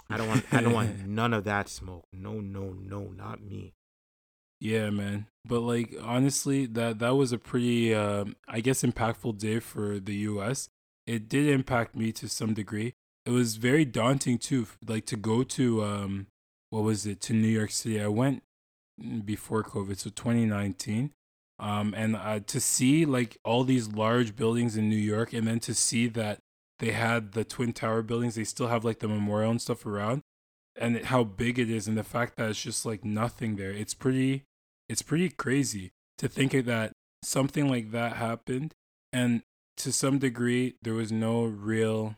I 0.10 0.18
don't 0.18 0.28
want 0.28 0.46
I 0.52 0.62
don't 0.62 0.74
want 0.74 1.08
none 1.08 1.34
of 1.34 1.44
that 1.46 1.70
smoke. 1.70 2.06
No, 2.14 2.34
no, 2.34 2.76
no, 2.80 3.12
not 3.16 3.42
me. 3.42 3.74
Yeah, 4.60 4.90
man. 4.90 5.28
But 5.44 5.62
like 5.62 5.96
honestly, 6.02 6.66
that 6.68 7.00
that 7.00 7.16
was 7.16 7.32
a 7.32 7.38
pretty 7.38 7.94
um 7.94 8.36
I 8.48 8.62
guess 8.62 8.84
impactful 8.84 9.38
day 9.38 9.60
for 9.60 10.00
the 10.00 10.16
US. 10.30 10.70
It 11.08 11.30
did 11.30 11.48
impact 11.48 11.96
me 11.96 12.12
to 12.14 12.28
some 12.28 12.54
degree. 12.54 12.94
It 13.26 13.32
was 13.32 13.58
very 13.58 13.86
daunting 13.86 14.38
too, 14.38 14.68
like 14.88 15.06
to 15.08 15.18
go 15.18 15.44
to 15.44 15.84
um 15.84 16.28
what 16.70 16.84
was 16.84 17.06
it? 17.06 17.22
To 17.22 17.34
New 17.34 17.48
York 17.48 17.72
City. 17.72 18.02
I 18.02 18.08
went 18.08 18.44
before 19.24 19.64
COVID, 19.64 19.98
so 19.98 20.10
2019. 20.10 21.12
Um, 21.58 21.94
and 21.96 22.16
uh, 22.16 22.42
to 22.48 22.60
see 22.60 23.06
like 23.06 23.38
all 23.46 23.64
these 23.64 23.88
large 23.88 24.36
buildings 24.36 24.76
in 24.76 24.90
New 24.90 24.98
York, 24.98 25.32
and 25.32 25.48
then 25.48 25.60
to 25.62 25.74
see 25.74 26.08
that 26.08 26.40
they 26.80 26.92
had 26.92 27.34
the 27.34 27.44
twin 27.44 27.74
tower 27.74 28.02
buildings, 28.02 28.36
they 28.36 28.44
still 28.44 28.68
have 28.68 28.86
like 28.86 29.00
the 29.00 29.08
memorial 29.08 29.52
and 29.52 29.62
stuff 29.62 29.86
around, 29.86 30.22
and 30.76 30.98
how 31.06 31.24
big 31.24 31.60
it 31.60 31.70
is, 31.70 31.88
and 31.88 31.98
the 31.98 32.04
fact 32.04 32.38
that 32.38 32.50
it's 32.50 32.62
just 32.62 32.86
like 32.86 33.06
nothing 33.06 33.56
there. 33.56 33.72
It's 33.72 33.94
pretty, 33.94 34.44
it's 34.90 35.02
pretty 35.02 35.30
crazy 35.30 35.92
to 36.18 36.28
think 36.28 36.52
that 36.52 36.92
something 37.24 37.70
like 37.70 37.92
that 37.92 38.18
happened, 38.18 38.74
and 39.14 39.42
to 39.78 39.92
some 39.92 40.20
degree 40.20 40.76
there 40.82 40.94
was 40.94 41.12
no 41.12 41.44
real, 41.44 42.16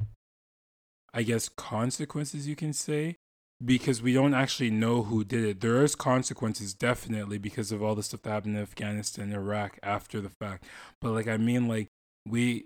I 1.13 1.23
guess, 1.23 1.49
consequences 1.49 2.47
you 2.47 2.55
can 2.55 2.73
say 2.73 3.15
because 3.63 4.01
we 4.01 4.13
don't 4.13 4.33
actually 4.33 4.69
know 4.69 5.03
who 5.03 5.23
did 5.23 5.43
it. 5.43 5.61
There 5.61 5.83
is 5.83 5.95
consequences 5.95 6.73
definitely 6.73 7.37
because 7.37 7.71
of 7.71 7.81
all 7.81 7.95
the 7.95 8.03
stuff 8.03 8.21
that 8.23 8.29
happened 8.31 8.55
in 8.55 8.61
Afghanistan 8.61 9.33
Iraq 9.33 9.79
after 9.81 10.21
the 10.21 10.29
fact. 10.29 10.65
But 11.01 11.11
like 11.11 11.27
I 11.27 11.37
mean 11.37 11.67
like 11.67 11.87
we 12.27 12.65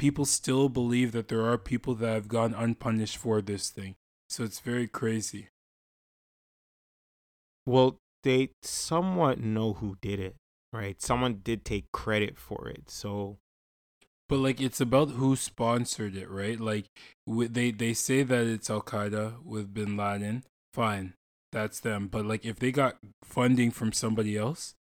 people 0.00 0.24
still 0.24 0.70
believe 0.70 1.12
that 1.12 1.28
there 1.28 1.44
are 1.44 1.58
people 1.58 1.94
that 1.94 2.08
have 2.08 2.26
gone 2.26 2.54
unpunished 2.54 3.18
for 3.18 3.42
this 3.42 3.68
thing. 3.68 3.96
So 4.30 4.44
it's 4.44 4.58
very 4.58 4.88
crazy. 4.88 5.48
Well, 7.66 7.98
they 8.22 8.48
somewhat 8.62 9.40
know 9.40 9.74
who 9.74 9.98
did 10.00 10.18
it, 10.18 10.36
right? 10.72 11.00
Someone 11.02 11.42
did 11.44 11.66
take 11.66 11.92
credit 11.92 12.38
for 12.38 12.66
it. 12.66 12.88
So 12.88 13.36
but 14.26 14.38
like 14.38 14.58
it's 14.58 14.80
about 14.80 15.10
who 15.10 15.36
sponsored 15.36 16.16
it, 16.16 16.30
right? 16.30 16.58
Like 16.58 16.86
they 17.26 17.70
they 17.70 17.92
say 17.92 18.22
that 18.22 18.46
it's 18.46 18.70
Al 18.70 18.80
Qaeda 18.80 19.42
with 19.44 19.74
Bin 19.74 19.98
Laden. 19.98 20.44
Fine, 20.72 21.12
that's 21.52 21.78
them. 21.78 22.08
But 22.08 22.24
like 22.24 22.46
if 22.46 22.58
they 22.58 22.72
got 22.72 22.96
funding 23.22 23.70
from 23.70 23.92
somebody 23.92 24.38
else, 24.38 24.76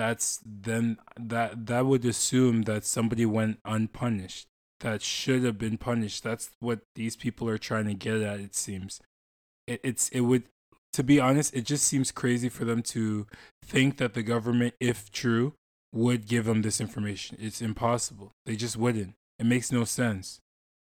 that's 0.00 0.40
then 0.46 0.96
that 1.18 1.66
that 1.66 1.84
would 1.84 2.06
assume 2.06 2.62
that 2.62 2.86
somebody 2.86 3.26
went 3.26 3.58
unpunished. 3.66 4.46
That 4.80 5.02
should 5.02 5.44
have 5.44 5.58
been 5.58 5.76
punished. 5.76 6.24
That's 6.24 6.48
what 6.58 6.80
these 6.94 7.16
people 7.16 7.46
are 7.50 7.58
trying 7.58 7.84
to 7.84 7.92
get 7.92 8.22
at. 8.22 8.40
It 8.40 8.54
seems. 8.54 8.98
It, 9.66 9.80
it's 9.84 10.08
it 10.08 10.22
would 10.22 10.44
to 10.94 11.02
be 11.04 11.20
honest, 11.20 11.54
it 11.54 11.66
just 11.66 11.84
seems 11.84 12.12
crazy 12.12 12.48
for 12.48 12.64
them 12.64 12.82
to 12.94 13.26
think 13.62 13.98
that 13.98 14.14
the 14.14 14.22
government, 14.22 14.74
if 14.80 15.12
true, 15.12 15.52
would 15.92 16.26
give 16.26 16.46
them 16.46 16.62
this 16.62 16.80
information. 16.80 17.36
It's 17.38 17.60
impossible. 17.60 18.32
They 18.46 18.56
just 18.56 18.78
wouldn't. 18.78 19.12
It 19.38 19.44
makes 19.44 19.70
no 19.70 19.84
sense. 19.84 20.40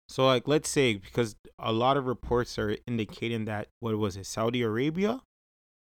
So, 0.09 0.27
like, 0.27 0.47
let's 0.47 0.71
say 0.71 0.95
because 0.95 1.35
a 1.59 1.73
lot 1.73 1.97
of 1.97 2.07
reports 2.07 2.57
are 2.57 2.77
indicating 2.87 3.47
that 3.47 3.67
what 3.81 3.99
was 3.99 4.17
it, 4.17 4.27
Saudi 4.27 4.63
Arabia, 4.63 5.23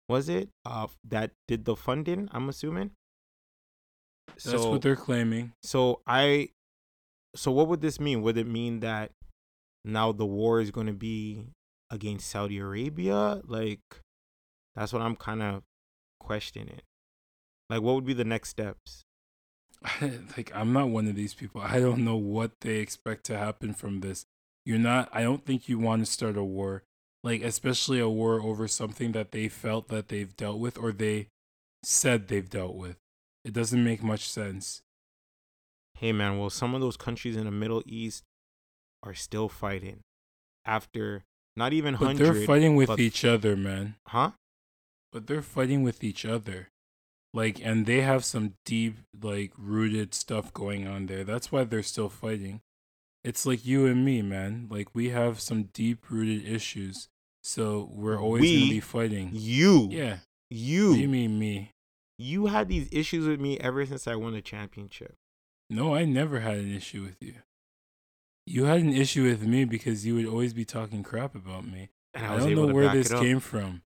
was 0.06 0.28
it, 0.28 0.50
uh, 0.66 0.88
that 1.08 1.30
did 1.48 1.64
the 1.64 1.74
funding? 1.74 2.28
I'm 2.30 2.50
assuming. 2.50 2.90
That's 4.28 4.44
so, 4.44 4.70
what 4.70 4.82
they're 4.82 4.96
claiming. 4.96 5.52
So 5.62 6.00
I, 6.06 6.50
so 7.34 7.50
what 7.50 7.68
would 7.68 7.80
this 7.80 8.00
mean? 8.00 8.22
Would 8.22 8.36
it 8.36 8.46
mean 8.46 8.80
that 8.80 9.12
now 9.84 10.12
the 10.12 10.26
war 10.26 10.60
is 10.60 10.70
going 10.70 10.86
to 10.86 10.92
be 10.92 11.44
against 11.90 12.30
Saudi 12.30 12.58
Arabia? 12.58 13.40
Like, 13.46 13.80
that's 14.74 14.92
what 14.92 15.02
I'm 15.02 15.16
kind 15.16 15.42
of 15.42 15.62
questioning. 16.20 16.80
Like, 17.68 17.82
what 17.82 17.94
would 17.94 18.06
be 18.06 18.14
the 18.14 18.24
next 18.24 18.50
steps? 18.50 19.04
like 20.36 20.52
I'm 20.54 20.72
not 20.72 20.88
one 20.88 21.08
of 21.08 21.14
these 21.14 21.34
people. 21.34 21.60
I 21.60 21.80
don't 21.80 22.04
know 22.04 22.16
what 22.16 22.52
they 22.60 22.76
expect 22.76 23.24
to 23.26 23.38
happen 23.38 23.74
from 23.74 24.00
this. 24.00 24.26
You're 24.64 24.78
not 24.78 25.08
I 25.12 25.22
don't 25.22 25.44
think 25.44 25.68
you 25.68 25.78
want 25.78 26.04
to 26.04 26.10
start 26.10 26.36
a 26.36 26.44
war. 26.44 26.84
Like 27.24 27.42
especially 27.42 27.98
a 28.00 28.08
war 28.08 28.40
over 28.40 28.68
something 28.68 29.12
that 29.12 29.32
they 29.32 29.48
felt 29.48 29.88
that 29.88 30.08
they've 30.08 30.34
dealt 30.36 30.58
with 30.58 30.78
or 30.78 30.92
they 30.92 31.28
said 31.84 32.28
they've 32.28 32.48
dealt 32.48 32.74
with. 32.74 32.96
It 33.44 33.52
doesn't 33.52 33.82
make 33.82 34.02
much 34.02 34.28
sense. 34.28 34.82
Hey 35.98 36.12
man, 36.12 36.38
well 36.38 36.50
some 36.50 36.74
of 36.74 36.80
those 36.80 36.96
countries 36.96 37.36
in 37.36 37.44
the 37.44 37.50
Middle 37.50 37.82
East 37.86 38.24
are 39.02 39.14
still 39.14 39.48
fighting 39.48 40.00
after 40.64 41.24
not 41.56 41.72
even 41.72 41.96
But 41.96 42.16
they 42.16 42.24
they're 42.24 42.46
fighting 42.46 42.76
with 42.76 42.98
each 42.98 43.24
other, 43.24 43.56
man. 43.56 43.96
Huh? 44.06 44.32
But 45.12 45.26
they're 45.26 45.42
fighting 45.42 45.82
with 45.82 46.02
each 46.02 46.24
other. 46.24 46.68
Like 47.34 47.60
and 47.62 47.86
they 47.86 48.00
have 48.00 48.24
some 48.24 48.54
deep 48.64 48.96
like 49.20 49.52
rooted 49.56 50.14
stuff 50.14 50.52
going 50.52 50.86
on 50.86 51.06
there. 51.06 51.24
That's 51.24 51.50
why 51.50 51.64
they're 51.64 51.82
still 51.82 52.08
fighting. 52.08 52.60
It's 53.24 53.46
like 53.46 53.64
you 53.64 53.86
and 53.86 54.04
me 54.04 54.22
man. 54.22 54.68
Like 54.70 54.94
we 54.94 55.10
have 55.10 55.40
some 55.40 55.64
deep 55.72 56.10
rooted 56.10 56.46
issues. 56.46 57.08
So 57.42 57.88
we're 57.92 58.20
always 58.20 58.42
we, 58.42 58.60
gonna 58.60 58.70
be 58.70 58.80
fighting. 58.80 59.30
You. 59.32 59.88
Yeah. 59.90 60.18
You. 60.50 60.94
You 60.94 61.08
mean 61.08 61.38
me 61.38 61.70
you 62.22 62.46
had 62.46 62.68
these 62.68 62.88
issues 62.92 63.26
with 63.26 63.40
me 63.40 63.58
ever 63.58 63.84
since 63.86 64.06
i 64.06 64.14
won 64.14 64.32
the 64.32 64.42
championship 64.42 65.16
no 65.68 65.94
i 65.94 66.04
never 66.04 66.40
had 66.40 66.58
an 66.58 66.74
issue 66.74 67.02
with 67.02 67.16
you 67.20 67.34
you 68.46 68.64
had 68.64 68.80
an 68.80 68.92
issue 68.92 69.24
with 69.24 69.42
me 69.46 69.64
because 69.64 70.04
you 70.04 70.14
would 70.14 70.26
always 70.26 70.52
be 70.52 70.64
talking 70.64 71.02
crap 71.02 71.34
about 71.34 71.66
me 71.66 71.90
and 72.14 72.26
i, 72.26 72.34
I 72.34 72.38
don't 72.38 72.54
know 72.54 72.66
where 72.66 72.92
this 72.92 73.12
came 73.12 73.40
from 73.40 73.82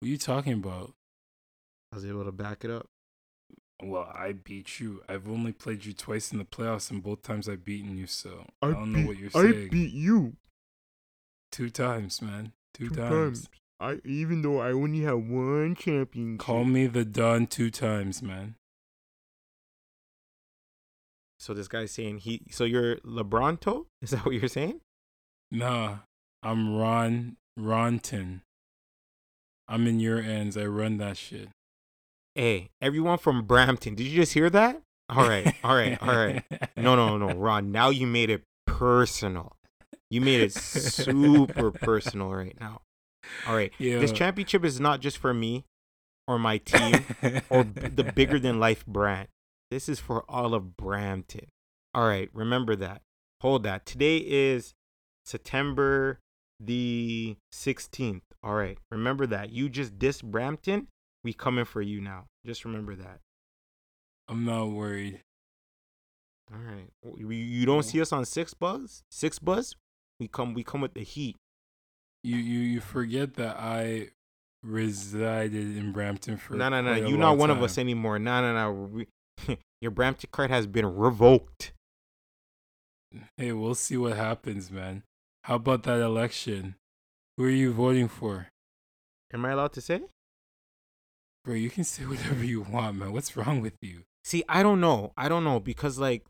what 0.00 0.06
are 0.06 0.10
you 0.10 0.18
talking 0.18 0.54
about 0.54 0.94
I 1.92 1.96
was 1.96 2.06
able 2.06 2.24
to 2.24 2.32
back 2.32 2.64
it 2.64 2.70
up. 2.70 2.88
Well, 3.82 4.10
I 4.14 4.32
beat 4.32 4.80
you. 4.80 5.02
I've 5.08 5.28
only 5.28 5.52
played 5.52 5.84
you 5.84 5.92
twice 5.92 6.32
in 6.32 6.38
the 6.38 6.44
playoffs, 6.44 6.90
and 6.90 7.02
both 7.02 7.22
times 7.22 7.48
I've 7.48 7.64
beaten 7.64 7.98
you. 7.98 8.06
So 8.06 8.46
I, 8.62 8.68
I 8.68 8.70
don't 8.72 8.92
beat, 8.92 9.00
know 9.00 9.06
what 9.08 9.18
you're 9.18 9.30
saying. 9.30 9.66
I 9.66 9.68
beat 9.68 9.92
you 9.92 10.36
two 11.50 11.68
times, 11.68 12.22
man. 12.22 12.52
Two, 12.72 12.88
two 12.88 12.94
times. 12.94 13.10
times. 13.10 13.50
I 13.82 13.98
even 14.04 14.42
though 14.42 14.60
I 14.60 14.70
only 14.70 15.00
have 15.00 15.18
one 15.18 15.74
champion. 15.74 16.38
Call 16.38 16.64
me 16.64 16.86
the 16.86 17.04
Don 17.04 17.48
two 17.48 17.68
times, 17.70 18.22
man. 18.22 18.54
So 21.40 21.52
this 21.52 21.66
guy's 21.66 21.90
saying 21.90 22.18
he. 22.18 22.42
So 22.50 22.62
you're 22.62 22.96
Lebronto? 22.98 23.86
Is 24.00 24.10
that 24.10 24.24
what 24.24 24.36
you're 24.36 24.48
saying? 24.48 24.80
Nah, 25.50 25.96
I'm 26.44 26.76
Ron 26.76 27.36
Ronton. 27.56 28.42
I'm 29.66 29.88
in 29.88 29.98
your 29.98 30.20
ends. 30.20 30.56
I 30.56 30.66
run 30.66 30.98
that 30.98 31.16
shit. 31.16 31.48
Hey, 32.36 32.70
everyone 32.80 33.18
from 33.18 33.44
Brampton, 33.44 33.96
did 33.96 34.06
you 34.06 34.14
just 34.16 34.32
hear 34.32 34.48
that? 34.50 34.80
All 35.08 35.28
right, 35.28 35.54
all 35.64 35.74
right, 35.74 36.00
all 36.00 36.14
right. 36.14 36.44
No, 36.76 36.94
no, 36.94 37.18
no, 37.18 37.34
Ron. 37.36 37.72
Now 37.72 37.90
you 37.90 38.06
made 38.06 38.30
it 38.30 38.44
personal. 38.64 39.56
You 40.08 40.20
made 40.20 40.40
it 40.40 40.52
super 40.54 41.72
personal 41.72 42.30
right 42.30 42.56
now. 42.60 42.82
All 43.46 43.54
right. 43.54 43.72
Yeah. 43.78 43.98
This 43.98 44.12
championship 44.12 44.64
is 44.64 44.80
not 44.80 45.00
just 45.00 45.18
for 45.18 45.32
me 45.32 45.64
or 46.26 46.38
my 46.38 46.58
team 46.58 47.04
or 47.50 47.64
the 47.64 48.10
bigger 48.14 48.38
than 48.38 48.60
life 48.60 48.84
brand. 48.86 49.28
This 49.70 49.88
is 49.88 50.00
for 50.00 50.24
all 50.28 50.54
of 50.54 50.76
Brampton. 50.76 51.46
All 51.94 52.06
right, 52.06 52.28
remember 52.32 52.76
that. 52.76 53.02
Hold 53.40 53.62
that. 53.64 53.86
Today 53.86 54.18
is 54.18 54.74
September 55.24 56.20
the 56.60 57.36
16th. 57.52 58.22
All 58.42 58.54
right, 58.54 58.78
remember 58.90 59.26
that. 59.26 59.50
You 59.50 59.68
just 59.68 59.98
dissed 59.98 60.24
Brampton 60.24 60.88
we 61.24 61.32
coming 61.32 61.64
for 61.64 61.80
you 61.82 62.00
now. 62.00 62.26
Just 62.44 62.64
remember 62.64 62.94
that. 62.96 63.20
I'm 64.28 64.44
not 64.44 64.66
worried. 64.70 65.20
All 66.52 66.58
right. 66.60 66.90
You 67.18 67.64
don't 67.66 67.84
see 67.84 68.00
us 68.00 68.12
on 68.12 68.24
six 68.24 68.54
buzz? 68.54 69.02
Six 69.10 69.38
buzz? 69.38 69.76
We 70.18 70.28
come. 70.28 70.54
We 70.54 70.64
come 70.64 70.80
with 70.80 70.94
the 70.94 71.04
heat. 71.04 71.36
You 72.24 72.36
you 72.36 72.60
you 72.60 72.80
forget 72.80 73.34
that 73.34 73.56
I 73.58 74.08
resided 74.62 75.76
in 75.76 75.92
Brampton 75.92 76.36
for. 76.36 76.54
No 76.54 76.68
no 76.68 76.80
no. 76.80 76.94
You're 76.94 77.18
not 77.18 77.36
one 77.36 77.48
time. 77.48 77.58
of 77.58 77.64
us 77.64 77.78
anymore. 77.78 78.18
No 78.18 78.40
no 78.40 78.52
no. 78.52 79.56
Your 79.80 79.90
Brampton 79.90 80.30
card 80.32 80.50
has 80.50 80.66
been 80.66 80.86
revoked. 80.86 81.72
Hey, 83.36 83.52
we'll 83.52 83.74
see 83.74 83.96
what 83.96 84.16
happens, 84.16 84.70
man. 84.70 85.02
How 85.44 85.56
about 85.56 85.82
that 85.82 86.00
election? 86.00 86.76
Who 87.36 87.44
are 87.44 87.50
you 87.50 87.72
voting 87.72 88.08
for? 88.08 88.48
Am 89.32 89.44
I 89.44 89.50
allowed 89.50 89.72
to 89.72 89.80
say? 89.80 90.02
Bro, 91.44 91.54
you 91.54 91.70
can 91.70 91.84
say 91.84 92.04
whatever 92.06 92.44
you 92.44 92.60
want, 92.62 92.96
man. 92.96 93.12
What's 93.12 93.36
wrong 93.36 93.60
with 93.60 93.74
you? 93.80 94.02
See, 94.24 94.44
I 94.48 94.62
don't 94.62 94.80
know. 94.80 95.12
I 95.16 95.28
don't 95.28 95.44
know 95.44 95.58
because 95.58 95.98
like 95.98 96.24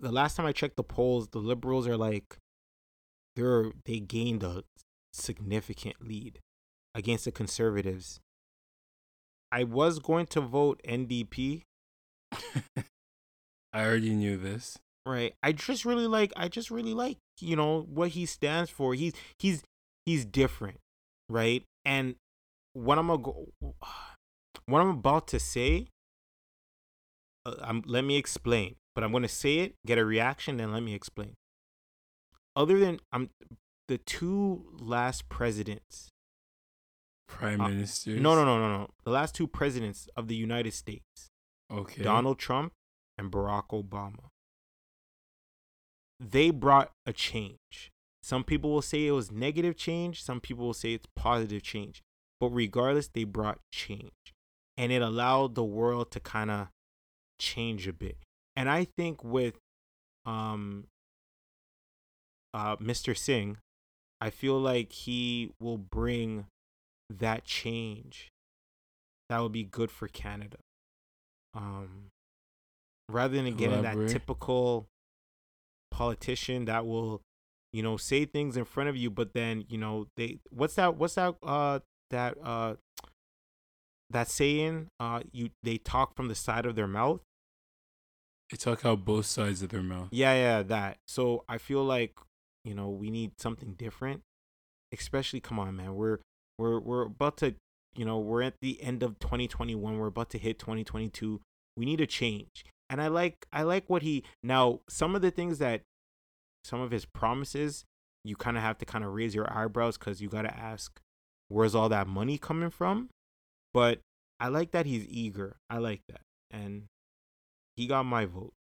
the 0.00 0.12
last 0.12 0.36
time 0.36 0.46
I 0.46 0.52
checked 0.52 0.76
the 0.76 0.84
polls, 0.84 1.28
the 1.28 1.38
liberals 1.38 1.86
are 1.86 1.96
like 1.96 2.36
they're 3.36 3.72
they 3.86 4.00
gained 4.00 4.42
a 4.42 4.64
significant 5.12 5.96
lead 6.00 6.40
against 6.94 7.24
the 7.24 7.32
conservatives. 7.32 8.20
I 9.52 9.64
was 9.64 9.98
going 9.98 10.26
to 10.26 10.40
vote 10.40 10.80
NDP. 10.86 11.62
I 13.72 13.84
already 13.84 14.14
knew 14.14 14.36
this. 14.36 14.78
Right. 15.06 15.34
I 15.42 15.52
just 15.52 15.84
really 15.84 16.06
like 16.06 16.32
I 16.36 16.48
just 16.48 16.70
really 16.70 16.94
like, 16.94 17.16
you 17.40 17.56
know, 17.56 17.82
what 17.82 18.10
he 18.10 18.26
stands 18.26 18.70
for. 18.70 18.94
He's 18.94 19.12
he's 19.38 19.62
he's 20.06 20.24
different, 20.24 20.78
right? 21.28 21.64
And 21.84 22.16
what 22.74 22.98
I'm 22.98 23.08
gonna 23.08 23.22
go 23.22 23.48
what 24.66 24.80
I'm 24.80 24.90
about 24.90 25.26
to 25.28 25.40
say, 25.40 25.88
uh, 27.44 27.54
I'm, 27.60 27.82
let 27.86 28.04
me 28.04 28.16
explain. 28.16 28.76
But 28.94 29.04
I'm 29.04 29.12
going 29.12 29.22
to 29.22 29.28
say 29.28 29.58
it, 29.58 29.74
get 29.86 29.98
a 29.98 30.04
reaction, 30.04 30.56
then 30.56 30.72
let 30.72 30.82
me 30.82 30.94
explain. 30.94 31.34
Other 32.56 32.78
than 32.78 33.00
I'm 33.12 33.30
the 33.90 33.98
two 33.98 34.62
last 34.78 35.28
presidents, 35.28 36.10
prime 37.26 37.60
uh, 37.60 37.68
ministers. 37.68 38.20
No, 38.20 38.36
no, 38.36 38.44
no, 38.44 38.56
no, 38.56 38.68
no. 38.68 38.88
The 39.04 39.10
last 39.10 39.34
two 39.34 39.48
presidents 39.48 40.08
of 40.16 40.28
the 40.28 40.36
United 40.36 40.74
States. 40.74 41.28
Okay. 41.72 42.04
Donald 42.04 42.38
Trump 42.38 42.72
and 43.18 43.32
Barack 43.32 43.70
Obama. 43.70 44.30
They 46.20 46.50
brought 46.50 46.92
a 47.04 47.12
change. 47.12 47.90
Some 48.22 48.44
people 48.44 48.70
will 48.70 48.82
say 48.82 49.08
it 49.08 49.10
was 49.10 49.32
negative 49.32 49.76
change, 49.76 50.22
some 50.22 50.40
people 50.40 50.66
will 50.66 50.74
say 50.74 50.92
it's 50.92 51.08
positive 51.16 51.64
change. 51.64 52.00
But 52.38 52.50
regardless, 52.50 53.08
they 53.08 53.24
brought 53.24 53.58
change. 53.72 54.12
And 54.76 54.92
it 54.92 55.02
allowed 55.02 55.56
the 55.56 55.64
world 55.64 56.12
to 56.12 56.20
kind 56.20 56.50
of 56.52 56.68
change 57.40 57.88
a 57.88 57.92
bit. 57.92 58.18
And 58.54 58.70
I 58.70 58.84
think 58.84 59.24
with 59.24 59.58
um 60.24 60.84
uh 62.54 62.76
Mr. 62.76 63.16
Singh, 63.16 63.56
I 64.20 64.30
feel 64.30 64.58
like 64.58 64.92
he 64.92 65.50
will 65.60 65.78
bring 65.78 66.46
that 67.08 67.44
change 67.44 68.30
that 69.30 69.40
would 69.40 69.52
be 69.52 69.62
good 69.62 69.90
for 69.90 70.08
Canada. 70.08 70.58
Um, 71.54 72.08
rather 73.08 73.40
than 73.40 73.54
getting 73.54 73.82
that 73.82 73.96
typical 74.08 74.86
politician 75.90 76.64
that 76.66 76.84
will, 76.84 77.22
you 77.72 77.82
know, 77.82 77.96
say 77.96 78.24
things 78.24 78.56
in 78.56 78.64
front 78.64 78.88
of 78.88 78.96
you, 78.96 79.08
but 79.08 79.32
then 79.32 79.64
you 79.68 79.78
know 79.78 80.08
they 80.16 80.40
what's 80.50 80.74
that 80.74 80.96
what's 80.96 81.14
that 81.14 81.36
uh 81.44 81.78
that 82.10 82.36
uh 82.42 82.74
that 84.10 84.28
saying 84.28 84.88
uh 84.98 85.20
you 85.32 85.50
they 85.62 85.78
talk 85.78 86.16
from 86.16 86.26
the 86.28 86.34
side 86.34 86.66
of 86.66 86.74
their 86.74 86.88
mouth. 86.88 87.20
They 88.50 88.56
talk 88.56 88.84
out 88.84 89.04
both 89.04 89.26
sides 89.26 89.62
of 89.62 89.68
their 89.68 89.82
mouth. 89.82 90.08
Yeah, 90.10 90.34
yeah, 90.34 90.62
that. 90.64 90.98
So 91.06 91.44
I 91.48 91.58
feel 91.58 91.84
like 91.84 92.14
you 92.64 92.74
know 92.74 92.88
we 92.88 93.10
need 93.10 93.32
something 93.38 93.74
different. 93.74 94.22
Especially, 94.92 95.40
come 95.40 95.58
on, 95.58 95.76
man, 95.76 95.94
we're 95.94 96.18
we're 96.58 96.80
we're 96.80 97.02
about 97.02 97.36
to, 97.38 97.54
you 97.94 98.04
know, 98.04 98.18
we're 98.18 98.42
at 98.42 98.54
the 98.60 98.82
end 98.82 99.02
of 99.02 99.18
2021. 99.18 99.98
We're 99.98 100.06
about 100.06 100.30
to 100.30 100.38
hit 100.38 100.58
2022. 100.58 101.40
We 101.76 101.84
need 101.84 102.00
a 102.00 102.06
change, 102.06 102.64
and 102.88 103.00
I 103.00 103.08
like 103.08 103.46
I 103.52 103.62
like 103.62 103.84
what 103.88 104.02
he 104.02 104.24
now. 104.42 104.80
Some 104.88 105.14
of 105.14 105.22
the 105.22 105.30
things 105.30 105.58
that, 105.58 105.82
some 106.64 106.80
of 106.80 106.90
his 106.90 107.06
promises, 107.06 107.84
you 108.24 108.36
kind 108.36 108.56
of 108.56 108.62
have 108.62 108.78
to 108.78 108.84
kind 108.84 109.04
of 109.04 109.14
raise 109.14 109.34
your 109.34 109.50
eyebrows 109.52 109.96
because 109.96 110.20
you 110.20 110.28
got 110.28 110.42
to 110.42 110.54
ask, 110.54 111.00
where's 111.48 111.74
all 111.74 111.88
that 111.88 112.06
money 112.06 112.36
coming 112.36 112.70
from? 112.70 113.08
But 113.72 114.00
I 114.38 114.48
like 114.48 114.72
that 114.72 114.86
he's 114.86 115.06
eager. 115.08 115.56
I 115.70 115.78
like 115.78 116.02
that, 116.08 116.22
and 116.50 116.84
he 117.76 117.86
got 117.86 118.04
my 118.04 118.26
vote. 118.26 118.52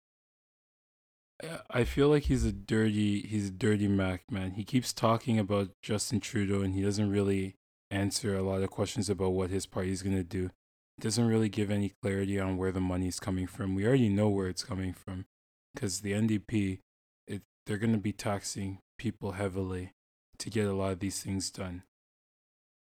I- 1.69 1.83
feel 1.85 2.09
like 2.09 2.23
he's 2.23 2.43
a 2.45 2.51
dirty 2.51 3.21
he's 3.21 3.47
a 3.47 3.51
dirty 3.51 3.87
Mac 3.87 4.29
man. 4.31 4.51
He 4.51 4.63
keeps 4.63 4.91
talking 4.93 5.39
about 5.39 5.69
Justin 5.81 6.19
Trudeau 6.19 6.61
and 6.61 6.73
he 6.75 6.81
doesn't 6.81 7.09
really 7.09 7.55
answer 7.91 8.35
a 8.35 8.41
lot 8.43 8.61
of 8.61 8.69
questions 8.69 9.09
about 9.09 9.31
what 9.31 9.49
his 9.49 9.65
party 9.65 9.91
is 9.91 10.03
gonna 10.03 10.23
do. 10.23 10.51
Doesn't 10.99 11.27
really 11.27 11.49
give 11.49 11.71
any 11.71 11.93
clarity 12.01 12.39
on 12.39 12.57
where 12.57 12.71
the 12.73 12.81
money's 12.81 13.19
coming 13.19 13.47
from. 13.47 13.73
We 13.73 13.85
already 13.87 14.09
know 14.09 14.29
where 14.29 14.47
it's 14.49 14.65
coming 14.65 14.93
from, 14.93 15.25
because 15.73 16.01
the 16.01 16.11
NDP, 16.13 16.79
it 17.27 17.41
they're 17.65 17.77
gonna 17.77 17.97
be 17.97 18.11
taxing 18.11 18.79
people 18.97 19.33
heavily 19.33 19.93
to 20.39 20.49
get 20.49 20.67
a 20.67 20.73
lot 20.73 20.91
of 20.91 20.99
these 20.99 21.23
things 21.23 21.49
done. 21.49 21.83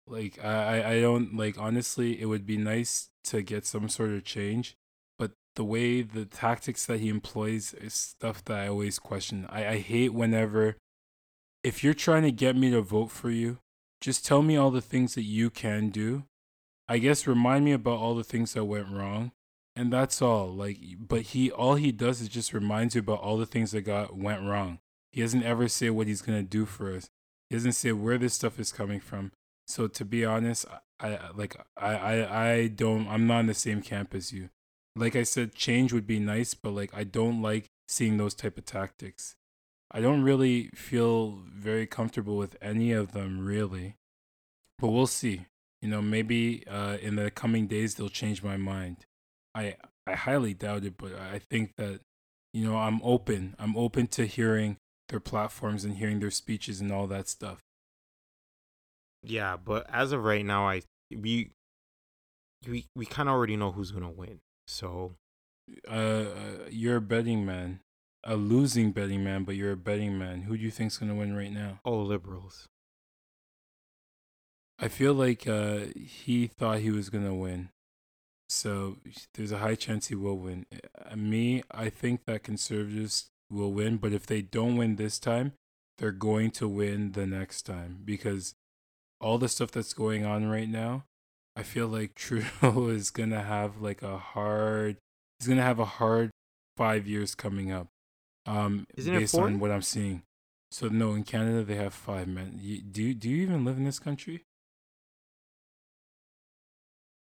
Like 0.07 0.43
I 0.43 0.93
I 0.93 1.01
don't 1.01 1.35
like 1.35 1.57
honestly. 1.57 2.21
It 2.21 2.27
would 2.27 2.45
be 2.45 2.57
nice 2.57 3.09
to 3.25 3.41
get 3.41 3.65
some 3.65 3.89
sort 3.89 4.11
of 4.11 4.23
change, 4.23 4.77
the 5.55 5.63
way 5.63 6.01
the 6.01 6.25
tactics 6.25 6.85
that 6.85 6.99
he 6.99 7.09
employs 7.09 7.73
is 7.73 7.93
stuff 7.93 8.43
that 8.45 8.59
I 8.59 8.67
always 8.67 8.99
question. 8.99 9.45
I, 9.49 9.67
I 9.67 9.77
hate 9.79 10.13
whenever 10.13 10.77
if 11.63 11.83
you're 11.83 11.95
trying 11.95 12.21
to 12.23 12.31
get 12.31 12.55
me 12.55 12.69
to 12.69 12.81
vote 12.81 13.09
for 13.09 13.31
you, 13.31 13.57
just 13.99 14.23
tell 14.23 14.43
me 14.43 14.55
all 14.55 14.69
the 14.69 14.81
things 14.81 15.15
that 15.15 15.23
you 15.23 15.49
can 15.49 15.89
do. 15.89 16.25
I 16.87 16.99
guess 16.99 17.25
remind 17.25 17.65
me 17.65 17.71
about 17.71 17.97
all 17.97 18.13
the 18.13 18.23
things 18.23 18.53
that 18.53 18.65
went 18.65 18.91
wrong. 18.91 19.31
And 19.75 19.91
that's 19.91 20.21
all. 20.21 20.53
Like 20.53 20.77
but 20.99 21.21
he 21.21 21.51
all 21.51 21.75
he 21.75 21.91
does 21.91 22.21
is 22.21 22.29
just 22.29 22.53
reminds 22.53 22.95
you 22.95 22.99
about 22.99 23.21
all 23.21 23.37
the 23.37 23.47
things 23.47 23.71
that 23.71 23.81
got 23.81 24.15
went 24.15 24.43
wrong. 24.43 24.79
He 25.11 25.21
doesn't 25.21 25.43
ever 25.43 25.67
say 25.67 25.89
what 25.89 26.07
he's 26.07 26.21
gonna 26.21 26.43
do 26.43 26.65
for 26.65 26.93
us. 26.93 27.09
He 27.49 27.55
doesn't 27.55 27.73
say 27.73 27.91
where 27.91 28.17
this 28.17 28.35
stuff 28.35 28.59
is 28.59 28.71
coming 28.71 28.99
from. 28.99 29.31
So 29.67 29.87
to 29.87 30.05
be 30.05 30.23
honest, 30.23 30.65
I, 30.99 31.07
I 31.07 31.29
like 31.35 31.57
I, 31.75 31.95
I 31.95 32.45
I 32.51 32.67
don't 32.67 33.07
I'm 33.07 33.27
not 33.27 33.39
in 33.39 33.47
the 33.47 33.53
same 33.53 33.81
camp 33.81 34.13
as 34.13 34.31
you 34.31 34.49
like 34.95 35.15
I 35.15 35.23
said, 35.23 35.55
change 35.55 35.91
would 35.91 36.07
be 36.07 36.19
nice, 36.19 36.53
but 36.53 36.71
like 36.71 36.91
I 36.93 37.03
don't 37.03 37.41
like 37.41 37.65
seeing 37.87 38.17
those 38.17 38.33
type 38.33 38.57
of 38.57 38.65
tactics. 38.65 39.35
I 39.91 40.01
don't 40.01 40.23
really 40.23 40.69
feel 40.73 41.39
very 41.53 41.85
comfortable 41.85 42.37
with 42.37 42.57
any 42.61 42.91
of 42.91 43.11
them 43.11 43.45
really. 43.45 43.95
But 44.79 44.89
we'll 44.89 45.07
see. 45.07 45.45
You 45.81 45.89
know, 45.89 46.01
maybe 46.01 46.63
uh, 46.67 46.97
in 47.01 47.15
the 47.15 47.29
coming 47.31 47.67
days 47.67 47.95
they'll 47.95 48.09
change 48.09 48.43
my 48.43 48.57
mind. 48.57 49.05
I 49.53 49.75
I 50.07 50.13
highly 50.13 50.53
doubt 50.53 50.83
it, 50.83 50.97
but 50.97 51.13
I 51.13 51.39
think 51.39 51.75
that 51.77 52.01
you 52.53 52.65
know 52.65 52.77
I'm 52.77 53.01
open. 53.03 53.55
I'm 53.59 53.77
open 53.77 54.07
to 54.07 54.25
hearing 54.25 54.77
their 55.09 55.19
platforms 55.19 55.85
and 55.85 55.97
hearing 55.97 56.19
their 56.19 56.31
speeches 56.31 56.81
and 56.81 56.91
all 56.91 57.07
that 57.07 57.27
stuff. 57.27 57.59
Yeah, 59.23 59.57
but 59.57 59.87
as 59.89 60.11
of 60.11 60.23
right 60.23 60.45
now, 60.45 60.67
I 60.67 60.81
we 61.15 61.51
we 62.67 62.85
we 62.95 63.05
kind 63.05 63.29
of 63.29 63.35
already 63.35 63.55
know 63.55 63.71
who's 63.71 63.91
gonna 63.91 64.09
win. 64.09 64.39
So 64.67 65.15
Uh, 65.87 65.91
uh, 65.91 66.67
you're 66.69 66.97
a 66.97 67.01
betting 67.01 67.45
man, 67.45 67.81
a 68.23 68.35
losing 68.35 68.91
betting 68.91 69.23
man, 69.23 69.43
but 69.43 69.55
you're 69.55 69.73
a 69.73 69.77
betting 69.77 70.17
man. 70.17 70.43
Who 70.43 70.57
do 70.57 70.63
you 70.63 70.71
think's 70.71 70.97
gonna 70.97 71.15
win 71.15 71.35
right 71.35 71.51
now? 71.51 71.79
All 71.83 72.05
liberals. 72.05 72.67
I 74.77 74.87
feel 74.89 75.13
like 75.13 75.47
uh, 75.47 75.85
he 75.95 76.47
thought 76.47 76.79
he 76.79 76.91
was 76.91 77.09
gonna 77.09 77.33
win, 77.33 77.69
so 78.49 78.97
there's 79.33 79.51
a 79.51 79.59
high 79.59 79.75
chance 79.75 80.07
he 80.07 80.15
will 80.15 80.37
win. 80.37 80.65
Uh, 80.73 81.15
me, 81.15 81.63
I 81.71 81.89
think 81.89 82.25
that 82.25 82.43
conservatives 82.43 83.29
will 83.49 83.71
win, 83.73 83.97
but 83.97 84.13
if 84.13 84.25
they 84.27 84.41
don't 84.41 84.77
win 84.77 84.97
this 84.97 85.19
time, 85.19 85.53
they're 85.97 86.11
going 86.11 86.51
to 86.51 86.67
win 86.67 87.13
the 87.13 87.25
next 87.25 87.63
time 87.63 88.01
because 88.05 88.55
all 89.21 89.37
the 89.37 89.49
stuff 89.49 89.71
that's 89.71 89.93
going 89.93 90.25
on 90.25 90.47
right 90.47 90.69
now, 90.69 91.05
I 91.55 91.63
feel 91.63 91.87
like 91.87 92.15
Trudeau 92.15 92.89
is 92.89 93.11
gonna 93.11 93.43
have 93.43 93.81
like 93.81 94.01
a 94.01 94.17
hard. 94.17 94.97
He's 95.39 95.47
gonna 95.47 95.61
have 95.61 95.79
a 95.79 95.85
hard 95.85 96.31
five 96.77 97.07
years 97.07 97.35
coming 97.35 97.71
up. 97.71 97.87
Um, 98.45 98.85
based 98.95 99.35
on 99.35 99.59
what 99.59 99.71
I'm 99.71 99.81
seeing. 99.81 100.21
So 100.71 100.87
no, 100.87 101.13
in 101.13 101.23
Canada 101.23 101.63
they 101.63 101.75
have 101.75 101.93
five 101.93 102.27
men. 102.27 102.59
You, 102.61 102.81
do 102.81 103.01
you, 103.01 103.13
do 103.13 103.29
you 103.29 103.41
even 103.43 103.65
live 103.65 103.77
in 103.77 103.85
this 103.85 103.99
country? 103.99 104.43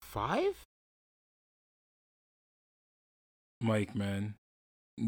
Five? 0.02 0.66
Mike, 3.62 3.96
man, 3.96 4.36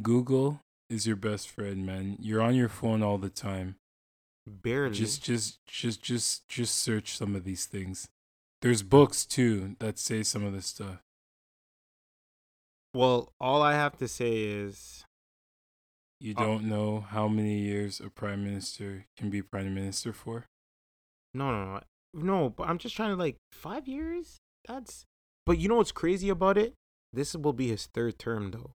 Google 0.01 0.61
is 0.89 1.05
your 1.07 1.15
best 1.15 1.49
friend, 1.49 1.86
man. 1.86 2.18
You're 2.20 2.41
on 2.41 2.55
your 2.55 2.70
phone 2.70 3.03
all 3.03 3.18
the 3.18 3.30
time. 3.30 3.76
Barely. 4.47 4.93
Just, 4.93 5.24
just, 5.24 5.65
just, 5.65 6.01
just, 6.01 6.47
just 6.47 6.76
search 6.76 7.18
some 7.18 7.36
of 7.36 7.43
these 7.43 7.65
things. 7.65 8.07
There's 8.62 8.84
books 8.84 9.26
too 9.26 9.76
that 9.80 9.99
say 9.99 10.24
some 10.24 10.43
of 10.43 10.53
this 10.53 10.68
stuff. 10.68 10.99
well, 12.93 13.32
all 13.39 13.62
I 13.62 13.74
have 13.74 13.97
to 13.97 14.08
say 14.08 14.43
is 14.43 15.05
You 16.20 16.34
Uh, 16.36 16.43
don't 16.43 16.64
know 16.68 17.01
how 17.01 17.28
many 17.28 17.60
years 17.60 17.99
a 18.01 18.10
prime 18.10 18.43
minister 18.43 19.05
can 19.18 19.30
be 19.30 19.41
prime 19.43 19.74
minister 19.76 20.12
for. 20.14 20.45
no, 21.34 21.51
no, 21.51 21.66
no, 21.76 21.82
no. 22.14 22.49
But 22.49 22.68
I'm 22.70 22.80
just 22.80 22.95
trying 22.95 23.12
to 23.12 23.16
like 23.16 23.38
five 23.51 23.88
years. 23.88 24.38
That's. 24.68 25.05
But 25.45 25.60
you 25.60 25.70
know 25.70 25.76
what's 25.76 25.91
crazy 25.91 26.30
about 26.30 26.58
it? 26.58 26.74
This 27.14 27.36
will 27.36 27.53
be 27.53 27.68
his 27.68 27.86
third 27.86 28.18
term 28.18 28.49
though. 28.51 28.72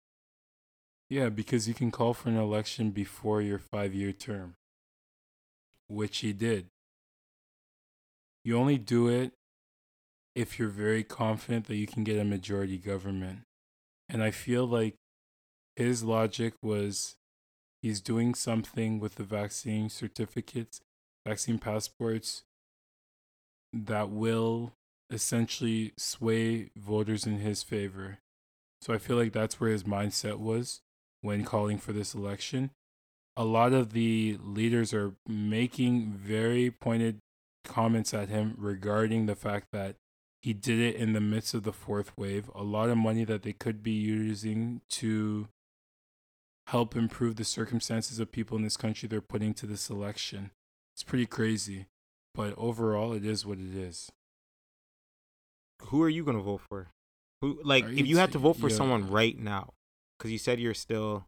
Yeah, 1.09 1.29
because 1.29 1.67
you 1.67 1.73
can 1.73 1.89
call 1.91 2.13
for 2.13 2.29
an 2.29 2.37
election 2.37 2.91
before 2.91 3.41
your 3.41 3.59
five-year 3.59 4.13
term, 4.13 4.53
which 5.87 6.19
he 6.19 6.31
did. 6.31 6.67
You 8.45 8.57
only 8.57 8.77
do 8.77 9.09
it 9.09 9.33
if 10.35 10.57
you're 10.57 10.69
very 10.69 11.03
confident 11.03 11.67
that 11.67 11.75
you 11.75 11.87
can 11.87 12.03
get 12.03 12.19
a 12.19 12.25
majority 12.25 12.77
government. 12.77 13.39
And 14.07 14.23
I 14.23 14.31
feel 14.31 14.65
like 14.65 14.95
his 15.75 16.03
logic 16.03 16.53
was 16.61 17.15
he's 17.81 18.01
doing 18.01 18.33
something 18.33 18.99
with 18.99 19.15
the 19.15 19.23
vaccine 19.23 19.89
certificates, 19.89 20.81
vaccine 21.25 21.59
passports 21.59 22.43
that 23.73 24.09
will 24.09 24.73
essentially 25.09 25.93
sway 25.97 26.69
voters 26.75 27.25
in 27.25 27.39
his 27.39 27.63
favor. 27.63 28.19
So 28.81 28.93
I 28.93 28.97
feel 28.97 29.17
like 29.17 29.33
that's 29.33 29.59
where 29.59 29.69
his 29.69 29.83
mindset 29.83 30.39
was 30.39 30.81
when 31.21 31.43
calling 31.43 31.77
for 31.77 31.93
this 31.93 32.13
election. 32.13 32.71
A 33.37 33.45
lot 33.45 33.73
of 33.73 33.93
the 33.93 34.37
leaders 34.43 34.93
are 34.93 35.13
making 35.27 36.11
very 36.11 36.71
pointed 36.71 37.19
comments 37.63 38.13
at 38.13 38.29
him 38.29 38.55
regarding 38.57 39.25
the 39.25 39.35
fact 39.35 39.67
that 39.71 39.95
he 40.41 40.53
did 40.53 40.79
it 40.79 40.95
in 40.95 41.13
the 41.13 41.21
midst 41.21 41.53
of 41.53 41.63
the 41.63 41.73
fourth 41.73 42.17
wave. 42.17 42.49
A 42.55 42.63
lot 42.63 42.89
of 42.89 42.97
money 42.97 43.23
that 43.25 43.43
they 43.43 43.53
could 43.53 43.83
be 43.83 43.91
using 43.91 44.81
to 44.89 45.47
help 46.67 46.95
improve 46.95 47.35
the 47.35 47.43
circumstances 47.43 48.19
of 48.19 48.31
people 48.31 48.57
in 48.57 48.63
this 48.63 48.77
country 48.77 49.07
they're 49.07 49.21
putting 49.21 49.53
to 49.55 49.65
this 49.65 49.89
election. 49.89 50.51
It's 50.95 51.03
pretty 51.03 51.25
crazy. 51.25 51.87
But 52.33 52.53
overall, 52.57 53.13
it 53.13 53.25
is 53.25 53.45
what 53.45 53.57
it 53.57 53.75
is. 53.75 54.09
Who 55.85 56.01
are 56.01 56.09
you 56.09 56.23
gonna 56.23 56.39
vote 56.39 56.61
for? 56.69 56.87
Who 57.41 57.59
like 57.63 57.85
Are 57.85 57.89
if 57.89 57.99
you 57.99 58.05
you 58.05 58.17
had 58.17 58.31
to 58.33 58.37
vote 58.37 58.57
for 58.57 58.69
yeah. 58.69 58.75
someone 58.75 59.09
right 59.09 59.37
now, 59.37 59.73
because 60.17 60.31
you 60.31 60.37
said 60.37 60.59
you're 60.59 60.73
still. 60.73 61.25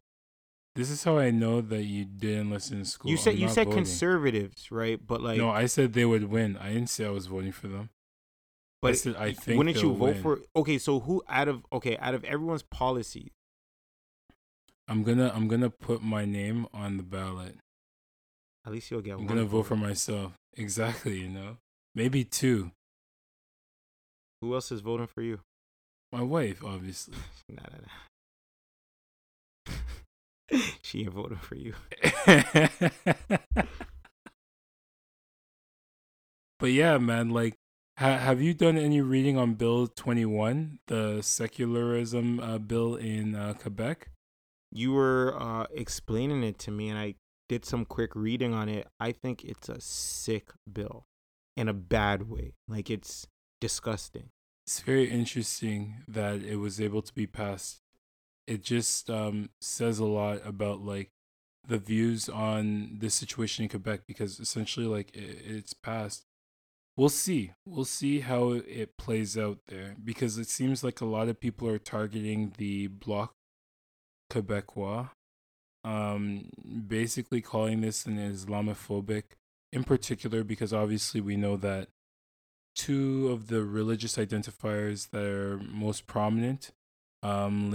This 0.76 0.90
is 0.90 1.04
how 1.04 1.18
I 1.18 1.30
know 1.30 1.60
that 1.60 1.84
you 1.84 2.04
didn't 2.04 2.50
listen 2.50 2.80
to 2.80 2.84
school. 2.84 3.10
you 3.10 3.16
said 3.16 3.34
I'm 3.34 3.40
you 3.40 3.48
said 3.48 3.66
voting. 3.66 3.84
conservatives, 3.84 4.72
right? 4.72 4.98
But 5.04 5.20
like, 5.20 5.38
no, 5.38 5.50
I 5.50 5.66
said 5.66 5.92
they 5.92 6.04
would 6.04 6.30
win. 6.30 6.56
I 6.56 6.68
didn't 6.72 6.88
say 6.88 7.04
I 7.04 7.10
was 7.10 7.26
voting 7.26 7.52
for 7.52 7.68
them. 7.68 7.90
But 8.84 8.98
said 8.98 9.16
I 9.16 9.32
think 9.32 9.56
wouldn't 9.56 9.80
you 9.80 9.94
vote 9.94 10.14
win. 10.14 10.22
for? 10.22 10.40
Okay, 10.54 10.76
so 10.76 11.00
who 11.00 11.22
out 11.26 11.48
of 11.48 11.64
okay 11.72 11.96
out 11.96 12.14
of 12.14 12.22
everyone's 12.24 12.62
policy? 12.62 13.32
I'm 14.86 15.02
gonna 15.02 15.32
I'm 15.34 15.48
gonna 15.48 15.70
put 15.70 16.02
my 16.02 16.26
name 16.26 16.66
on 16.74 16.98
the 16.98 17.02
ballot. 17.02 17.56
At 18.66 18.72
least 18.72 18.90
you'll 18.90 19.00
get 19.00 19.14
I'm 19.14 19.26
gonna 19.26 19.46
vote 19.46 19.64
for 19.64 19.76
myself. 19.76 20.34
Exactly, 20.58 21.18
you 21.18 21.28
know. 21.28 21.56
Maybe 21.94 22.24
two. 22.24 22.72
Who 24.42 24.52
else 24.52 24.70
is 24.70 24.82
voting 24.82 25.06
for 25.06 25.22
you? 25.22 25.40
My 26.12 26.20
wife, 26.20 26.62
obviously. 26.62 27.14
Nah, 27.48 27.62
nah, 27.72 27.78
nah. 30.52 30.58
she 30.82 31.00
ain't 31.02 31.12
voting 31.12 31.38
for 31.38 31.56
you. 31.56 31.74
but 36.58 36.72
yeah, 36.72 36.98
man, 36.98 37.30
like 37.30 37.54
ha- 37.98 38.18
have 38.18 38.40
you 38.40 38.54
done 38.54 38.76
any 38.76 39.00
reading 39.00 39.36
on 39.36 39.54
Bill 39.54 39.86
21, 39.86 40.78
the 40.86 41.22
secularism 41.22 42.40
uh, 42.40 42.58
bill 42.58 42.96
in 42.96 43.34
uh, 43.34 43.54
Quebec? 43.54 44.10
You 44.70 44.92
were 44.92 45.36
uh, 45.40 45.66
explaining 45.72 46.42
it 46.42 46.58
to 46.60 46.70
me, 46.70 46.88
and 46.88 46.98
I 46.98 47.14
did 47.48 47.64
some 47.64 47.84
quick 47.84 48.14
reading 48.14 48.52
on 48.54 48.68
it. 48.68 48.88
I 48.98 49.12
think 49.12 49.44
it's 49.44 49.68
a 49.68 49.80
sick 49.80 50.50
bill, 50.70 51.06
in 51.56 51.68
a 51.68 51.74
bad 51.74 52.28
way. 52.28 52.54
Like 52.68 52.90
it's 52.90 53.26
disgusting. 53.60 54.30
It's 54.66 54.80
very 54.80 55.10
interesting 55.10 56.02
that 56.08 56.42
it 56.42 56.56
was 56.56 56.80
able 56.80 57.02
to 57.02 57.14
be 57.14 57.26
passed. 57.26 57.80
It 58.46 58.62
just 58.62 59.10
um, 59.10 59.50
says 59.60 59.98
a 59.98 60.04
lot 60.04 60.40
about 60.44 60.80
like 60.80 61.10
the 61.66 61.78
views 61.78 62.28
on 62.28 62.96
the 62.98 63.10
situation 63.10 63.64
in 63.64 63.68
Quebec 63.68 64.02
because 64.06 64.40
essentially 64.40 64.86
like 64.86 65.14
it, 65.14 65.38
it's 65.44 65.74
passed. 65.74 66.24
We'll 66.96 67.08
see. 67.08 67.52
We'll 67.66 67.84
see 67.84 68.20
how 68.20 68.52
it 68.52 68.96
plays 68.96 69.36
out 69.36 69.58
there 69.66 69.96
because 70.02 70.38
it 70.38 70.48
seems 70.48 70.84
like 70.84 71.00
a 71.00 71.06
lot 71.06 71.28
of 71.28 71.40
people 71.40 71.68
are 71.68 71.78
targeting 71.78 72.52
the 72.56 72.86
Bloc 72.86 73.32
Quebecois, 74.30 75.10
um, 75.82 76.50
basically 76.86 77.40
calling 77.40 77.80
this 77.80 78.06
an 78.06 78.18
Islamophobic, 78.18 79.24
in 79.72 79.82
particular 79.82 80.44
because 80.44 80.72
obviously 80.72 81.20
we 81.20 81.36
know 81.36 81.56
that 81.56 81.88
two 82.76 83.28
of 83.28 83.48
the 83.48 83.64
religious 83.64 84.16
identifiers 84.16 85.10
that 85.10 85.24
are 85.24 85.58
most 85.58 86.06
prominent 86.06 86.70
um 87.22 87.70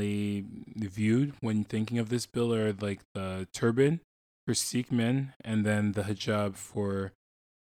viewed 0.75 1.33
when 1.41 1.63
thinking 1.63 1.97
of 1.97 2.09
this 2.09 2.27
bill 2.27 2.53
are 2.53 2.71
like 2.73 2.99
the 3.15 3.47
turban 3.51 3.99
for 4.45 4.53
Sikh 4.53 4.91
men 4.91 5.33
and 5.43 5.65
then 5.65 5.93
the 5.93 6.03
hijab 6.03 6.55
for 6.55 7.13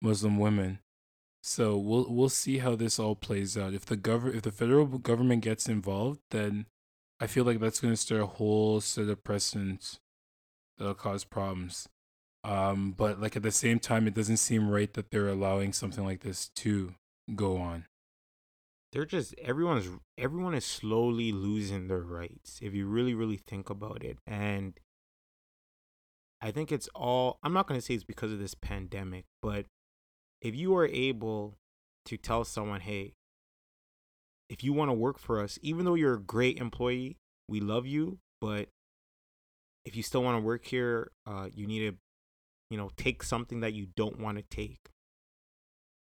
Muslim 0.03 0.39
women. 0.39 0.81
So 1.43 1.77
we'll 1.77 2.07
we'll 2.09 2.29
see 2.29 2.59
how 2.59 2.75
this 2.75 2.99
all 2.99 3.15
plays 3.15 3.57
out. 3.57 3.75
If 3.75 3.87
the 3.87 3.97
gov- 3.97 4.35
if 4.35 4.43
the 4.43 4.53
federal 4.53 4.87
government 4.87 5.43
gets 5.43 5.69
involved, 5.69 6.21
then 6.31 6.67
I 7.21 7.27
feel 7.27 7.45
like 7.45 7.61
that's 7.61 7.81
going 7.81 7.93
to 7.93 7.97
start 7.97 8.21
a 8.21 8.27
whole 8.27 8.81
set 8.81 9.09
of 9.09 9.25
precedents 9.25 10.01
that'll 10.77 10.95
cause 10.95 11.25
problems. 11.25 11.89
Um, 12.45 12.93
but 12.93 13.21
like 13.21 13.37
at 13.37 13.43
the 13.43 13.51
same 13.51 13.79
time, 13.79 14.07
it 14.07 14.15
doesn't 14.15 14.37
seem 14.39 14.69
right 14.71 14.93
that 14.95 15.11
they're 15.11 15.29
allowing 15.29 15.73
something 15.73 16.05
like 16.05 16.21
this 16.21 16.49
to 16.57 16.95
go 17.35 17.59
on. 17.59 17.87
They're 18.93 19.05
just 19.05 19.35
everyone's 19.39 19.89
everyone 20.17 20.55
is 20.55 20.65
slowly 20.65 21.31
losing 21.31 21.89
their 21.89 22.01
rights 22.01 22.59
if 22.63 22.75
you 22.75 22.87
really 22.87 23.15
really 23.15 23.37
think 23.37 23.69
about 23.69 24.03
it. 24.03 24.19
And 24.27 24.79
I 26.41 26.51
think 26.53 26.73
it's 26.73 26.89
all 26.95 27.39
I'm 27.43 27.53
not 27.53 27.67
going 27.67 27.79
to 27.79 27.85
say 27.85 27.95
it's 27.95 28.05
because 28.05 28.33
of 28.33 28.39
this 28.39 28.55
pandemic, 28.55 29.27
but 29.43 29.67
if 30.41 30.55
you 30.55 30.77
are 30.77 30.87
able 30.87 31.59
to 32.07 32.17
tell 32.17 32.45
someone, 32.45 32.81
"Hey, 32.81 33.15
if 34.49 34.65
you 34.65 34.73
want 34.73 34.89
to 34.89 34.95
work 34.95 35.19
for 35.19 35.41
us, 35.41 35.59
even 35.63 35.85
though 35.85 35.95
you're 35.95 36.15
a 36.15 36.21
great 36.21 36.59
employee, 36.59 37.19
we 37.49 37.61
love 37.61 37.87
you, 37.87 38.19
but 38.41 38.71
if 39.85 39.97
you 39.97 40.03
still 40.03 40.23
want 40.23 40.37
to 40.37 40.45
work 40.45 40.65
here, 40.65 41.13
uh, 41.27 41.49
you 41.53 41.67
need 41.67 41.81
to, 41.91 41.99
you 42.71 42.79
know, 42.79 42.91
take 42.97 43.23
something 43.23 43.61
that 43.61 43.75
you 43.75 43.87
don't 43.87 44.19
want 44.19 44.39
to 44.39 44.45
take." 44.45 44.91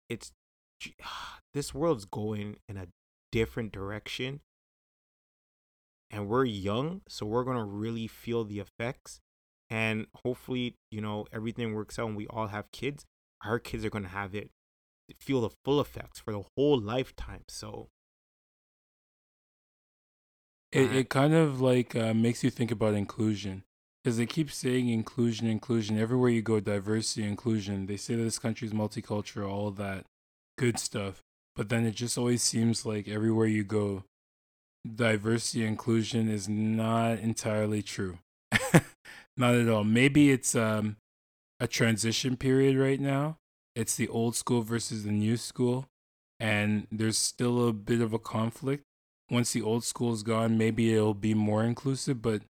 It's 0.08 0.32
this 1.54 1.74
world's 1.74 2.04
going 2.04 2.58
in 2.68 2.76
a 2.76 2.88
different 3.32 3.72
direction. 3.72 4.40
And 6.10 6.28
we're 6.28 6.44
young 6.44 7.02
so 7.08 7.24
we're 7.24 7.44
going 7.44 7.56
to 7.56 7.64
really 7.64 8.08
feel 8.08 8.44
the 8.44 8.58
effects. 8.58 9.20
And 9.68 10.06
hopefully 10.24 10.76
you 10.90 11.00
know 11.00 11.26
everything 11.32 11.74
works 11.74 11.98
out 11.98 12.08
and 12.08 12.16
we 12.16 12.26
all 12.26 12.48
have 12.48 12.72
kids 12.72 13.06
our 13.44 13.58
kids 13.58 13.84
are 13.84 13.90
going 13.90 14.04
to 14.04 14.10
have 14.10 14.34
it 14.34 14.50
feel 15.18 15.40
the 15.40 15.50
full 15.64 15.80
effects 15.80 16.20
for 16.20 16.32
the 16.32 16.44
whole 16.56 16.78
lifetime 16.78 17.42
so 17.48 17.88
It 20.72 20.92
it 20.92 21.08
kind 21.08 21.34
of 21.34 21.60
like 21.60 21.96
uh, 21.96 22.14
makes 22.14 22.44
you 22.44 22.50
think 22.50 22.70
about 22.70 22.94
inclusion 22.94 23.64
because 24.02 24.16
they 24.16 24.26
keep 24.26 24.50
saying 24.50 24.88
inclusion, 24.88 25.46
inclusion 25.46 25.98
everywhere 25.98 26.30
you 26.30 26.42
go, 26.42 26.60
diversity, 26.60 27.26
inclusion. 27.26 27.86
They 27.86 27.96
say 27.96 28.14
that 28.14 28.22
this 28.22 28.38
country 28.38 28.68
is 28.68 28.72
multicultural, 28.72 29.50
all 29.50 29.70
that 29.72 30.04
good 30.56 30.78
stuff, 30.78 31.20
but 31.56 31.68
then 31.68 31.84
it 31.84 31.96
just 31.96 32.16
always 32.16 32.42
seems 32.42 32.86
like 32.86 33.08
everywhere 33.08 33.48
you 33.48 33.64
go, 33.64 34.04
diversity, 34.86 35.64
inclusion 35.66 36.28
is 36.28 36.48
not 36.48 37.18
entirely 37.18 37.82
true. 37.82 38.18
not 39.36 39.54
at 39.54 39.68
all. 39.68 39.84
Maybe 39.84 40.30
it's 40.30 40.54
um 40.54 40.96
a 41.60 41.68
transition 41.68 42.36
period 42.36 42.76
right 42.76 43.00
now. 43.00 43.36
It's 43.76 43.94
the 43.94 44.08
old 44.08 44.34
school 44.34 44.62
versus 44.62 45.04
the 45.04 45.12
new 45.12 45.36
school, 45.36 45.86
and 46.40 46.88
there's 46.90 47.18
still 47.18 47.68
a 47.68 47.72
bit 47.72 48.00
of 48.00 48.12
a 48.12 48.18
conflict 48.18 48.84
once 49.30 49.52
the 49.52 49.62
old 49.62 49.84
school 49.84 50.12
is 50.12 50.22
gone, 50.22 50.58
maybe 50.58 50.92
it'll 50.92 51.14
be 51.14 51.34
more 51.34 51.62
inclusive, 51.64 52.20
but 52.20 52.42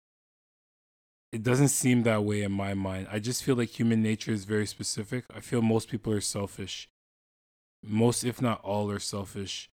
it 1.33 1.43
doesn't 1.43 1.69
seem 1.69 2.05
that 2.05 2.25
way 2.25 2.43
in 2.43 2.53
my 2.53 2.73
mind. 2.73 3.09
I 3.11 3.19
just 3.19 3.43
feel 3.43 3.57
like 3.57 3.79
human 3.79 4.03
nature 4.03 4.33
is 4.33 4.45
very 4.45 4.67
specific. 4.67 5.25
I 5.35 5.41
feel 5.41 5.61
most 5.61 5.89
people 5.89 6.13
are 6.13 6.21
selfish. 6.21 6.89
Most, 7.83 8.25
if 8.25 8.41
not 8.41 8.61
all, 8.63 8.91
are 8.91 8.99
selfish. 8.99 9.69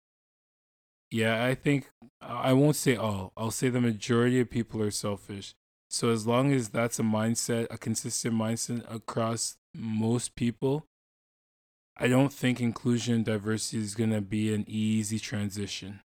Yeah, 1.11 1.45
I 1.45 1.55
think 1.55 1.91
I 2.20 2.55
won't 2.55 2.76
say 2.76 2.97
all. 2.97 3.32
I'll 3.37 3.53
say 3.53 3.68
the 3.68 3.80
majority 3.80 4.41
of 4.41 4.51
people 4.51 4.82
are 4.82 4.91
selfish. 4.91 5.55
So 5.95 6.11
as 6.11 6.26
long 6.26 6.53
as 6.53 6.70
that's 6.70 6.99
a 6.99 7.05
mindset, 7.05 7.68
a 7.70 7.78
consistent 7.78 8.34
mindset 8.34 8.84
across 8.92 9.59
most 9.72 10.34
people, 10.34 10.88
I 11.97 12.09
don't 12.09 12.32
think 12.32 12.61
inclusion 12.61 13.14
and 13.14 13.24
diversity 13.24 13.78
is 13.78 13.95
going 13.95 14.11
to 14.11 14.20
be 14.20 14.53
an 14.53 14.64
easy 14.66 15.20
transition. 15.20 16.01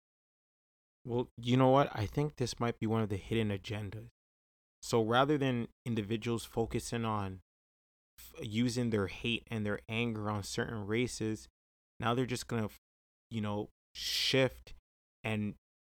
Well, 1.07 1.31
you 1.39 1.57
know 1.57 1.71
what? 1.71 1.91
I 1.95 2.05
think 2.05 2.37
this 2.37 2.61
might 2.61 2.79
be 2.79 2.87
one 2.87 3.01
of 3.01 3.09
the 3.09 3.17
hidden 3.17 3.49
agendas. 3.49 4.09
So 4.83 5.03
rather 5.03 5.39
than 5.39 5.69
individuals 5.87 6.45
focusing 6.45 7.07
on 7.07 7.41
f- 8.19 8.47
using 8.47 8.91
their 8.91 9.07
hate 9.07 9.47
and 9.51 9.65
their 9.65 9.81
anger 9.89 10.29
on 10.29 10.43
certain 10.43 10.87
races, 10.87 11.49
now 11.99 12.13
they're 12.13 12.27
just 12.27 12.47
going 12.47 12.69
to, 12.69 12.75
you 13.31 13.41
know, 13.41 13.71
shift 13.95 14.75
and, 15.25 15.55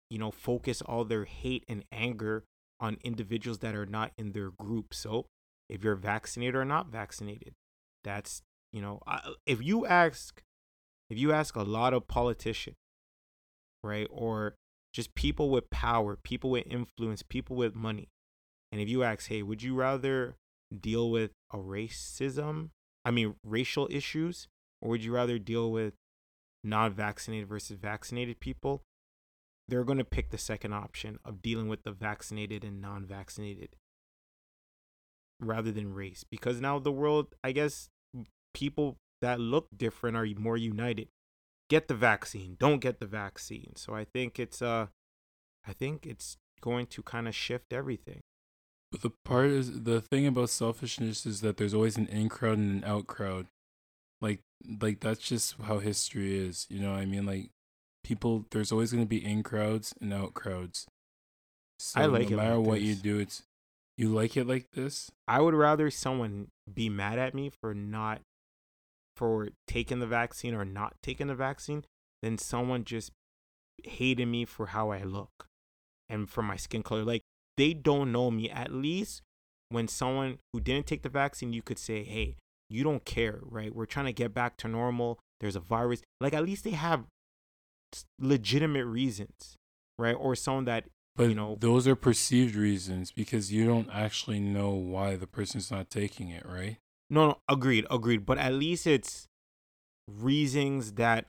you 0.09 0.19
know, 0.19 0.31
focus 0.31 0.81
all 0.81 1.05
their 1.05 1.27
hate 1.27 1.67
and 1.69 1.85
anger 1.93 2.45
on 2.83 2.99
individuals 3.05 3.61
that 3.61 3.77
are 3.77 3.87
not 3.87 4.11
in 4.19 4.33
their 4.33 4.51
group. 4.51 4.93
So 4.93 5.27
if 5.71 5.85
you're 5.85 5.95
vaccinated 5.95 6.57
or 6.57 6.65
not 6.65 6.89
vaccinated, 6.89 7.55
that's, 8.03 8.43
you 8.73 8.83
know, 8.83 9.01
if 9.47 9.63
you 9.63 9.87
ask, 9.87 10.43
if 11.09 11.17
you 11.17 11.33
ask 11.33 11.55
a 11.55 11.63
lot 11.63 11.95
of 11.95 12.09
politicians, 12.09 12.77
right, 13.85 14.09
or 14.11 14.57
just 14.93 15.15
people 15.15 15.49
with 15.49 15.71
power, 15.71 16.19
people 16.23 16.51
with 16.51 16.67
influence, 16.67 17.23
people 17.23 17.55
with 17.55 17.75
money. 17.75 18.09
And 18.73 18.81
if 18.81 18.89
you 18.89 19.05
ask, 19.05 19.29
hey, 19.29 19.43
would 19.43 19.63
you 19.63 19.75
rather 19.75 20.35
deal 20.79 21.11
with 21.11 21.31
a 21.53 21.59
racism, 21.59 22.71
I 23.05 23.13
mean, 23.13 23.37
racial 23.45 23.87
issues, 23.91 24.49
or 24.81 24.91
would 24.91 25.05
you 25.05 25.13
rather 25.13 25.39
deal 25.39 25.71
with 25.71 25.95
non 26.65 26.93
vaccinated 26.93 27.49
versus 27.49 27.77
vaccinated 27.81 28.41
people? 28.41 28.83
They're 29.69 29.85
going 29.85 29.99
to 29.99 30.05
pick 30.05 30.31
the 30.31 30.39
second 30.39 30.73
option 30.75 31.19
of 31.25 31.41
dealing 31.43 31.69
with 31.69 31.85
the 31.85 31.93
vaccinated 31.93 32.65
and 32.65 32.81
non 32.81 33.07
vaccinated 33.07 33.77
rather 35.41 35.73
than 35.73 35.95
race. 35.95 36.25
Because 36.29 36.61
now 36.61 36.79
the 36.79 36.93
world, 36.93 37.35
I 37.43 37.53
guess, 37.53 37.89
people 38.55 38.97
that 39.23 39.41
look 39.41 39.69
different 39.75 40.17
are 40.17 40.27
more 40.37 40.57
united 40.57 41.09
get 41.71 41.89
the 41.89 41.95
vaccine 41.95 42.57
don't 42.59 42.81
get 42.81 42.99
the 42.99 43.07
vaccine 43.07 43.73
so 43.77 43.95
i 43.95 44.05
think 44.05 44.39
it's 44.39 44.61
uh 44.61 44.87
i 45.67 45.73
think 45.73 46.05
it's 46.07 46.37
going 46.61 46.87
to 46.87 47.03
kind 47.03 47.27
of 47.27 47.35
shift 47.35 47.73
everything 47.73 48.21
But 48.91 49.01
the 49.01 49.13
part 49.25 49.47
is 49.47 49.85
the 49.85 50.03
thing 50.03 50.27
about 50.27 50.51
selfishness 50.51 51.25
is 51.25 51.41
that 51.41 51.57
there's 51.57 51.73
always 51.73 51.97
an 51.97 52.09
in 52.09 52.29
crowd 52.29 52.59
and 52.59 52.83
an 52.83 52.89
out 52.89 53.07
crowd. 53.07 53.47
Like 54.21 54.41
like 54.81 55.01
that's 55.01 55.27
just 55.27 55.57
how 55.63 55.79
history 55.79 56.37
is. 56.37 56.67
You 56.69 56.81
know 56.81 56.93
I 56.93 57.07
mean? 57.07 57.25
Like 57.25 57.49
people 58.05 58.47
there's 58.51 58.73
always 58.73 58.93
going 58.93 59.05
to 59.05 59.09
be 59.09 59.25
in 59.25 59.43
crowds 59.43 59.95
and 60.01 60.13
out 60.13 60.35
crowds. 60.35 60.87
So 61.79 62.01
I 62.01 62.07
like 62.07 62.31
no 62.31 62.35
it 62.35 62.37
matter 62.37 62.57
like 62.57 62.67
what 62.67 62.81
you 62.81 62.95
do, 62.95 63.19
it's 63.19 63.43
you 63.97 64.09
like 64.09 64.37
it 64.37 64.47
like 64.47 64.71
this. 64.73 65.11
I 65.29 65.41
would 65.41 65.55
rather 65.55 65.91
someone 65.91 66.49
be 66.73 66.89
mad 66.89 67.19
at 67.19 67.35
me 67.35 67.51
for 67.61 67.75
not 67.75 68.21
for 69.17 69.49
taking 69.67 70.01
the 70.01 70.07
vaccine 70.07 70.55
or 70.55 70.65
not 70.65 70.95
taking 71.03 71.27
the 71.27 71.35
vaccine 71.35 71.85
than 72.23 72.39
someone 72.39 72.85
just 72.85 73.13
hating 73.85 74.31
me 74.31 74.45
for 74.45 74.67
how 74.67 74.91
I 74.91 75.03
look 75.03 75.47
and 76.09 76.29
for 76.29 76.43
my 76.43 76.57
skin 76.57 76.83
color. 76.83 77.05
Like 77.05 77.23
they 77.57 77.75
don't 77.75 78.13
know 78.13 78.31
me. 78.31 78.49
At 78.49 78.73
least 78.73 79.23
when 79.69 79.89
someone 79.89 80.39
who 80.53 80.61
didn't 80.61 80.87
take 80.87 81.03
the 81.03 81.09
vaccine, 81.09 81.53
you 81.53 81.63
could 81.63 81.79
say, 81.79 82.05
"Hey, 82.05 82.37
you 82.71 82.85
don't 82.85 83.05
care, 83.05 83.41
right? 83.43 83.75
We're 83.75 83.87
trying 83.87 84.07
to 84.07 84.13
get 84.13 84.33
back 84.33 84.57
to 84.59 84.69
normal. 84.69 85.19
There's 85.41 85.57
a 85.57 85.61
virus." 85.61 86.03
Like 86.21 86.33
at 86.33 86.45
least 86.45 86.65
they 86.65 86.71
have 86.71 87.05
legitimate 88.19 88.87
reasons, 88.87 89.57
right? 89.99 90.15
Or 90.15 90.35
someone 90.35 90.65
that 90.67 90.85
But 91.17 91.29
you 91.29 91.35
know, 91.35 91.57
those 91.61 91.87
are 91.87 91.97
perceived 91.97 92.55
reasons 92.55 93.13
because 93.13 93.53
you 93.53 93.67
don't 93.67 93.89
actually 93.93 94.41
know 94.41 94.71
why 94.71 95.17
the 95.17 95.27
person's 95.27 95.71
not 95.71 95.91
taking 95.91 96.29
it, 96.31 96.45
right? 96.47 96.79
No, 97.11 97.29
no, 97.29 97.39
agreed, 97.49 97.87
agreed. 97.91 98.25
But 98.25 98.39
at 98.39 98.55
least 98.55 98.87
it's 98.87 99.29
reasons 100.09 100.93
that 100.95 101.27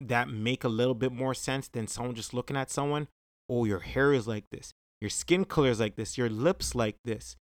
that 0.00 0.28
make 0.28 0.64
a 0.64 0.68
little 0.68 0.94
bit 0.94 1.12
more 1.12 1.34
sense 1.34 1.68
than 1.68 1.86
someone 1.86 2.14
just 2.14 2.32
looking 2.34 2.56
at 2.56 2.70
someone. 2.70 3.08
Oh, 3.48 3.64
your 3.64 3.80
hair 3.80 4.12
is 4.12 4.26
like 4.26 4.44
this. 4.50 4.72
Your 5.00 5.10
skin 5.10 5.44
color 5.44 5.70
is 5.70 5.80
like 5.80 5.96
this. 5.96 6.16
Your 6.16 6.28
lips 6.28 6.74
like 6.74 6.96
this. 7.04 7.36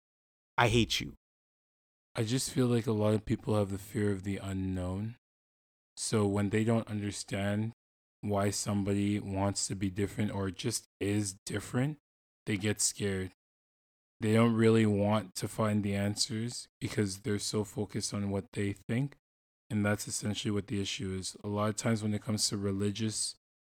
I 0.57 0.67
hate 0.67 0.99
you. 0.99 1.13
I 2.15 2.23
just 2.23 2.51
feel 2.51 2.67
like 2.67 2.87
a 2.87 2.93
lot 2.93 3.13
of 3.13 3.25
people 3.25 3.57
have 3.57 3.71
the 3.71 3.77
fear 3.77 4.11
of 4.11 4.23
the 4.23 4.37
unknown. 4.37 5.15
So 5.97 6.25
when 6.25 6.49
they 6.49 6.63
don't 6.63 6.87
understand 6.87 7.71
why 8.25 8.49
somebody 8.49 9.19
wants 9.19 9.67
to 9.67 9.75
be 9.75 9.89
different 9.89 10.31
or 10.31 10.51
just 10.51 10.87
is 10.99 11.35
different, 11.45 11.97
they 12.45 12.57
get 12.57 12.81
scared. 12.81 13.31
They 14.21 14.33
don't 14.33 14.55
really 14.55 14.85
want 14.85 15.35
to 15.35 15.47
find 15.47 15.83
the 15.83 15.95
answers 15.95 16.67
because 16.79 17.17
they're 17.17 17.39
so 17.39 17.63
focused 17.63 18.13
on 18.13 18.29
what 18.29 18.45
they 18.53 18.73
think. 18.73 19.17
And 19.69 19.85
that's 19.85 20.07
essentially 20.07 20.51
what 20.51 20.67
the 20.67 20.81
issue 20.81 21.15
is. 21.19 21.35
A 21.43 21.47
lot 21.47 21.69
of 21.69 21.75
times 21.75 22.01
when 22.01 22.13
it 22.13 22.23
comes 22.23 22.47
to 22.49 22.57
religious 22.57 23.35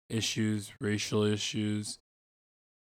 issues, 0.09 0.71
racial 0.79 1.23
issues, 1.23 1.99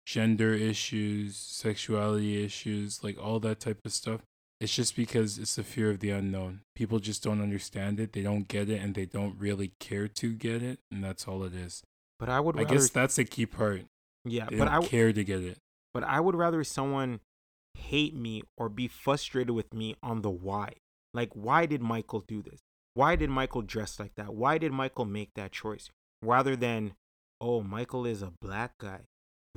gender 0.06 0.54
issues, 0.54 1.36
sexuality 1.36 2.44
issues, 2.44 3.04
like 3.04 3.18
all 3.22 3.40
that 3.40 3.60
type 3.60 3.80
of 3.86 3.92
stuff, 3.92 4.22
it's 4.62 4.74
just 4.76 4.96
because 4.96 5.38
it's 5.38 5.56
the 5.56 5.64
fear 5.64 5.90
of 5.90 6.00
the 6.00 6.12
unknown. 6.12 6.62
People 6.76 7.00
just 7.00 7.24
don't 7.24 7.42
understand 7.42 8.00
it, 8.00 8.14
they 8.14 8.22
don't 8.22 8.48
get 8.48 8.70
it, 8.70 8.82
and 8.82 8.94
they 8.96 9.06
don't 9.06 9.36
really 9.40 9.74
care 9.80 10.08
to 10.08 10.34
get 10.34 10.62
it, 10.64 10.80
and 10.92 11.04
that's 11.04 11.28
all 11.28 11.44
it 11.44 11.54
is. 11.54 11.84
But 12.20 12.30
I 12.30 12.40
would 12.40 12.56
rather 12.56 12.68
I 12.68 12.72
rather, 12.72 12.76
guess 12.82 12.90
that's 12.92 13.16
the 13.16 13.26
key 13.26 13.46
part. 13.46 13.82
yeah. 14.24 14.46
They 14.50 14.58
But 14.58 14.68
I, 14.68 14.76
w- 14.76 14.90
care 14.90 15.12
to 15.12 15.24
get 15.24 15.42
it. 15.42 15.58
but 15.94 16.04
I 16.04 16.20
would 16.20 16.36
rather 16.36 16.64
someone 16.64 17.20
hate 17.74 18.14
me 18.16 18.44
or 18.58 18.70
be 18.70 18.88
frustrated 18.88 19.52
with 19.56 19.74
me 19.74 19.96
on 20.04 20.22
the 20.22 20.30
why. 20.30 20.74
Like, 21.14 21.32
why 21.34 21.66
did 21.66 21.82
Michael 21.82 22.24
do 22.28 22.42
this? 22.42 22.60
Why 22.94 23.16
did 23.16 23.30
Michael 23.30 23.62
dress 23.64 24.00
like 24.00 24.16
that? 24.16 24.34
Why 24.36 24.58
did 24.58 24.72
Michael 24.72 25.06
make 25.06 25.34
that 25.36 25.52
choice? 25.52 25.90
Rather 26.22 26.56
than, 26.56 26.94
oh, 27.40 27.62
Michael 27.64 28.06
is 28.06 28.22
a 28.22 28.32
black 28.42 28.78
guy. 28.78 29.02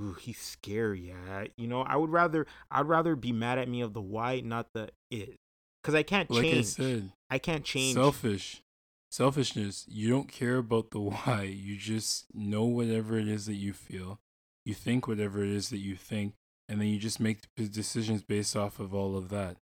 Ooh, 0.00 0.14
he's 0.14 0.40
scary. 0.40 1.08
Yeah, 1.08 1.46
you 1.56 1.68
know, 1.68 1.82
I 1.82 1.96
would 1.96 2.10
rather 2.10 2.46
I'd 2.70 2.86
rather 2.86 3.16
be 3.16 3.32
mad 3.32 3.58
at 3.58 3.68
me 3.68 3.80
of 3.80 3.92
the 3.92 4.00
why, 4.00 4.40
not 4.40 4.72
the 4.74 4.90
is, 5.10 5.36
because 5.82 5.94
I 5.94 6.02
can't 6.02 6.30
change. 6.30 6.44
Like 6.44 6.54
I 6.54 6.62
said, 6.62 7.12
I 7.30 7.38
can't 7.38 7.64
change. 7.64 7.94
selfish. 7.94 8.62
Selfishness. 9.10 9.86
You 9.88 10.10
don't 10.10 10.28
care 10.28 10.56
about 10.56 10.90
the 10.90 11.00
why. 11.00 11.42
You 11.42 11.76
just 11.76 12.26
know 12.34 12.64
whatever 12.64 13.18
it 13.18 13.28
is 13.28 13.46
that 13.46 13.54
you 13.54 13.72
feel. 13.72 14.18
You 14.64 14.74
think 14.74 15.06
whatever 15.06 15.44
it 15.44 15.50
is 15.50 15.70
that 15.70 15.78
you 15.78 15.94
think, 15.94 16.34
and 16.68 16.80
then 16.80 16.88
you 16.88 16.98
just 16.98 17.20
make 17.20 17.42
decisions 17.54 18.22
based 18.22 18.56
off 18.56 18.80
of 18.80 18.94
all 18.94 19.16
of 19.16 19.28
that. 19.28 19.56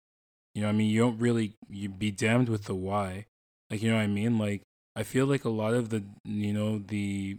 You 0.55 0.63
know, 0.63 0.69
what 0.69 0.75
I 0.75 0.77
mean, 0.77 0.91
you 0.91 1.01
don't 1.01 1.19
really 1.19 1.55
you 1.71 1.89
be 1.89 2.11
damned 2.11 2.49
with 2.49 2.65
the 2.65 2.75
why. 2.75 3.27
Like, 3.71 3.83
you 3.83 3.91
know 3.91 3.97
what 3.97 4.03
I 4.03 4.09
mean? 4.09 4.39
Like, 4.39 4.63
I 4.97 5.05
feel 5.05 5.27
like 5.27 5.45
a 5.45 5.51
lot 5.51 5.75
of 5.75 5.91
the, 5.91 6.03
you 6.25 6.53
know, 6.53 6.79
the 6.79 7.39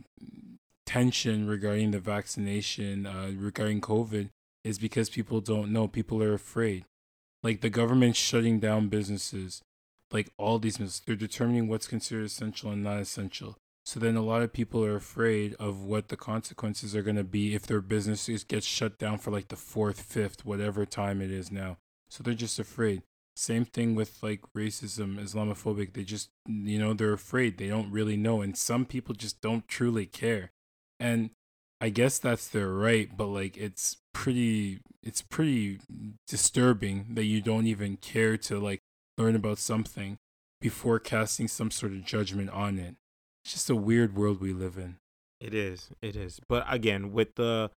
tension 0.90 1.46
regarding 1.46 1.92
the 1.92 2.00
vaccination, 2.00 3.06
uh, 3.06 3.30
regarding 3.38 3.80
COVID, 3.80 4.32
is 4.64 4.80
because 4.80 5.08
people 5.08 5.40
don't 5.40 5.72
know. 5.72 5.88
People 5.88 6.24
are 6.24 6.34
afraid. 6.34 6.84
Like 7.44 7.62
the 7.62 7.70
government 7.70 8.16
shutting 8.16 8.60
down 8.60 8.90
businesses, 8.90 9.62
like 10.12 10.32
all 10.40 10.58
these 10.58 10.78
businesses, 10.78 11.04
they're 11.06 11.16
determining 11.16 11.68
what's 11.68 11.86
considered 11.86 12.26
essential 12.26 12.72
and 12.72 12.84
not 12.84 12.98
essential. 12.98 13.56
So 13.86 14.00
then 14.00 14.16
a 14.16 14.24
lot 14.24 14.42
of 14.42 14.52
people 14.52 14.84
are 14.84 14.96
afraid 14.96 15.54
of 15.60 15.84
what 15.84 16.08
the 16.08 16.18
consequences 16.18 16.96
are 16.96 17.04
going 17.04 17.18
to 17.18 17.24
be 17.24 17.54
if 17.54 17.68
their 17.68 17.82
businesses 17.82 18.44
get 18.44 18.64
shut 18.64 18.98
down 18.98 19.20
for 19.20 19.30
like 19.30 19.50
the 19.50 19.56
fourth, 19.56 20.02
fifth, 20.02 20.44
whatever 20.44 20.88
time 20.88 21.22
it 21.22 21.30
is 21.30 21.52
now. 21.52 21.78
So 22.10 22.24
they're 22.24 22.34
just 22.34 22.58
afraid. 22.58 23.04
Same 23.36 23.64
thing 23.64 23.94
with 23.94 24.24
like 24.24 24.42
racism, 24.58 25.20
Islamophobic. 25.20 25.94
They 25.94 26.04
just, 26.04 26.32
you 26.48 26.80
know, 26.80 26.96
they're 26.96 27.14
afraid. 27.14 27.60
They 27.60 27.68
don't 27.68 27.92
really 27.92 28.18
know. 28.18 28.42
And 28.42 28.58
some 28.58 28.86
people 28.86 29.14
just 29.14 29.40
don't 29.40 29.68
truly 29.68 30.08
care. 30.08 30.52
And 31.00 31.32
I 31.82 31.90
guess 31.90 32.20
that's 32.20 32.48
their 32.48 32.70
right, 32.70 33.10
but 33.16 33.28
like 33.28 33.58
it's 33.58 33.98
pretty, 34.14 34.80
it's 35.02 35.22
pretty 35.22 35.80
disturbing 36.28 37.08
that 37.14 37.24
you 37.26 37.42
don't 37.42 37.68
even 37.68 37.98
care 37.98 38.38
to 38.38 38.60
like 38.60 38.82
learn 39.18 39.36
about 39.36 39.60
something 39.60 40.18
before 40.62 41.00
casting 41.00 41.48
some 41.48 41.72
sort 41.72 41.94
of 41.94 42.06
judgment 42.06 42.50
on 42.50 42.78
it. 42.78 42.96
It's 43.44 43.54
just 43.54 43.70
a 43.70 43.76
weird 43.76 44.16
world 44.16 44.42
we 44.42 44.54
live 44.54 44.78
in. 44.78 44.98
It 45.40 45.54
is. 45.54 45.90
It 46.02 46.16
is. 46.16 46.40
But 46.50 46.66
again, 46.70 47.14
with 47.14 47.36
the 47.36 47.72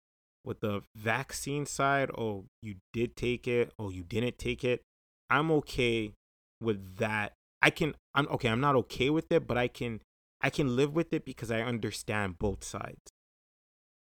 with 0.45 0.61
the 0.61 0.83
vaccine 0.97 1.67
side, 1.67 2.11
oh, 2.17 2.47
you 2.63 2.77
did 2.93 3.17
take 3.17 3.47
it, 3.47 3.73
oh, 3.79 3.91
you 3.91 4.03
didn't 4.03 4.39
take 4.39 4.65
it. 4.65 4.81
I'm 5.29 5.51
okay 5.53 6.13
with 6.61 6.97
that. 6.97 7.35
I 7.61 7.71
can 7.71 7.95
I'm 8.15 8.27
okay, 8.29 8.49
I'm 8.49 8.61
not 8.61 8.77
okay 8.77 9.11
with 9.11 9.31
it, 9.31 9.47
but 9.47 9.59
I 9.59 9.69
can 9.69 10.01
I 10.43 10.51
can 10.51 10.77
live 10.77 10.95
with 10.95 11.13
it 11.13 11.25
because 11.25 11.51
I 11.51 11.61
understand 11.61 12.39
both 12.39 12.65
sides. 12.65 13.13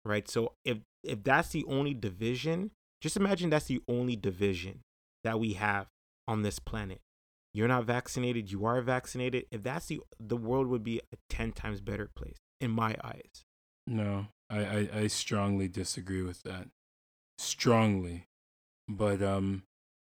Right? 0.05 0.29
So 0.29 0.53
if 0.65 0.79
if 1.03 1.23
that's 1.23 1.51
the 1.51 1.65
only 1.69 1.95
division, 1.95 2.71
just 3.01 3.17
imagine 3.17 3.51
that's 3.51 3.67
the 3.67 3.83
only 3.89 4.17
division 4.17 4.81
that 5.23 5.39
we 5.39 5.55
have 5.55 5.87
on 6.27 6.43
this 6.43 6.59
planet. 6.59 7.01
You're 7.53 7.69
not 7.69 7.85
vaccinated, 7.85 8.51
you 8.51 8.65
are 8.65 8.81
vaccinated. 8.83 9.47
If 9.51 9.63
that's 9.63 9.87
the 9.87 10.01
the 10.19 10.37
world 10.37 10.67
would 10.69 10.83
be 10.83 11.01
a 11.13 11.17
10 11.31 11.53
times 11.53 11.81
better 11.81 12.11
place 12.15 12.37
in 12.61 12.71
my 12.71 12.97
eyes. 13.03 13.45
No, 13.87 14.27
I, 14.51 14.65
I, 14.65 14.89
I 14.95 15.07
strongly 15.07 15.69
disagree 15.69 16.23
with 16.23 16.43
that. 16.43 16.69
Strongly. 17.39 18.27
But 18.89 19.23
um 19.23 19.63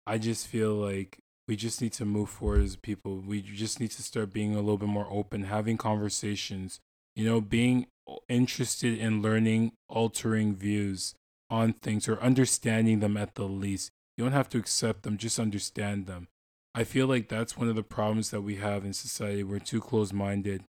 I 0.07 0.17
just 0.17 0.47
feel 0.47 0.73
like 0.73 1.22
we 1.47 1.55
just 1.55 1.81
need 1.81 1.93
to 1.93 2.05
move 2.05 2.29
forward 2.29 2.63
as 2.63 2.75
people. 2.75 3.17
We 3.17 3.41
just 3.41 3.79
need 3.79 3.91
to 3.91 4.03
start 4.03 4.33
being 4.33 4.53
a 4.53 4.61
little 4.61 4.77
bit 4.77 4.89
more 4.89 5.07
open, 5.09 5.43
having 5.43 5.77
conversations, 5.77 6.79
you 7.15 7.25
know, 7.25 7.41
being 7.41 7.87
interested 8.29 8.97
in 8.97 9.21
learning 9.21 9.73
altering 9.89 10.55
views 10.55 11.15
on 11.49 11.73
things 11.73 12.07
or 12.07 12.19
understanding 12.21 12.99
them 12.99 13.17
at 13.17 13.35
the 13.35 13.45
least. 13.45 13.91
You 14.17 14.23
don't 14.23 14.33
have 14.33 14.49
to 14.49 14.57
accept 14.57 15.03
them, 15.03 15.17
just 15.17 15.39
understand 15.39 16.05
them. 16.05 16.27
I 16.75 16.83
feel 16.83 17.07
like 17.07 17.29
that's 17.29 17.57
one 17.57 17.69
of 17.69 17.75
the 17.75 17.83
problems 17.83 18.31
that 18.31 18.41
we 18.41 18.55
have 18.55 18.83
in 18.83 18.93
society. 18.93 19.43
We're 19.43 19.59
too 19.59 19.81
close 19.81 20.11
minded. 20.11 20.63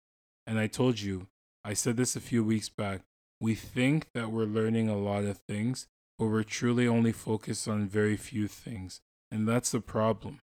And 0.47 0.59
I 0.59 0.67
told 0.67 1.01
you, 1.01 1.29
I 1.65 1.75
said 1.75 1.97
this 1.97 2.17
a 2.17 2.21
few 2.21 2.43
weeks 2.43 2.69
back. 2.69 3.03
We 3.41 3.55
think 3.55 4.07
that 4.15 4.31
we're 4.31 4.45
learning 4.45 4.89
a 4.89 4.99
lot 4.99 5.25
of 5.25 5.39
things, 5.49 5.87
but 6.19 6.27
we're 6.27 6.43
truly 6.43 6.89
only 6.89 7.13
focused 7.13 7.69
on 7.69 7.89
very 7.89 8.17
few 8.17 8.49
things. 8.49 9.01
And 9.31 9.49
that's 9.49 9.71
the 9.71 9.81
problem. 9.81 10.41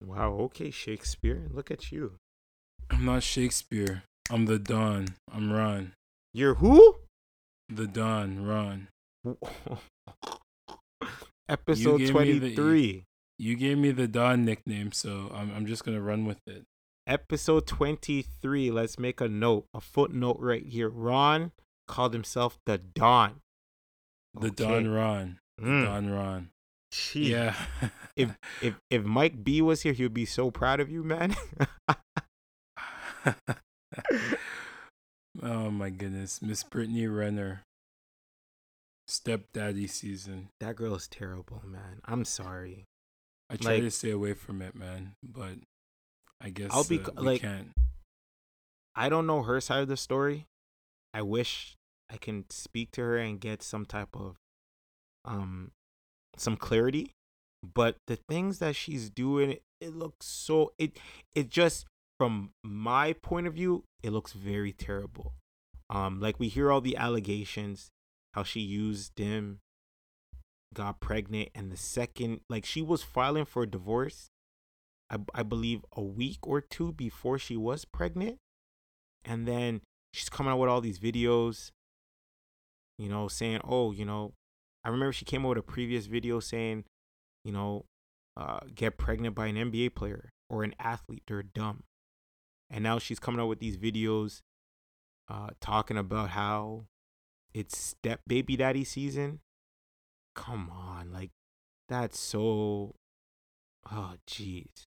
Wow, 0.00 0.32
okay, 0.42 0.70
Shakespeare. 0.70 1.48
Look 1.50 1.70
at 1.70 1.90
you. 1.92 2.14
I'm 2.90 3.04
not 3.04 3.22
Shakespeare. 3.22 4.04
I'm 4.30 4.46
the 4.46 4.58
Don. 4.58 5.08
I'm 5.32 5.52
Ron. 5.52 5.92
You're 6.32 6.54
who? 6.54 6.96
The 7.68 7.86
Don, 7.86 8.44
Ron. 8.46 8.88
Episode 11.48 11.98
the- 12.00 12.10
23. 12.10 13.04
You 13.40 13.54
gave 13.56 13.78
me 13.78 13.92
the 13.92 14.08
Don 14.08 14.44
nickname, 14.44 14.90
so 14.92 15.30
I'm, 15.32 15.52
I'm 15.54 15.66
just 15.66 15.84
going 15.84 15.96
to 15.96 16.02
run 16.02 16.24
with 16.26 16.40
it. 16.46 16.64
Episode 17.06 17.66
23. 17.66 18.70
Let's 18.70 18.98
make 18.98 19.20
a 19.20 19.28
note, 19.28 19.66
a 19.72 19.80
footnote 19.80 20.38
right 20.40 20.66
here. 20.66 20.88
Ron 20.88 21.52
called 21.86 22.12
himself 22.14 22.58
the 22.66 22.78
Don. 22.78 23.36
The 24.34 24.48
Okay. 24.48 24.64
Don 24.64 24.88
Ron. 24.88 25.38
The 25.56 25.64
Mm, 25.64 25.84
Don 25.84 26.10
Ron. 26.10 26.50
Gee. 26.90 27.32
Yeah. 27.32 27.54
If 28.16 28.36
if 28.62 28.74
if 28.90 29.04
Mike 29.04 29.44
B 29.44 29.62
was 29.62 29.82
here, 29.82 29.92
he 29.92 30.02
would 30.02 30.14
be 30.14 30.24
so 30.26 30.50
proud 30.50 30.80
of 30.80 30.90
you, 30.90 31.02
man. 31.04 31.36
oh 35.42 35.70
my 35.70 35.90
goodness. 35.90 36.42
Miss 36.42 36.62
Brittany 36.62 37.06
Renner. 37.06 37.62
Stepdaddy 39.06 39.86
season. 39.86 40.48
that 40.60 40.76
girl 40.76 40.94
is 40.94 41.08
terrible, 41.08 41.62
man. 41.64 42.00
I'm 42.04 42.24
sorry. 42.26 42.84
I 43.48 43.56
try 43.56 43.74
Like- 43.74 43.82
to 43.84 43.90
stay 43.90 44.10
away 44.10 44.34
from 44.34 44.60
it, 44.60 44.74
man, 44.74 45.12
but 45.22 45.54
I 46.42 46.50
guess 46.50 46.70
I'll 46.72 46.84
be 46.84 47.00
uh, 47.00 47.10
like- 47.16 47.40
can't. 47.40 47.70
I 48.94 49.08
don't 49.08 49.26
know 49.26 49.44
her 49.44 49.60
side 49.62 49.80
of 49.80 49.88
the 49.88 49.96
story, 49.96 50.44
I 51.14 51.22
wish 51.22 51.76
I 52.10 52.16
can 52.18 52.44
speak 52.50 52.90
to 52.92 53.00
her 53.02 53.16
and 53.16 53.40
get 53.40 53.62
some 53.62 53.86
type 53.86 54.14
of 54.14 54.36
um 55.24 55.70
some 56.40 56.56
clarity. 56.56 57.12
But 57.62 57.96
the 58.06 58.16
things 58.16 58.58
that 58.58 58.76
she's 58.76 59.10
doing, 59.10 59.58
it 59.80 59.94
looks 59.94 60.26
so 60.26 60.72
it 60.78 60.98
it 61.34 61.48
just 61.48 61.86
from 62.18 62.50
my 62.64 63.14
point 63.14 63.46
of 63.46 63.54
view, 63.54 63.84
it 64.02 64.10
looks 64.10 64.32
very 64.32 64.72
terrible. 64.72 65.32
Um, 65.90 66.20
like 66.20 66.38
we 66.38 66.48
hear 66.48 66.70
all 66.70 66.80
the 66.80 66.96
allegations, 66.96 67.88
how 68.34 68.42
she 68.42 68.60
used 68.60 69.18
him, 69.18 69.60
got 70.74 71.00
pregnant, 71.00 71.48
and 71.54 71.72
the 71.72 71.76
second 71.76 72.40
like 72.48 72.64
she 72.64 72.82
was 72.82 73.02
filing 73.02 73.44
for 73.44 73.66
divorce, 73.66 74.28
I 75.10 75.18
I 75.34 75.42
believe 75.42 75.84
a 75.96 76.02
week 76.02 76.38
or 76.42 76.60
two 76.60 76.92
before 76.92 77.38
she 77.38 77.56
was 77.56 77.84
pregnant. 77.84 78.36
And 79.24 79.46
then 79.46 79.80
she's 80.14 80.28
coming 80.28 80.52
out 80.52 80.58
with 80.58 80.70
all 80.70 80.80
these 80.80 81.00
videos, 81.00 81.70
you 82.98 83.08
know, 83.08 83.28
saying, 83.28 83.60
oh, 83.64 83.92
you 83.92 84.04
know, 84.04 84.32
I 84.88 84.90
remember 84.90 85.12
she 85.12 85.26
came 85.26 85.44
out 85.44 85.50
with 85.50 85.58
a 85.58 85.62
previous 85.62 86.06
video 86.06 86.40
saying, 86.40 86.84
you 87.44 87.52
know, 87.52 87.84
uh, 88.38 88.60
get 88.74 88.96
pregnant 88.96 89.34
by 89.34 89.48
an 89.48 89.56
NBA 89.56 89.94
player 89.94 90.30
or 90.48 90.64
an 90.64 90.74
athlete. 90.78 91.24
They're 91.26 91.42
dumb. 91.42 91.82
And 92.70 92.84
now 92.84 92.98
she's 92.98 93.18
coming 93.18 93.38
out 93.38 93.48
with 93.48 93.60
these 93.60 93.76
videos 93.76 94.40
uh, 95.28 95.48
talking 95.60 95.98
about 95.98 96.30
how 96.30 96.86
it's 97.52 97.76
step 97.76 98.22
baby 98.26 98.56
daddy 98.56 98.82
season. 98.82 99.40
Come 100.34 100.70
on, 100.70 101.12
like 101.12 101.32
that's 101.90 102.18
so. 102.18 102.94
Oh, 103.92 104.14
jeez. 104.26 104.86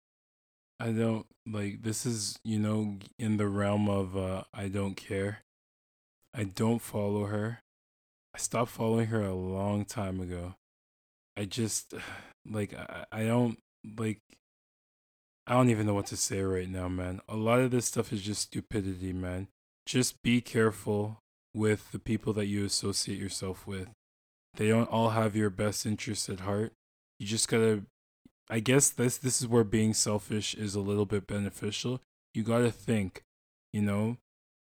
I 0.78 0.92
don't 0.92 1.26
like 1.50 1.84
this 1.84 2.06
is, 2.06 2.38
you 2.44 2.60
know, 2.60 2.98
in 3.18 3.38
the 3.38 3.48
realm 3.48 3.88
of 3.88 4.18
uh 4.18 4.44
I 4.54 4.68
don't 4.68 4.96
care. 4.96 5.40
I 6.34 6.44
don't 6.44 6.82
follow 6.82 7.28
her. 7.28 7.62
I 8.36 8.38
stopped 8.38 8.72
following 8.72 9.08
her 9.08 9.22
a 9.22 9.34
long 9.34 9.86
time 9.86 10.20
ago. 10.20 10.56
I 11.38 11.46
just 11.46 11.94
like 12.46 12.74
I, 12.74 13.06
I 13.10 13.24
don't 13.24 13.58
like 13.98 14.20
I 15.48 15.54
don't 15.54 15.70
even 15.70 15.86
know 15.86 15.94
what 15.94 16.08
to 16.08 16.18
say 16.18 16.42
right 16.42 16.68
now, 16.68 16.90
man. 16.90 17.22
A 17.30 17.38
lot 17.38 17.60
of 17.60 17.72
this 17.72 17.86
stuff 17.86 18.12
is 18.12 18.22
just 18.22 18.42
stupidity, 18.42 19.14
man. 19.14 19.48
Just 19.86 20.22
be 20.22 20.42
careful 20.42 21.20
with 21.54 21.94
the 21.94 22.00
people 22.00 22.34
that 22.34 22.48
you 22.48 22.66
associate 22.66 23.20
yourself 23.20 23.66
with. 23.66 23.88
They 24.56 24.68
don't 24.68 24.92
all 24.92 25.12
have 25.12 25.38
your 25.38 25.50
best 25.50 25.86
interests 25.86 26.28
at 26.28 26.42
heart. 26.42 26.74
You 27.20 27.28
just 27.28 27.48
gotta 27.48 27.84
I 28.50 28.60
guess 28.60 28.90
this 28.90 29.18
this 29.18 29.40
is 29.40 29.48
where 29.48 29.64
being 29.64 29.94
selfish 29.94 30.56
is 30.56 30.76
a 30.76 30.82
little 30.82 31.06
bit 31.06 31.26
beneficial. 31.26 32.02
You 32.34 32.44
got 32.44 32.60
to 32.60 32.72
think, 32.72 33.24
you 33.72 33.82
know, 33.82 34.18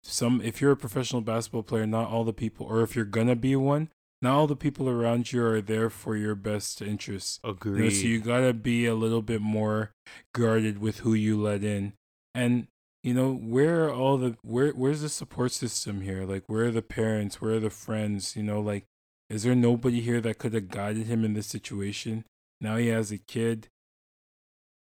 some 0.07 0.41
if 0.41 0.61
you're 0.61 0.73
a 0.73 0.77
professional 0.77 1.23
basketball 1.23 1.63
player, 1.63 1.87
not 1.87 2.09
all 2.09 2.25
the 2.25 2.33
people 2.33 2.67
or 2.67 2.83
if 2.83 2.95
you're 2.95 3.05
to 3.05 3.37
be 3.37 3.57
one, 3.57 3.91
not 4.23 4.35
all 4.35 4.47
the 4.47 4.57
people 4.57 4.89
around 4.89 5.33
you 5.33 5.45
are 5.45 5.61
there 5.61 5.91
for 5.91 6.17
your 6.17 6.35
best 6.35 6.81
interests. 6.81 7.39
Agreed. 7.45 7.79
You 7.79 7.85
know, 7.85 7.91
so 7.91 8.07
you 8.07 8.21
got 8.21 8.41
to 8.41 8.55
be 8.55 8.87
a 8.87 8.95
little 8.95 9.23
bit 9.23 9.41
more 9.41 9.93
guarded 10.35 10.79
with 10.79 10.99
who 10.99 11.15
you 11.15 11.41
let 11.41 11.63
in. 11.63 11.93
And 12.35 12.69
you 13.03 13.15
know, 13.15 13.35
where 13.35 13.85
are 13.85 13.93
all 13.93 14.17
the 14.17 14.37
where 14.43 14.71
where's 14.71 15.03
the 15.03 15.09
support 15.09 15.53
system 15.53 16.01
here? 16.01 16.25
Like 16.25 16.45
where 16.47 16.67
are 16.67 16.71
the 16.71 16.83
parents? 16.83 17.41
Where 17.41 17.53
are 17.53 17.61
the 17.61 17.71
friends? 17.71 18.35
You 18.37 18.43
know, 18.43 18.61
like 18.61 18.85
is 19.29 19.43
there 19.43 19.55
nobody 19.55 20.01
here 20.01 20.21
that 20.21 20.39
could 20.39 20.55
have 20.55 20.69
guided 20.69 21.07
him 21.07 21.25
in 21.25 21.35
this 21.35 21.47
situation? 21.47 22.25
Now 22.61 22.77
he 22.77 22.89
has 22.89 23.13
a 23.13 23.19
kid. 23.19 23.69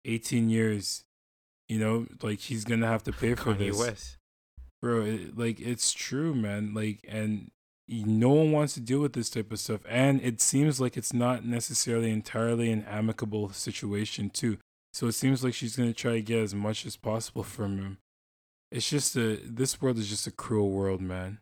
18 0.06 0.50
years. 0.50 1.04
You 1.70 1.80
know, 1.80 2.08
like 2.22 2.40
he's 2.40 2.66
gonna 2.66 2.88
have 2.88 3.04
to 3.04 3.12
pay 3.12 3.36
for 3.36 3.54
Kanye 3.54 3.72
this, 3.72 3.80
West. 3.80 4.18
Bro. 4.84 5.02
It, 5.02 5.38
like 5.38 5.62
it's 5.62 5.94
true, 5.94 6.36
man. 6.36 6.74
Like, 6.74 7.00
and 7.08 7.50
no 7.88 8.30
one 8.30 8.52
wants 8.52 8.74
to 8.74 8.82
deal 8.82 9.00
with 9.00 9.14
this 9.14 9.30
type 9.30 9.52
of 9.52 9.60
stuff, 9.60 9.82
and 9.88 10.22
it 10.22 10.42
seems 10.42 10.82
like 10.82 10.98
it's 10.98 11.14
not 11.14 11.46
necessarily 11.46 12.12
entirely 12.12 12.70
an 12.70 12.84
amicable 12.84 13.50
situation 13.50 14.30
too. 14.30 14.58
So 14.92 15.08
it 15.08 15.14
seems 15.14 15.44
like 15.44 15.54
she's 15.54 15.78
gonna 15.78 15.94
try 15.94 16.12
to 16.14 16.22
get 16.22 16.40
as 16.40 16.54
much 16.54 16.86
as 16.86 16.98
possible 16.98 17.44
from 17.44 17.78
him. 17.78 17.98
It's 18.72 18.90
just 18.90 19.16
a 19.16 19.38
this 19.44 19.82
world 19.82 19.98
is 19.98 20.10
just 20.10 20.28
a 20.28 20.32
cruel 20.32 20.70
world, 20.70 21.02
man. 21.02 21.40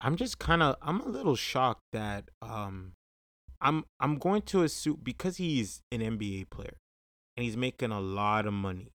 I'm 0.00 0.16
just 0.16 0.38
kind 0.38 0.62
of 0.62 0.76
I'm 0.80 1.00
a 1.00 1.08
little 1.08 1.36
shocked 1.36 1.82
that 1.92 2.30
um 2.40 2.92
I'm 3.60 3.84
I'm 3.98 4.18
going 4.18 4.42
to 4.42 4.62
assume 4.62 5.00
because 5.02 5.36
he's 5.36 5.82
an 5.90 6.00
NBA 6.00 6.50
player 6.50 6.76
and 7.36 7.44
he's 7.44 7.56
making 7.56 7.90
a 7.90 8.00
lot 8.00 8.46
of 8.46 8.52
money. 8.52 8.92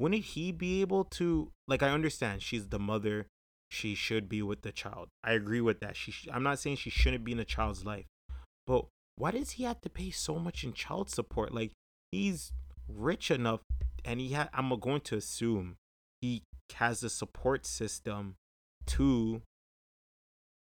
Wouldn't 0.00 0.24
he 0.24 0.50
be 0.50 0.80
able 0.80 1.04
to 1.04 1.52
like 1.68 1.82
I 1.82 1.90
understand 1.90 2.42
she's 2.42 2.68
the 2.68 2.78
mother, 2.78 3.26
she 3.68 3.94
should 3.94 4.30
be 4.30 4.40
with 4.40 4.62
the 4.62 4.72
child. 4.72 5.08
I 5.22 5.34
agree 5.34 5.60
with 5.60 5.80
that. 5.80 5.94
She 5.94 6.10
sh- 6.10 6.28
I'm 6.32 6.42
not 6.42 6.58
saying 6.58 6.76
she 6.76 6.88
shouldn't 6.88 7.22
be 7.22 7.32
in 7.32 7.38
a 7.38 7.44
child's 7.44 7.84
life. 7.84 8.06
But 8.66 8.86
why 9.16 9.32
does 9.32 9.52
he 9.52 9.64
have 9.64 9.82
to 9.82 9.90
pay 9.90 10.10
so 10.10 10.38
much 10.38 10.64
in 10.64 10.72
child 10.72 11.10
support? 11.10 11.52
Like 11.52 11.72
he's 12.10 12.52
rich 12.88 13.30
enough 13.30 13.60
and 14.02 14.20
he 14.20 14.32
ha- 14.32 14.48
I'm 14.54 14.70
going 14.80 15.02
to 15.02 15.16
assume 15.16 15.76
he 16.22 16.44
has 16.76 17.04
a 17.04 17.10
support 17.10 17.66
system 17.66 18.36
to 18.86 19.42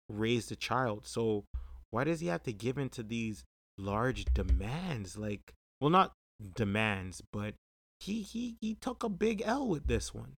raise 0.08 0.50
the 0.50 0.56
child. 0.56 1.08
So 1.08 1.46
why 1.90 2.04
does 2.04 2.20
he 2.20 2.28
have 2.28 2.44
to 2.44 2.54
give 2.54 2.78
into 2.78 3.02
these 3.02 3.44
large 3.76 4.26
demands? 4.36 5.18
Like, 5.18 5.56
well, 5.82 5.90
not 5.90 6.14
demands, 6.56 7.24
but 7.34 7.56
he 8.00 8.22
he 8.22 8.58
he 8.62 8.76
took 8.76 9.04
a 9.04 9.10
big 9.10 9.42
L 9.46 9.68
with 9.68 9.88
this 9.88 10.14
one. 10.14 10.34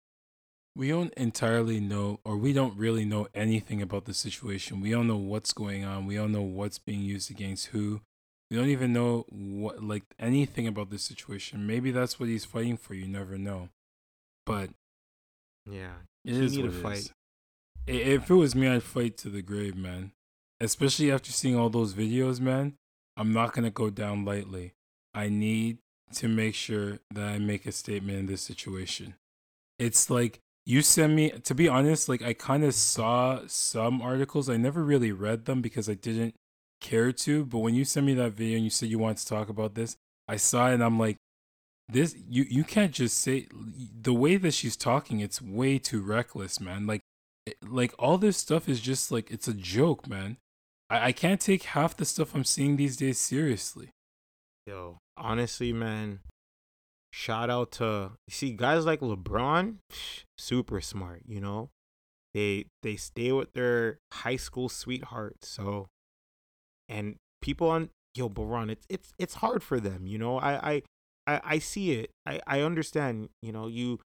We 0.75 0.89
don't 0.89 1.15
entirely 1.15 1.81
know, 1.81 2.21
or 2.23 2.37
we 2.37 2.53
don't 2.53 2.77
really 2.77 3.07
know 3.07 3.29
anything 3.35 3.81
about 3.81 4.05
the 4.05 4.13
situation. 4.13 4.83
We 4.83 4.91
don't 4.91 5.07
know 5.07 5.17
what's 5.17 5.55
going 5.55 5.85
on. 5.85 6.05
We 6.05 6.17
don't 6.17 6.33
know 6.33 6.43
what's 6.43 6.79
being 6.79 7.01
used 7.01 7.31
against 7.31 7.69
who. 7.69 8.03
We 8.51 8.59
don't 8.59 8.69
even 8.69 8.93
know 8.93 9.25
what, 9.31 9.83
like, 9.83 10.05
anything 10.19 10.67
about 10.67 10.91
this 10.91 11.03
situation. 11.03 11.67
Maybe 11.67 11.91
that's 11.91 12.21
what 12.21 12.29
he's 12.29 12.45
fighting 12.45 12.77
for. 12.77 12.93
You 12.93 13.09
never 13.09 13.39
know. 13.39 13.71
But 14.45 14.71
Yeah, 15.65 15.95
it 16.25 16.35
need 16.35 16.63
what 16.63 16.75
fight. 16.75 16.99
is. 16.99 17.13
If 17.87 18.31
it 18.31 18.35
was 18.35 18.55
me, 18.55 18.69
I'd 18.69 18.83
fight 18.83 19.17
to 19.19 19.31
the 19.31 19.43
grave, 19.43 19.77
man. 19.77 20.13
Especially 20.61 21.11
after 21.11 21.33
seeing 21.33 21.57
all 21.57 21.71
those 21.71 21.95
videos, 21.95 22.39
man. 22.39 22.75
I'm 23.17 23.33
not 23.33 23.55
gonna 23.55 23.71
go 23.71 23.89
down 23.91 24.25
lightly. 24.25 24.75
I 25.15 25.29
need 25.31 25.79
to 26.15 26.29
make 26.29 26.55
sure 26.55 26.99
that 27.11 27.25
I 27.25 27.39
make 27.39 27.67
a 27.67 27.73
statement 27.73 28.19
in 28.19 28.27
this 28.27 28.43
situation. 28.43 29.15
It's 29.79 30.09
like 30.09 30.41
you 30.65 30.83
send 30.83 31.15
me 31.15 31.31
to 31.31 31.55
be 31.55 31.69
honest, 31.69 32.09
like 32.09 32.23
I 32.23 32.33
kind 32.33 32.65
of 32.65 32.75
saw 32.75 33.41
some 33.47 34.01
articles. 34.03 34.49
I 34.49 34.57
never 34.57 34.83
really 34.83 35.13
read 35.13 35.45
them 35.45 35.63
because 35.63 35.89
I 35.89 35.95
didn't 35.95 36.35
care 36.81 37.13
to, 37.13 37.45
but 37.45 37.59
when 37.59 37.75
you 37.75 37.85
sent 37.85 38.07
me 38.07 38.15
that 38.15 38.33
video 38.33 38.57
and 38.57 38.65
you 38.65 38.71
said 38.71 38.89
you 38.89 38.99
wanted 38.99 39.19
to 39.19 39.27
talk 39.27 39.49
about 39.49 39.75
this, 39.75 39.97
I 40.29 40.37
saw 40.37 40.71
it 40.71 40.75
and 40.75 40.83
I'm 40.83 40.99
like 40.99 41.17
this 41.89 42.17
you 42.29 42.45
you 42.49 42.65
can't 42.65 42.91
just 42.91 43.19
say 43.19 43.47
the 43.53 44.13
way 44.13 44.37
that 44.37 44.53
she's 44.55 44.77
talking 44.77 45.21
it's 45.21 45.41
way 45.41 45.79
too 45.79 46.03
reckless, 46.03 46.61
man. 46.61 46.87
Like 46.87 47.03
eh, 47.47 47.53
like 47.63 47.95
all 47.99 48.19
this 48.19 48.37
stuff 48.37 48.69
is 48.69 48.81
just 48.81 49.13
like 49.13 49.31
it's 49.31 49.49
a 49.49 49.55
joke, 49.55 50.09
man. 50.09 50.39
I, 50.91 51.09
I 51.09 51.13
can't 51.13 51.41
take 51.41 51.63
half 51.65 51.97
the 51.97 52.05
stuff 52.05 52.35
I'm 52.35 52.45
seeing 52.45 52.77
these 52.77 52.97
days 52.97 53.19
seriously. 53.19 53.91
Yo, 54.67 54.99
honestly, 55.17 55.73
man, 55.73 56.21
shout 57.13 57.49
out 57.49 57.71
to 57.71 58.13
see 58.29 58.51
guys 58.51 58.85
like 58.85 58.99
LeBron, 58.99 59.77
super 60.37 60.81
smart. 60.81 61.23
You 61.25 61.41
know, 61.41 61.71
they 62.35 62.67
they 62.83 62.97
stay 62.97 63.31
with 63.31 63.53
their 63.53 63.99
high 64.13 64.37
school 64.37 64.69
sweethearts. 64.69 65.49
So, 65.49 65.87
and 66.89 67.17
people 67.41 67.71
on 67.71 67.91
yo, 68.17 68.29
but 68.29 68.43
Ron, 68.43 68.71
it's 68.71 68.85
it's 68.89 69.13
it's 69.19 69.35
hard 69.35 69.63
for 69.63 69.79
them. 69.79 70.09
You 70.09 70.19
know, 70.19 70.39
I 70.41 70.73
I 70.73 70.83
I, 71.29 71.41
I 71.45 71.59
see 71.61 71.93
it. 71.93 72.11
I 72.27 72.41
I 72.47 72.61
understand. 72.63 73.29
You 73.43 73.53
know, 73.53 73.69
you 73.69 74.01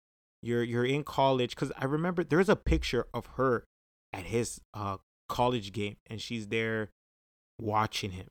you're 0.42 0.64
you're 0.64 0.84
in 0.84 1.04
college 1.04 1.54
because 1.54 1.70
I 1.78 1.84
remember 1.84 2.24
there's 2.24 2.48
a 2.48 2.56
picture 2.56 3.06
of 3.14 3.26
her 3.36 3.62
at 4.12 4.24
his 4.24 4.60
uh 4.74 4.96
college 5.28 5.70
game, 5.70 5.98
and 6.08 6.20
she's 6.20 6.48
there 6.48 6.90
watching 7.60 8.10
him 8.10 8.26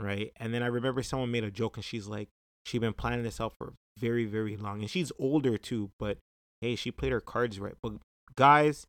right? 0.00 0.32
And 0.36 0.52
then 0.52 0.62
I 0.62 0.66
remember 0.66 1.02
someone 1.02 1.30
made 1.30 1.44
a 1.44 1.50
joke 1.50 1.76
and 1.76 1.84
she's 1.84 2.06
like, 2.06 2.28
she'd 2.64 2.80
been 2.80 2.92
planning 2.92 3.22
this 3.22 3.40
out 3.40 3.52
for 3.56 3.74
very, 3.98 4.24
very 4.24 4.56
long. 4.56 4.80
And 4.80 4.90
she's 4.90 5.12
older 5.18 5.56
too, 5.58 5.90
but 5.98 6.18
hey, 6.60 6.76
she 6.76 6.90
played 6.90 7.12
her 7.12 7.20
cards 7.20 7.60
right. 7.60 7.74
But 7.82 7.94
guys 8.34 8.86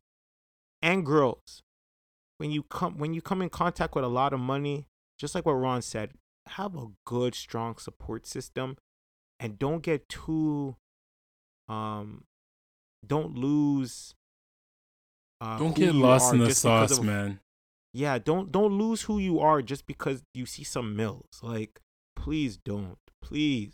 and 0.80 1.04
girls, 1.04 1.62
when 2.38 2.50
you 2.50 2.62
come 2.64 2.98
when 2.98 3.14
you 3.14 3.22
come 3.22 3.42
in 3.42 3.48
contact 3.48 3.94
with 3.94 4.04
a 4.04 4.08
lot 4.08 4.32
of 4.32 4.40
money, 4.40 4.86
just 5.18 5.34
like 5.34 5.46
what 5.46 5.52
Ron 5.52 5.82
said, 5.82 6.12
have 6.46 6.74
a 6.74 6.88
good, 7.06 7.34
strong 7.34 7.76
support 7.76 8.26
system 8.26 8.76
and 9.38 9.58
don't 9.58 9.82
get 9.82 10.08
too 10.08 10.76
um 11.68 12.24
don't 13.06 13.36
lose 13.36 14.14
uh, 15.42 15.58
Don't 15.58 15.74
get 15.74 15.92
lost 15.92 16.32
in 16.32 16.38
the 16.38 16.54
sauce, 16.54 17.00
man. 17.00 17.40
Yeah 17.94 18.18
don't 18.18 18.50
don't 18.52 18.78
lose 18.78 19.02
who 19.02 19.18
you 19.18 19.38
are 19.40 19.60
just 19.62 19.86
because 19.86 20.22
you 20.34 20.46
see 20.46 20.64
some 20.64 20.96
mills 20.96 21.40
like 21.42 21.80
please 22.16 22.56
don't 22.56 22.96
please 23.22 23.72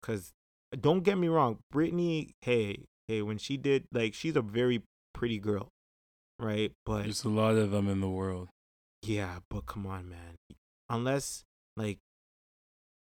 because 0.00 0.32
don't 0.80 1.02
get 1.04 1.18
me 1.18 1.28
wrong 1.28 1.58
brittany 1.70 2.34
hey 2.42 2.84
hey 3.06 3.22
when 3.22 3.38
she 3.38 3.56
did 3.56 3.84
like 3.92 4.14
she's 4.14 4.36
a 4.36 4.42
very 4.42 4.82
pretty 5.14 5.38
girl, 5.38 5.68
right? 6.38 6.70
But 6.86 7.02
There's 7.04 7.24
a 7.24 7.28
lot 7.28 7.56
of 7.56 7.70
them 7.72 7.88
in 7.88 8.00
the 8.00 8.08
world. 8.08 8.48
yeah, 9.02 9.38
but 9.50 9.66
come 9.66 9.84
on, 9.86 10.08
man. 10.08 10.36
Unless 10.88 11.42
like, 11.76 11.98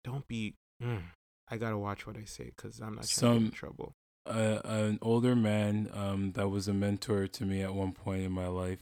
don't 0.04 0.26
be. 0.28 0.54
Mm, 0.82 1.02
I 1.48 1.56
gotta 1.56 1.78
watch 1.78 2.06
what 2.06 2.16
I 2.18 2.24
say 2.24 2.52
because 2.54 2.80
I'm 2.80 2.96
not 2.96 3.04
trying 3.04 3.08
to 3.08 3.08
get 3.08 3.14
Some- 3.14 3.44
in 3.46 3.50
trouble. 3.52 3.92
uh, 4.26 4.60
an 4.64 4.98
older 5.00 5.34
man 5.34 5.88
um, 5.94 6.32
that 6.32 6.48
was 6.48 6.68
a 6.68 6.74
mentor 6.74 7.26
to 7.28 7.44
me 7.46 7.62
at 7.62 7.72
one 7.74 7.92
point 7.92 8.22
in 8.22 8.32
my 8.32 8.48
life. 8.48 8.80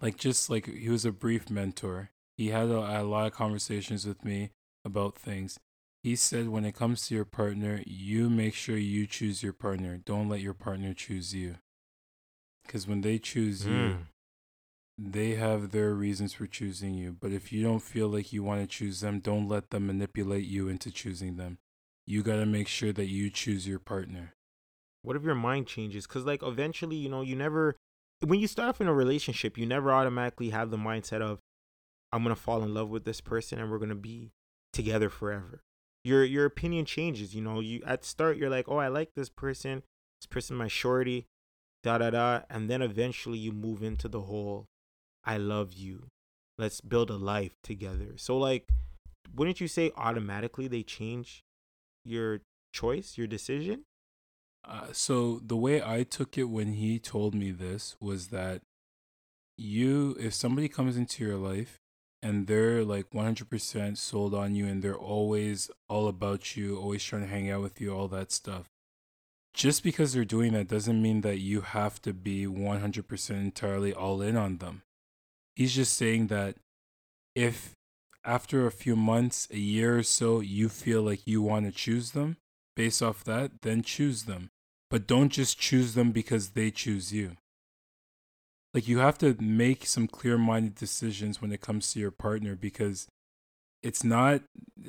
Like 0.00 0.16
just 0.16 0.48
like 0.48 0.66
he 0.66 0.88
was 0.88 1.04
a 1.04 1.12
brief 1.12 1.50
mentor. 1.50 2.10
He 2.36 2.48
had 2.48 2.68
a, 2.68 3.00
a 3.00 3.02
lot 3.02 3.26
of 3.26 3.32
conversations 3.32 4.06
with 4.06 4.24
me 4.24 4.50
about 4.84 5.16
things. 5.16 5.58
He 6.04 6.14
said 6.14 6.48
when 6.48 6.64
it 6.64 6.76
comes 6.76 7.06
to 7.08 7.14
your 7.14 7.24
partner, 7.24 7.82
you 7.84 8.30
make 8.30 8.54
sure 8.54 8.76
you 8.76 9.06
choose 9.06 9.42
your 9.42 9.52
partner. 9.52 9.96
Don't 9.98 10.28
let 10.28 10.40
your 10.40 10.54
partner 10.54 10.94
choose 10.94 11.34
you. 11.34 11.56
Because 12.64 12.86
when 12.86 13.00
they 13.00 13.18
choose 13.18 13.66
you, 13.66 13.72
Mm. 13.72 14.06
they 14.96 15.34
have 15.34 15.70
their 15.70 15.94
reasons 15.94 16.32
for 16.34 16.46
choosing 16.46 16.94
you. 16.94 17.12
But 17.18 17.32
if 17.32 17.52
you 17.52 17.62
don't 17.62 17.80
feel 17.82 18.08
like 18.08 18.32
you 18.32 18.42
want 18.42 18.60
to 18.60 18.66
choose 18.66 19.00
them, 19.00 19.20
don't 19.20 19.48
let 19.48 19.70
them 19.70 19.86
manipulate 19.86 20.44
you 20.44 20.68
into 20.68 20.90
choosing 20.90 21.36
them. 21.36 21.58
You 22.06 22.22
got 22.22 22.36
to 22.36 22.46
make 22.46 22.68
sure 22.68 22.92
that 22.92 23.06
you 23.06 23.30
choose 23.30 23.66
your 23.66 23.78
partner. 23.80 24.34
what 25.02 25.16
if 25.16 25.22
your 25.22 25.34
mind 25.34 25.66
changes? 25.66 26.06
Because 26.06 26.24
like 26.24 26.42
eventually, 26.42 26.96
you 26.96 27.08
know, 27.08 27.22
you 27.22 27.34
never 27.36 27.76
when 28.24 28.40
you 28.40 28.46
start 28.46 28.68
off 28.68 28.80
in 28.80 28.88
a 28.88 28.94
relationship, 28.94 29.56
you 29.56 29.66
never 29.66 29.92
automatically 29.92 30.50
have 30.50 30.70
the 30.70 30.76
mindset 30.76 31.20
of 31.20 31.38
I'm 32.12 32.22
gonna 32.22 32.36
fall 32.36 32.62
in 32.62 32.74
love 32.74 32.88
with 32.88 33.04
this 33.04 33.20
person 33.20 33.58
and 33.58 33.70
we're 33.70 33.78
gonna 33.78 33.94
be 33.94 34.32
together 34.72 35.08
forever. 35.10 35.62
Your 36.04 36.24
your 36.24 36.44
opinion 36.46 36.84
changes. 36.84 37.34
You 37.34 37.42
know, 37.42 37.60
you 37.60 37.82
at 37.86 38.04
start 38.04 38.36
you're 38.36 38.50
like, 38.50 38.68
oh, 38.68 38.78
I 38.78 38.88
like 38.88 39.10
this 39.14 39.28
person. 39.28 39.82
This 40.20 40.26
person 40.26 40.56
my 40.56 40.68
shorty, 40.68 41.26
da 41.82 41.98
da 41.98 42.10
da, 42.10 42.40
and 42.50 42.68
then 42.68 42.82
eventually 42.82 43.38
you 43.38 43.52
move 43.52 43.82
into 43.82 44.08
the 44.08 44.22
whole 44.22 44.66
I 45.24 45.36
love 45.36 45.74
you. 45.74 46.08
Let's 46.56 46.80
build 46.80 47.10
a 47.10 47.16
life 47.16 47.52
together. 47.62 48.14
So 48.16 48.36
like, 48.36 48.68
wouldn't 49.34 49.60
you 49.60 49.68
say 49.68 49.92
automatically 49.96 50.66
they 50.66 50.82
change 50.82 51.44
your 52.04 52.40
choice, 52.72 53.18
your 53.18 53.26
decision? 53.26 53.84
Uh, 54.68 54.92
so 54.92 55.40
the 55.44 55.56
way 55.56 55.82
I 55.82 56.02
took 56.02 56.36
it 56.36 56.44
when 56.44 56.74
he 56.74 56.98
told 56.98 57.34
me 57.34 57.50
this 57.50 57.96
was 58.00 58.28
that 58.28 58.60
you, 59.56 60.14
if 60.20 60.34
somebody 60.34 60.68
comes 60.68 60.96
into 60.96 61.24
your 61.24 61.36
life 61.36 61.80
and 62.22 62.46
they're 62.46 62.84
like 62.84 63.10
100% 63.10 63.96
sold 63.96 64.34
on 64.34 64.54
you 64.54 64.66
and 64.66 64.82
they're 64.82 64.94
always 64.94 65.70
all 65.88 66.06
about 66.06 66.56
you, 66.56 66.76
always 66.78 67.02
trying 67.02 67.22
to 67.22 67.28
hang 67.28 67.50
out 67.50 67.62
with 67.62 67.80
you, 67.80 67.94
all 67.94 68.08
that 68.08 68.30
stuff. 68.30 68.66
Just 69.54 69.82
because 69.82 70.12
they're 70.12 70.24
doing 70.24 70.52
that 70.52 70.68
doesn't 70.68 71.00
mean 71.00 71.22
that 71.22 71.38
you 71.38 71.62
have 71.62 72.00
to 72.02 72.12
be 72.12 72.46
100% 72.46 73.30
entirely 73.30 73.94
all 73.94 74.20
in 74.20 74.36
on 74.36 74.58
them. 74.58 74.82
He's 75.56 75.74
just 75.74 75.96
saying 75.96 76.26
that 76.26 76.56
if 77.34 77.72
after 78.24 78.66
a 78.66 78.70
few 78.70 78.94
months, 78.94 79.48
a 79.50 79.58
year 79.58 79.98
or 79.98 80.02
so, 80.02 80.40
you 80.40 80.68
feel 80.68 81.02
like 81.02 81.26
you 81.26 81.40
want 81.40 81.64
to 81.64 81.72
choose 81.72 82.10
them, 82.10 82.36
based 82.76 83.02
off 83.02 83.24
that, 83.24 83.62
then 83.62 83.82
choose 83.82 84.24
them. 84.24 84.50
But 84.90 85.06
don't 85.06 85.28
just 85.28 85.58
choose 85.58 85.94
them 85.94 86.12
because 86.12 86.50
they 86.50 86.70
choose 86.70 87.12
you. 87.12 87.36
Like 88.74 88.88
you 88.88 88.98
have 88.98 89.18
to 89.18 89.36
make 89.40 89.86
some 89.86 90.06
clear-minded 90.06 90.74
decisions 90.74 91.40
when 91.40 91.52
it 91.52 91.60
comes 91.60 91.92
to 91.92 92.00
your 92.00 92.10
partner 92.10 92.54
because 92.54 93.08
it's 93.82 94.04
not 94.04 94.42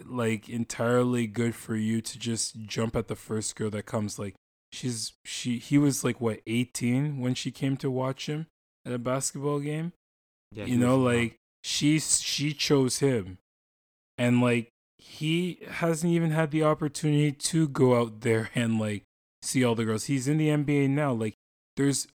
like 0.06 0.50
entirely 0.50 1.28
good 1.28 1.56
for 1.56 1.76
you 1.76 2.02
to 2.02 2.20
just 2.20 2.60
jump 2.66 2.96
at 2.96 3.08
the 3.08 3.16
first 3.16 3.56
girl 3.56 3.70
that 3.70 3.86
comes. 3.86 4.20
Like 4.20 4.36
she's 4.72 5.14
she 5.24 5.58
he 5.60 5.78
was 5.78 6.04
like 6.04 6.20
what 6.20 6.42
18 6.48 7.20
when 7.20 7.34
she 7.36 7.52
came 7.52 7.78
to 7.78 7.90
watch 7.90 8.28
him 8.28 8.48
at 8.86 8.94
a 8.94 9.00
basketball 9.00 9.60
game? 9.60 9.94
Yeah, 10.52 10.66
you 10.66 10.78
know 10.78 10.98
like 10.98 11.36
she 11.64 12.00
she 12.00 12.54
chose 12.54 13.00
him. 13.00 13.38
And 14.18 14.42
like 14.42 14.70
he 14.98 15.60
hasn't 15.70 16.12
even 16.12 16.32
had 16.32 16.52
the 16.52 16.64
opportunity 16.64 17.32
to 17.32 17.68
go 17.68 18.00
out 18.00 18.22
there 18.22 18.50
and 18.54 18.80
like 18.80 19.04
see 19.42 19.64
all 19.64 19.76
the 19.76 19.86
girls 19.86 20.06
he's 20.06 20.28
in 20.28 20.38
the 20.38 20.50
nba 20.50 20.90
now 20.90 21.12
like 21.12 21.36
there's 21.78 22.08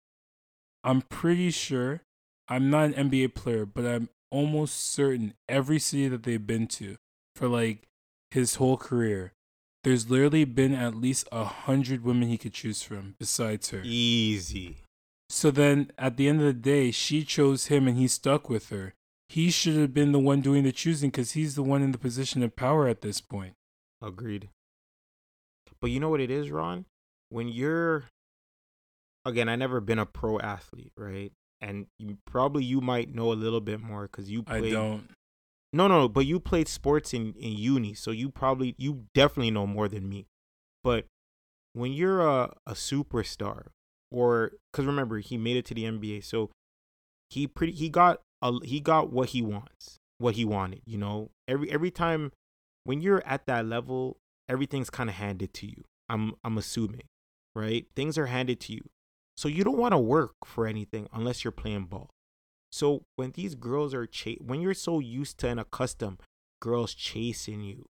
i'm 0.82 1.02
pretty 1.02 1.50
sure 1.50 2.02
i'm 2.48 2.70
not 2.70 2.92
an 2.92 3.10
nba 3.10 3.34
player 3.34 3.64
but 3.64 3.86
i'm 3.86 4.08
almost 4.30 4.92
certain 4.92 5.34
every 5.48 5.78
city 5.78 6.08
that 6.08 6.24
they've 6.24 6.46
been 6.46 6.66
to 6.66 6.96
for 7.36 7.48
like 7.48 7.86
his 8.30 8.56
whole 8.56 8.76
career 8.76 9.32
there's 9.84 10.10
literally 10.10 10.46
been 10.46 10.74
at 10.74 10.94
least 10.94 11.28
a 11.30 11.44
hundred 11.44 12.02
women 12.02 12.28
he 12.28 12.38
could 12.38 12.54
choose 12.54 12.82
from 12.82 13.14
besides 13.18 13.68
her 13.68 13.82
easy. 13.84 14.78
so 15.28 15.50
then 15.50 15.92
at 15.98 16.16
the 16.16 16.26
end 16.26 16.40
of 16.40 16.46
the 16.46 16.52
day, 16.54 16.90
she 16.90 17.22
chose 17.22 17.66
him 17.66 17.86
and 17.86 17.98
he 17.98 18.08
stuck 18.08 18.48
with 18.48 18.70
her. 18.70 18.94
He 19.28 19.50
should 19.50 19.76
have 19.76 19.92
been 19.92 20.12
the 20.12 20.18
one 20.18 20.40
doing 20.40 20.64
the 20.64 20.72
choosing 20.72 21.10
because 21.10 21.32
he's 21.32 21.54
the 21.54 21.62
one 21.62 21.82
in 21.82 21.92
the 21.92 21.98
position 21.98 22.42
of 22.42 22.56
power 22.56 22.88
at 22.88 23.02
this 23.02 23.20
point. 23.20 23.54
Agreed. 24.02 24.48
But 25.80 25.90
you 25.90 26.00
know 26.00 26.08
what 26.08 26.20
it 26.20 26.30
is, 26.30 26.50
Ron? 26.50 26.86
When 27.28 27.48
you're 27.48 28.04
again, 29.24 29.48
I 29.48 29.56
never 29.56 29.80
been 29.80 29.98
a 29.98 30.06
pro 30.06 30.38
athlete, 30.38 30.92
right? 30.96 31.32
And 31.60 31.86
you 31.98 32.18
probably 32.26 32.64
you 32.64 32.80
might 32.80 33.14
know 33.14 33.32
a 33.32 33.34
little 33.34 33.60
bit 33.60 33.80
more 33.80 34.02
because 34.02 34.30
you 34.30 34.42
played. 34.42 34.66
I 34.66 34.70
don't. 34.70 35.10
No, 35.72 35.88
no, 35.88 36.08
but 36.08 36.26
you 36.26 36.38
played 36.38 36.68
sports 36.68 37.12
in 37.12 37.34
in 37.34 37.52
uni, 37.52 37.94
so 37.94 38.10
you 38.10 38.30
probably 38.30 38.74
you 38.78 39.06
definitely 39.14 39.50
know 39.50 39.66
more 39.66 39.88
than 39.88 40.08
me. 40.08 40.26
But 40.82 41.06
when 41.72 41.92
you're 41.92 42.20
a 42.20 42.54
a 42.66 42.72
superstar, 42.74 43.68
or 44.10 44.52
because 44.70 44.86
remember 44.86 45.18
he 45.18 45.36
made 45.36 45.56
it 45.56 45.64
to 45.66 45.74
the 45.74 45.84
NBA, 45.84 46.24
so 46.24 46.50
he 47.30 47.46
pretty 47.46 47.72
he 47.72 47.88
got 47.88 48.20
a, 48.42 48.52
he 48.64 48.78
got 48.78 49.12
what 49.12 49.30
he 49.30 49.42
wants, 49.42 49.98
what 50.18 50.36
he 50.36 50.44
wanted. 50.44 50.82
You 50.86 50.98
know, 50.98 51.30
every 51.48 51.70
every 51.70 51.90
time 51.90 52.30
when 52.84 53.00
you're 53.00 53.26
at 53.26 53.46
that 53.46 53.66
level, 53.66 54.18
everything's 54.48 54.90
kind 54.90 55.10
of 55.10 55.16
handed 55.16 55.52
to 55.54 55.66
you. 55.66 55.84
I'm 56.08 56.34
I'm 56.44 56.56
assuming, 56.58 57.08
right? 57.54 57.86
Things 57.94 58.18
are 58.18 58.26
handed 58.26 58.60
to 58.60 58.72
you, 58.72 58.82
so 59.36 59.48
you 59.48 59.64
don't 59.64 59.78
want 59.78 59.92
to 59.92 59.98
work 59.98 60.34
for 60.44 60.66
anything 60.66 61.08
unless 61.12 61.44
you're 61.44 61.52
playing 61.52 61.86
ball. 61.86 62.10
So 62.72 63.04
when 63.16 63.30
these 63.32 63.54
girls 63.54 63.94
are 63.94 64.06
cha- 64.06 64.42
when 64.44 64.60
you're 64.60 64.74
so 64.74 64.98
used 64.98 65.38
to 65.38 65.48
and 65.48 65.60
accustomed 65.60 66.20
girls 66.60 66.94
chasing 66.94 67.60
you, 67.60 67.86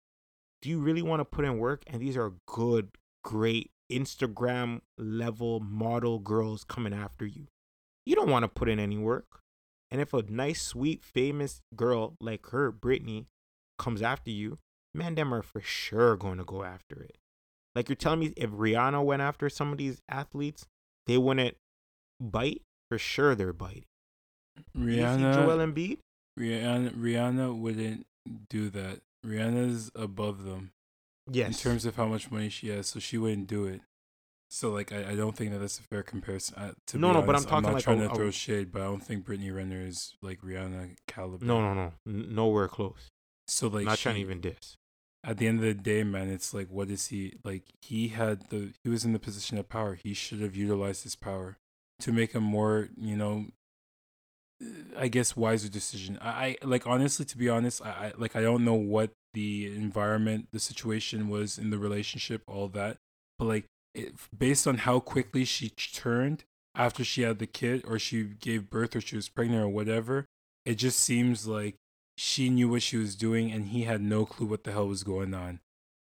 do 0.62 0.70
you 0.70 0.80
really 0.80 1.02
want 1.02 1.20
to 1.22 1.26
put 1.26 1.46
in 1.46 1.58
work? 1.58 1.84
And 1.88 2.02
these 2.02 2.18
are 2.18 2.34
good, 2.48 2.90
great 3.24 3.72
Instagram 3.92 4.82
level 4.98 5.60
model 5.60 6.20
girls 6.20 6.64
coming 6.64 6.94
after 6.94 7.26
you. 7.26 7.48
You 8.06 8.16
don't 8.16 8.30
want 8.30 8.44
to 8.44 8.50
put 8.50 8.70
in 8.70 8.80
any 8.80 8.98
work. 8.98 9.40
And 9.92 10.02
if 10.02 10.14
a 10.14 10.24
nice, 10.24 10.62
sweet, 10.62 11.04
famous 11.04 11.62
girl 11.76 12.16
like 12.20 12.48
her, 12.48 12.72
Brittany, 12.72 13.28
comes 13.78 14.02
after 14.02 14.32
you, 14.32 14.58
man, 14.94 15.16
them 15.16 15.34
are 15.34 15.44
for 15.44 15.62
sure 15.62 16.18
going 16.18 16.40
to 16.40 16.44
go 16.44 16.64
after 16.64 17.02
it. 17.02 17.18
Like 17.76 17.90
you're 17.90 17.96
telling 17.96 18.20
me, 18.20 18.34
if 18.38 18.50
Rihanna 18.52 19.04
went 19.04 19.22
after 19.22 19.50
some 19.50 19.72
of 19.72 19.78
these 19.78 20.02
athletes, 20.10 20.66
they 21.08 21.18
wouldn't 21.18 21.58
bite. 22.22 22.62
For 22.90 22.98
sure, 23.00 23.34
they're 23.34 23.54
biting. 23.54 23.86
See 24.76 24.82
Joel 24.84 24.86
Rihanna, 24.86 25.74
Embiid? 25.74 25.98
Rihanna, 26.40 26.92
Rihanna 26.96 27.58
wouldn't 27.58 28.06
do 28.50 28.70
that. 28.70 29.00
Rihanna's 29.26 29.90
above 29.96 30.44
them 30.44 30.72
Yes. 31.32 31.48
in 31.48 31.72
terms 31.72 31.86
of 31.86 31.96
how 31.96 32.06
much 32.06 32.30
money 32.30 32.50
she 32.50 32.68
has, 32.70 32.88
so 32.88 33.00
she 33.00 33.18
wouldn't 33.18 33.48
do 33.48 33.66
it. 33.66 33.82
So 34.52 34.70
like, 34.70 34.92
I, 34.92 35.12
I 35.12 35.16
don't 35.16 35.36
think 35.36 35.52
that 35.52 35.58
that's 35.60 35.80
a 35.80 35.84
fair 35.84 36.04
comparison. 36.04 36.56
Uh, 36.56 36.74
to 36.88 36.98
No, 37.00 37.14
no, 37.14 37.22
but 37.22 37.30
I'm 37.30 37.36
honest, 37.38 37.48
talking 37.48 37.64
not 37.64 37.74
like 37.74 37.84
trying 37.84 38.02
a- 38.02 38.08
to 38.10 38.12
a- 38.12 38.16
throw 38.16 38.30
shade, 38.32 38.72
but 38.72 38.82
I 38.84 38.86
don't 38.86 39.02
think 39.04 39.26
Brittany 39.26 39.50
Renner 39.50 39.82
is 39.82 40.14
like 40.22 40.42
Rihanna 40.42 40.96
caliber. 41.08 41.44
no, 41.44 41.62
no, 41.62 41.74
no, 41.74 41.94
nowhere 42.06 42.68
close. 42.68 43.10
So 43.48 43.70
like, 43.70 43.86
Not 43.86 43.98
trying 43.98 44.16
to 44.16 44.22
even 44.22 44.40
diss. 44.42 44.76
At 45.24 45.38
the 45.38 45.48
end 45.48 45.60
of 45.60 45.66
the 45.66 45.74
day, 45.74 46.04
man, 46.04 46.30
it's 46.30 46.54
like, 46.54 46.68
what 46.70 46.90
is 46.90 47.08
he 47.08 47.34
like? 47.44 47.64
He 47.82 48.10
had 48.10 48.50
the 48.50 48.74
he 48.84 48.90
was 48.90 49.06
in 49.06 49.14
the 49.14 49.20
position 49.20 49.58
of 49.58 49.70
power. 49.70 49.96
He 49.96 50.14
should 50.14 50.42
have 50.42 50.56
utilized 50.56 51.04
his 51.04 51.16
power 51.16 51.58
to 52.00 52.12
make 52.12 52.36
a 52.36 52.42
more, 52.42 52.90
you 52.98 53.16
know, 53.16 53.46
I 54.98 55.08
guess 55.08 55.36
wiser 55.36 55.70
decision. 55.70 56.18
I, 56.22 56.58
I 56.62 56.66
like 56.66 56.86
honestly, 56.86 57.26
to 57.26 57.38
be 57.38 57.50
honest, 57.50 57.82
I, 57.86 57.90
I 57.90 58.14
like 58.18 58.36
I 58.36 58.42
don't 58.42 58.66
know 58.66 58.74
what 58.74 59.12
the 59.34 59.68
environment, 59.68 60.48
the 60.52 60.60
situation 60.60 61.30
was 61.30 61.58
in 61.58 61.70
the 61.70 61.78
relationship, 61.78 62.44
all 62.48 62.68
that, 62.70 62.98
but 63.40 63.46
like 63.46 63.66
it, 63.94 64.14
based 64.38 64.68
on 64.68 64.78
how 64.80 65.00
quickly 65.00 65.46
she 65.46 65.70
turned 65.70 66.44
after 66.76 67.04
she 67.04 67.22
had 67.22 67.40
the 67.40 67.48
kid, 67.48 67.84
or 67.88 68.00
she 68.00 68.24
gave 68.24 68.70
birth, 68.70 68.96
or 68.96 69.02
she 69.02 69.16
was 69.16 69.30
pregnant, 69.30 69.64
or 69.64 69.70
whatever, 69.70 70.26
it 70.66 70.76
just 70.76 71.00
seems 71.00 71.48
like 71.48 71.76
she 72.18 72.50
knew 72.50 72.70
what 72.70 72.82
she 72.82 72.98
was 72.98 73.16
doing 73.16 73.52
and 73.52 73.68
he 73.68 73.84
had 73.84 74.02
no 74.02 74.26
clue 74.26 74.48
what 74.48 74.64
the 74.64 74.72
hell 74.72 74.88
was 74.88 75.04
going 75.04 75.34
on. 75.34 75.60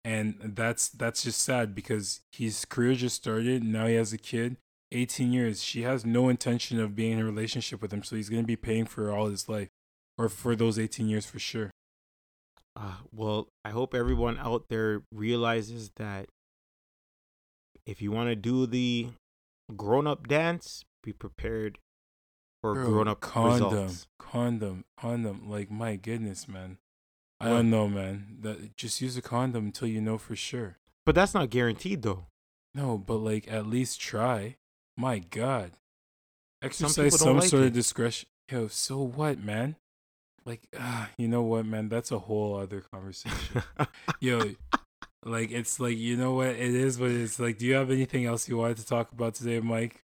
And 0.05 0.37
that's 0.43 0.89
that's 0.89 1.23
just 1.23 1.41
sad 1.41 1.75
because 1.75 2.21
his 2.33 2.65
career 2.65 2.95
just 2.95 3.17
started. 3.17 3.63
Now 3.63 3.87
he 3.87 3.95
has 3.95 4.13
a 4.13 4.19
kid 4.19 4.57
18 4.91 5.33
years. 5.33 5.63
She 5.63 5.83
has 5.83 6.05
no 6.05 6.29
intention 6.29 6.81
of 6.81 6.97
being 6.97 7.13
in 7.13 7.21
a 7.21 7.25
relationship 7.25 7.81
with 7.81 7.93
him 7.93 8.03
so 8.03 8.17
he's 8.17 8.29
going 8.29 8.43
to 8.43 8.47
be 8.47 8.57
paying 8.57 8.87
for 8.87 9.13
all 9.13 9.27
his 9.27 9.49
life 9.49 9.69
or 10.19 10.29
for 10.29 10.57
those 10.57 10.79
18 10.79 11.09
years 11.09 11.25
for 11.25 11.39
sure. 11.39 11.71
Uh, 12.75 12.97
well, 13.13 13.49
I 13.65 13.71
hope 13.71 13.95
everyone 13.95 14.39
out 14.39 14.69
there 14.69 15.03
realizes 15.13 15.91
that 15.97 16.27
if 17.87 18.01
you 18.01 18.11
want 18.11 18.29
to 18.29 18.37
do 18.37 18.67
the 18.67 19.09
grown 19.77 20.07
up 20.07 20.27
dance, 20.27 20.85
be 21.03 21.13
prepared 21.13 21.79
for 22.63 22.75
Bro, 22.75 22.87
grown 22.87 23.09
up 23.09 23.21
condom, 23.21 23.71
results. 23.75 24.07
condom, 24.19 24.85
condom. 24.97 25.51
Like 25.51 25.71
my 25.71 25.97
goodness, 25.97 26.49
man. 26.49 26.79
I 27.41 27.49
What? 27.49 27.57
don't 27.57 27.71
know, 27.71 27.89
man. 27.89 28.39
That 28.41 28.77
just 28.77 29.01
use 29.03 29.17
a 29.17 29.23
condom 29.23 29.67
until 29.67 29.89
you 29.89 30.01
know 30.01 30.17
for 30.17 30.35
sure. 30.37 30.79
But 31.05 31.15
that's 31.17 31.35
not 31.35 31.51
guaranteed 31.51 32.03
though. 32.03 32.27
No, 32.75 32.97
but 32.97 33.17
like 33.17 33.51
at 33.53 33.67
least 33.67 34.01
try. 34.01 34.57
My 34.97 35.19
God, 35.19 35.73
exercise 36.63 37.13
people 37.13 37.19
some, 37.19 37.37
like 37.39 37.49
sort 37.49 37.65
it. 37.65 37.67
of 37.67 37.73
discretion. 37.73 38.29
Yo, 38.51 38.69
so 38.69 38.99
what, 39.03 39.43
man? 39.43 39.77
Like, 40.45 40.61
ah, 40.79 41.09
you 41.19 41.29
know 41.29 41.43
what, 41.43 41.65
man? 41.67 41.89
That's 41.89 42.11
a 42.13 42.19
whole 42.19 42.57
other 42.57 42.81
conversation. 42.81 43.63
Yo, 44.21 44.55
like 45.25 45.51
it's 45.51 45.81
like 45.81 45.97
you 45.97 46.17
know 46.17 46.35
what 46.35 46.49
it 46.49 46.59
is, 46.75 46.99
but 46.99 47.11
it's 47.11 47.39
like. 47.41 47.59
Do 47.59 47.67
you 47.67 47.75
have 47.75 47.91
anything 47.91 48.25
else 48.27 48.49
you 48.49 48.57
wanted 48.59 48.77
to 48.79 48.87
talk 48.87 49.11
about 49.13 49.35
today, 49.35 49.61
Mike? 49.61 50.03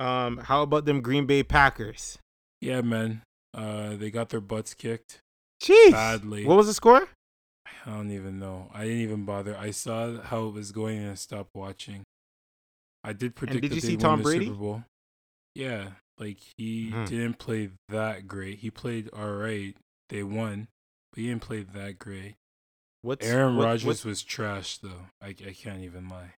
Um, 0.00 0.38
how 0.38 0.62
about 0.62 0.84
them 0.86 1.00
Green 1.00 1.26
Bay 1.26 1.42
Packers? 1.42 2.18
Yeah, 2.60 2.80
man. 2.80 3.22
Uh, 3.54 3.96
they 3.96 4.10
got 4.10 4.28
their 4.30 4.40
butts 4.40 4.74
kicked 4.74 5.20
Jeez. 5.62 5.90
badly. 5.92 6.44
What 6.44 6.56
was 6.56 6.66
the 6.66 6.74
score? 6.74 7.08
I 7.86 7.90
don't 7.90 8.10
even 8.10 8.38
know. 8.38 8.70
I 8.74 8.84
didn't 8.84 9.00
even 9.00 9.24
bother. 9.24 9.56
I 9.56 9.70
saw 9.70 10.20
how 10.20 10.46
it 10.48 10.54
was 10.54 10.70
going 10.72 10.98
and 10.98 11.10
I 11.12 11.14
stopped 11.14 11.50
watching. 11.54 12.02
I 13.02 13.12
did 13.12 13.34
predict. 13.34 13.62
did 13.62 13.70
that 13.72 13.74
you 13.76 13.80
they 13.80 13.94
won 13.94 13.98
Tom 13.98 14.18
the 14.18 14.22
Brady? 14.24 14.44
Super 14.46 14.58
Bowl. 14.58 14.84
Yeah, 15.54 15.90
like 16.18 16.38
he 16.56 16.90
Mhm. 16.90 17.08
didn't 17.08 17.38
play 17.38 17.70
that 17.88 18.28
great. 18.28 18.58
He 18.58 18.70
played 18.70 19.08
all 19.12 19.32
right. 19.32 19.74
They 20.10 20.22
won, 20.22 20.68
but 21.12 21.20
he 21.20 21.28
didn't 21.28 21.42
play 21.42 21.62
that 21.62 21.98
great. 21.98 22.34
What's 23.02 23.26
Aaron 23.26 23.56
what- 23.56 23.64
Rodgers 23.64 24.04
was 24.04 24.22
trash, 24.22 24.76
though. 24.78 25.06
I, 25.22 25.28
I 25.28 25.54
can't 25.54 25.80
even 25.82 26.08
lie. 26.08 26.34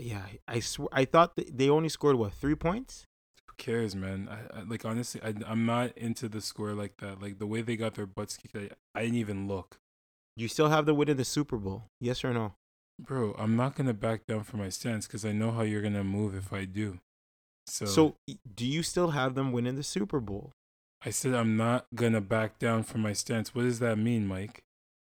Yeah, 0.00 0.24
I 0.48 0.60
sw- 0.60 0.92
I 0.92 1.04
thought 1.04 1.36
th- 1.36 1.48
they 1.52 1.68
only 1.68 1.88
scored 1.88 2.16
what 2.16 2.32
three 2.32 2.54
points. 2.54 3.06
Who 3.46 3.52
cares, 3.56 3.94
man? 3.94 4.28
I, 4.30 4.58
I 4.58 4.62
like 4.62 4.84
honestly, 4.84 5.20
I, 5.22 5.34
I'm 5.46 5.66
not 5.66 5.96
into 5.96 6.28
the 6.28 6.40
score 6.40 6.72
like 6.72 6.96
that. 6.98 7.20
Like 7.20 7.38
the 7.38 7.46
way 7.46 7.62
they 7.62 7.76
got 7.76 7.94
their 7.94 8.06
butts 8.06 8.36
kicked, 8.36 8.56
I, 8.56 8.70
I 8.98 9.02
didn't 9.02 9.18
even 9.18 9.48
look. 9.48 9.78
You 10.36 10.48
still 10.48 10.68
have 10.68 10.86
the 10.86 10.94
win 10.94 11.08
in 11.08 11.16
the 11.16 11.24
Super 11.24 11.58
Bowl? 11.58 11.84
Yes 12.00 12.24
or 12.24 12.32
no? 12.32 12.54
Bro, 12.98 13.34
I'm 13.38 13.56
not 13.56 13.74
gonna 13.76 13.94
back 13.94 14.26
down 14.26 14.44
from 14.44 14.60
my 14.60 14.68
stance 14.68 15.06
because 15.06 15.24
I 15.24 15.32
know 15.32 15.50
how 15.52 15.62
you're 15.62 15.82
gonna 15.82 16.04
move 16.04 16.34
if 16.34 16.52
I 16.52 16.64
do. 16.64 16.98
So, 17.66 17.86
So, 17.86 18.16
do 18.54 18.66
you 18.66 18.82
still 18.82 19.10
have 19.10 19.34
them 19.34 19.52
winning 19.52 19.76
the 19.76 19.82
Super 19.82 20.20
Bowl? 20.20 20.52
I 21.04 21.10
said 21.10 21.34
I'm 21.34 21.56
not 21.56 21.86
gonna 21.94 22.20
back 22.20 22.58
down 22.58 22.82
from 22.82 23.00
my 23.00 23.12
stance. 23.14 23.54
What 23.54 23.62
does 23.62 23.78
that 23.78 23.96
mean, 23.96 24.26
Mike? 24.26 24.62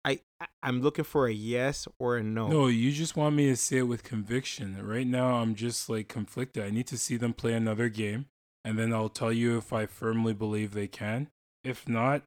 I 0.05 0.21
I'm 0.63 0.81
looking 0.81 1.05
for 1.05 1.27
a 1.27 1.33
yes 1.33 1.89
or 1.99 2.17
a 2.17 2.23
no. 2.23 2.49
No, 2.49 2.67
you 2.67 2.93
just 2.93 3.17
want 3.17 3.35
me 3.35 3.47
to 3.49 3.57
say 3.57 3.79
it 3.79 3.83
with 3.83 4.03
conviction. 4.03 4.87
Right 4.87 5.07
now, 5.07 5.37
I'm 5.37 5.55
just 5.55 5.89
like 5.89 6.09
conflicted. 6.09 6.65
I 6.65 6.71
need 6.71 6.87
to 6.89 6.99
see 6.99 7.17
them 7.17 7.33
play 7.33 7.55
another 7.55 7.89
game, 7.89 8.27
and 8.65 8.79
then 8.79 8.93
I'll 8.93 9.09
tell 9.09 9.33
you 9.33 9.57
if 9.57 9.73
I 9.73 9.87
firmly 9.87 10.35
believe 10.35 10.73
they 10.73 10.89
can. 10.89 11.29
If 11.63 11.89
not, 11.89 12.23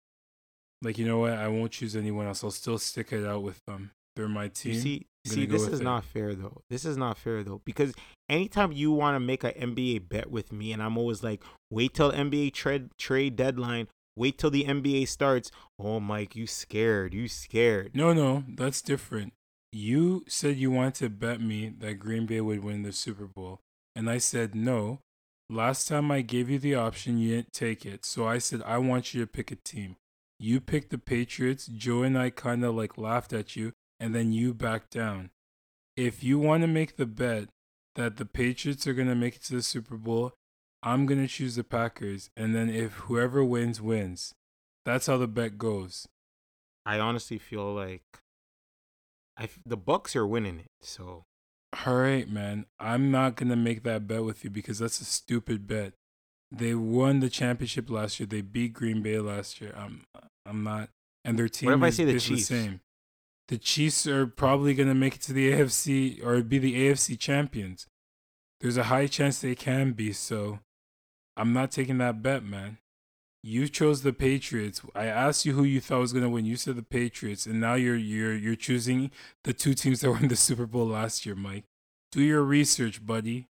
like 0.82 0.98
you 0.98 1.06
know 1.06 1.20
what, 1.20 1.34
I 1.34 1.48
won't 1.48 1.72
choose 1.72 1.96
anyone 1.96 2.28
else. 2.28 2.44
I'll 2.44 2.52
still 2.52 2.80
stick 2.80 3.12
it 3.12 3.26
out 3.26 3.44
with 3.44 3.64
them. 3.66 3.92
They're 4.16 4.28
my 4.28 4.48
team. 4.48 4.74
You 4.74 4.80
see, 4.80 5.08
see, 5.26 5.46
this 5.46 5.68
is 5.68 5.80
it. 5.80 5.84
not 5.84 6.04
fair 6.04 6.34
though. 6.34 6.62
This 6.70 6.86
is 6.86 6.98
not 6.98 7.18
fair 7.18 7.44
though 7.44 7.62
because 7.66 7.94
anytime 8.30 8.72
you 8.72 8.92
want 8.92 9.16
to 9.16 9.20
make 9.20 9.44
an 9.44 9.52
NBA 9.52 10.10
bet 10.10 10.32
with 10.32 10.52
me, 10.52 10.72
and 10.72 10.82
I'm 10.82 10.98
always 10.98 11.24
like, 11.24 11.44
wait 11.70 11.94
till 11.94 12.12
NBA 12.12 12.54
trade 12.54 12.90
trade 12.98 13.36
deadline, 13.36 13.88
wait 14.18 14.38
till 14.38 14.50
the 14.50 14.66
NBA 14.66 15.08
starts. 15.08 15.52
Oh, 15.80 16.00
Mike, 16.00 16.36
you 16.36 16.48
scared? 16.48 17.14
You 17.14 17.28
scared? 17.28 17.92
No, 17.94 18.14
no, 18.14 18.44
that's 18.48 18.82
different. 18.82 19.34
You 19.72 20.24
said 20.28 20.58
you 20.58 20.72
wanted 20.72 20.96
to 20.96 21.10
bet 21.10 21.40
me 21.40 21.74
that 21.80 22.00
Green 22.00 22.26
Bay 22.26 22.42
would 22.42 22.64
win 22.64 22.84
the 22.84 22.92
Super 22.92 23.28
Bowl, 23.28 23.60
and 23.96 24.10
I 24.10 24.18
said 24.18 24.56
no. 24.56 25.00
Last 25.50 25.88
time 25.88 26.12
I 26.12 26.22
gave 26.22 26.50
you 26.50 26.60
the 26.60 26.76
option, 26.76 27.18
you 27.18 27.36
didn't 27.36 27.54
take 27.54 27.86
it. 27.86 28.04
So 28.04 28.28
I 28.28 28.38
said 28.38 28.62
I 28.66 28.80
want 28.80 29.14
you 29.14 29.22
to 29.22 29.28
pick 29.28 29.52
a 29.52 29.56
team. 29.56 29.96
You 30.40 30.60
picked 30.60 30.90
the 30.90 30.98
Patriots. 30.98 31.68
Joe 31.68 32.04
and 32.04 32.18
I 32.18 32.30
kind 32.30 32.64
of 32.66 32.76
like 32.76 32.98
laughed 32.98 33.34
at 33.34 33.56
you, 33.56 33.74
and 34.00 34.14
then 34.14 34.32
you 34.32 34.54
backed 34.54 34.92
down. 34.92 35.30
If 35.96 36.24
you 36.24 36.38
want 36.38 36.62
to 36.62 36.68
make 36.68 36.96
the 36.96 37.06
bet 37.06 37.50
that 37.96 38.18
the 38.18 38.26
Patriots 38.26 38.86
are 38.88 38.94
going 38.94 39.08
to 39.08 39.16
make 39.16 39.38
it 39.38 39.44
to 39.46 39.56
the 39.56 39.64
Super 39.64 39.98
Bowl, 39.98 40.34
I'm 40.84 41.06
going 41.06 41.22
to 41.22 41.28
choose 41.28 41.56
the 41.56 41.64
Packers, 41.64 42.30
and 42.38 42.56
then 42.56 42.70
if 42.70 42.94
whoever 42.94 43.44
wins 43.44 43.82
wins. 43.82 44.34
That's 44.86 45.08
how 45.08 45.18
the 45.18 45.28
bet 45.28 45.58
goes. 45.58 46.08
I 46.86 47.00
honestly 47.00 47.38
feel 47.38 47.74
like 47.74 48.04
I 49.38 49.44
f- 49.44 49.60
the 49.66 49.76
Bucks 49.76 50.16
are 50.16 50.26
winning 50.26 50.60
it. 50.60 50.72
So 50.82 51.26
All 51.86 51.96
right, 51.98 52.30
man. 52.30 52.66
I'm 52.80 53.12
not 53.12 53.36
gonna 53.36 53.58
make 53.58 53.84
that 53.84 54.08
bet 54.08 54.24
with 54.24 54.44
you 54.46 54.50
because 54.50 54.80
that's 54.80 55.02
a 55.02 55.06
stupid 55.06 55.68
bet. 55.68 55.94
They 56.50 56.74
won 56.74 57.20
the 57.20 57.30
championship 57.30 57.90
last 57.90 58.20
year. 58.20 58.28
They 58.28 58.40
beat 58.42 58.72
Green 58.72 59.02
Bay 59.02 59.20
last 59.20 59.60
year. 59.60 59.74
I'm, 59.76 60.06
I'm 60.46 60.64
not, 60.64 60.90
and 61.26 61.38
their 61.38 61.50
team 61.50 61.70
if 61.72 61.84
I 61.84 61.88
is 61.88 61.96
say 61.98 62.06
the 62.06 62.20
Chiefs? 62.20 62.46
same. 62.48 62.80
The 63.50 63.58
Chiefs 63.58 64.08
are 64.08 64.26
probably 64.26 64.74
gonna 64.74 64.96
make 64.96 65.16
it 65.16 65.22
to 65.24 65.34
the 65.34 65.52
AFC 65.52 66.24
or 66.26 66.42
be 66.44 66.58
the 66.60 66.76
AFC 66.76 67.20
champions. 67.20 67.86
There's 68.62 68.78
a 68.78 68.84
high 68.84 69.08
chance 69.08 69.40
they 69.40 69.56
can 69.56 69.92
be. 69.92 70.14
So, 70.14 70.60
I'm 71.38 71.54
not 71.54 71.72
taking 71.72 71.98
that 72.00 72.22
bet, 72.22 72.44
man. 72.44 72.78
You 73.44 73.68
chose 73.68 74.02
the 74.02 74.14
Patriots. 74.14 74.82
I 74.96 75.06
asked 75.06 75.46
you 75.46 75.54
who 75.54 75.64
you 75.64 75.80
thought 75.80 76.00
was 76.00 76.14
gonna 76.14 76.30
win. 76.30 76.46
You 76.46 76.58
said 76.58 76.76
the 76.76 76.84
Patriots, 76.84 77.46
and 77.46 77.62
now 77.62 77.76
you're 77.76 77.96
you're 77.96 78.36
you're 78.36 78.56
choosing 78.56 79.12
the 79.44 79.54
two 79.54 79.74
teams 79.74 80.02
that 80.02 80.12
won 80.12 80.28
the 80.28 80.36
Super 80.36 80.66
Bowl 80.66 80.88
last 80.88 81.26
year, 81.26 81.36
Mike. 81.36 81.66
Do 82.12 82.22
your 82.22 82.44
research, 82.44 83.06
buddy. 83.06 83.48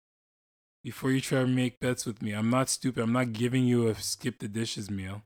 Before 0.85 1.11
you 1.11 1.21
try 1.21 1.41
to 1.41 1.47
make 1.49 1.81
bets 1.81 2.07
with 2.07 2.23
me. 2.23 2.33
I'm 2.33 2.51
not 2.51 2.69
stupid. 2.69 3.03
I'm 3.03 3.13
not 3.13 3.33
giving 3.33 3.65
you 3.65 3.89
a 3.89 3.95
skip 3.97 4.39
the 4.39 4.47
dishes 4.47 4.89
meal. 4.89 5.23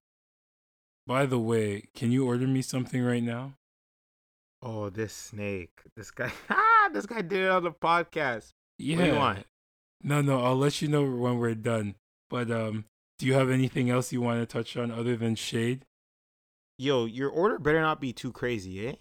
By 1.06 1.26
the 1.26 1.38
way, 1.38 1.88
can 1.94 2.12
you 2.12 2.26
order 2.26 2.46
me 2.46 2.62
something 2.62 3.02
right 3.02 3.22
now? 3.22 3.54
oh, 4.62 4.90
this 4.90 5.12
snake, 5.12 5.80
this 5.96 6.10
guy, 6.10 6.30
ah, 6.50 6.88
this 6.92 7.06
guy 7.06 7.22
did 7.22 7.42
it 7.42 7.50
on 7.50 7.64
the 7.64 7.72
podcast. 7.72 8.52
Yeah. 8.78 8.96
What 8.96 9.04
do 9.04 9.10
you 9.10 9.16
want? 9.16 9.46
No, 10.02 10.20
no, 10.22 10.42
I'll 10.42 10.56
let 10.56 10.80
you 10.80 10.88
know 10.88 11.02
when 11.02 11.38
we're 11.38 11.54
done. 11.54 11.94
But 12.30 12.50
um, 12.50 12.84
do 13.18 13.26
you 13.26 13.34
have 13.34 13.50
anything 13.50 13.90
else 13.90 14.12
you 14.12 14.22
want 14.22 14.40
to 14.40 14.46
touch 14.46 14.76
on 14.76 14.90
other 14.90 15.16
than 15.16 15.34
shade? 15.34 15.84
Yo, 16.78 17.04
your 17.04 17.28
order 17.28 17.58
better 17.58 17.80
not 17.82 18.00
be 18.00 18.12
too 18.12 18.32
crazy, 18.32 18.86
eh? 18.86 18.94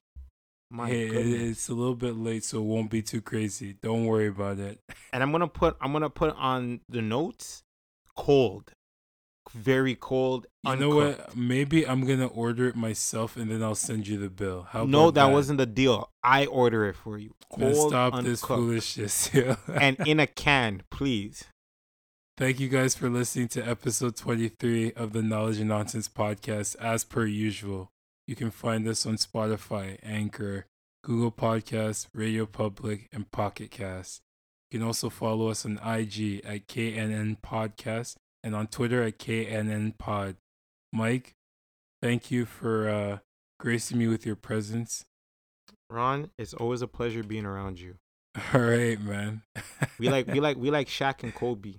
My 0.71 0.87
hey, 0.87 1.07
goodness. 1.07 1.49
it's 1.49 1.69
a 1.69 1.73
little 1.73 1.95
bit 1.95 2.15
late, 2.15 2.43
so 2.43 2.59
it 2.59 2.65
won't 2.65 2.91
be 2.91 3.01
too 3.01 3.21
crazy. 3.21 3.75
Don't 3.81 4.05
worry 4.05 4.27
about 4.27 4.59
it. 4.59 4.79
and 5.13 5.23
I'm 5.23 5.31
gonna 5.31 5.47
put 5.47 5.77
I'm 5.79 5.93
gonna 5.93 6.09
put 6.09 6.35
on 6.35 6.81
the 6.89 7.01
notes 7.01 7.63
cold, 8.15 8.71
very 9.51 9.95
cold. 9.95 10.45
You 10.63 10.75
know 10.75 10.95
what? 10.95 11.35
Maybe 11.35 11.87
I'm 11.87 12.05
gonna 12.05 12.27
order 12.27 12.67
it 12.67 12.75
myself, 12.75 13.37
and 13.37 13.49
then 13.49 13.63
I'll 13.63 13.73
send 13.73 14.07
you 14.07 14.17
the 14.17 14.29
bill. 14.29 14.67
How 14.69 14.83
no, 14.83 15.07
about 15.07 15.13
that, 15.15 15.33
wasn't 15.33 15.57
the 15.57 15.65
deal. 15.65 16.11
I 16.23 16.45
order 16.45 16.85
it 16.85 16.95
for 16.95 17.17
you. 17.17 17.33
Man, 17.57 17.73
Cold, 17.73 17.89
stop 17.89 18.13
uncooked, 18.13 18.29
this 18.29 18.41
foolishness. 18.41 19.31
And 19.73 19.97
in 20.05 20.19
a 20.19 20.27
can, 20.27 20.83
please. 20.91 21.45
Thank 22.39 22.61
you 22.61 22.69
guys 22.69 22.95
for 22.95 23.09
listening 23.09 23.49
to 23.49 23.61
episode 23.61 24.15
23 24.15 24.93
of 24.93 25.11
the 25.11 25.21
Knowledge 25.21 25.59
and 25.59 25.67
Nonsense 25.67 26.07
podcast. 26.07 26.77
As 26.77 27.03
per 27.03 27.25
usual, 27.25 27.91
you 28.27 28.35
can 28.37 28.49
find 28.49 28.87
us 28.87 29.05
on 29.05 29.17
Spotify, 29.17 29.97
Anchor, 30.01 30.65
Google 31.03 31.33
Podcasts, 31.33 32.07
Radio 32.13 32.45
Public, 32.45 33.09
and 33.11 33.29
Pocket 33.29 33.71
Cast. 33.71 34.21
You 34.71 34.79
can 34.79 34.87
also 34.87 35.09
follow 35.09 35.49
us 35.49 35.65
on 35.65 35.79
IG 35.79 36.39
at 36.45 36.65
KNN 36.67 37.41
Podcast 37.41 38.15
and 38.41 38.55
on 38.55 38.67
Twitter 38.67 39.03
at 39.03 39.19
KNN 39.19 39.97
Pod. 39.97 40.37
Mike, 40.93 41.33
thank 42.01 42.31
you 42.31 42.45
for 42.45 42.87
uh, 42.87 43.17
gracing 43.59 43.97
me 43.97 44.07
with 44.07 44.25
your 44.25 44.37
presence. 44.37 45.03
Ron, 45.89 46.29
it's 46.37 46.53
always 46.53 46.81
a 46.81 46.87
pleasure 46.87 47.21
being 47.21 47.45
around 47.45 47.81
you. 47.81 47.95
All 48.53 48.61
right, 48.61 48.97
man. 49.01 49.41
We 49.99 50.07
like 50.07 50.27
we 50.27 50.39
like 50.39 50.55
we 50.55 50.71
like 50.71 50.87
Shaq 50.87 51.23
and 51.23 51.35
Kobe. 51.35 51.73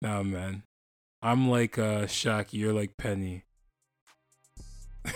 Nah, 0.00 0.22
man. 0.22 0.62
I'm 1.20 1.50
like 1.50 1.76
uh 1.78 2.06
Shaq, 2.06 2.52
you're 2.52 2.72
like 2.72 2.96
Penny. 2.96 3.44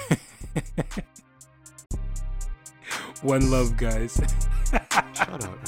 One 3.22 3.50
love, 3.52 3.76
guys. 3.76 4.20
Shut 5.14 5.44
up. 5.44 5.58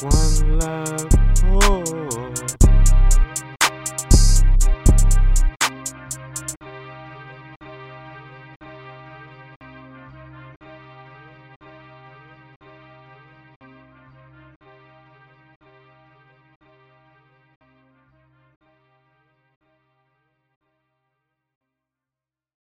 One 0.00 0.58
love. 0.58 1.08
Oh. 1.44 2.71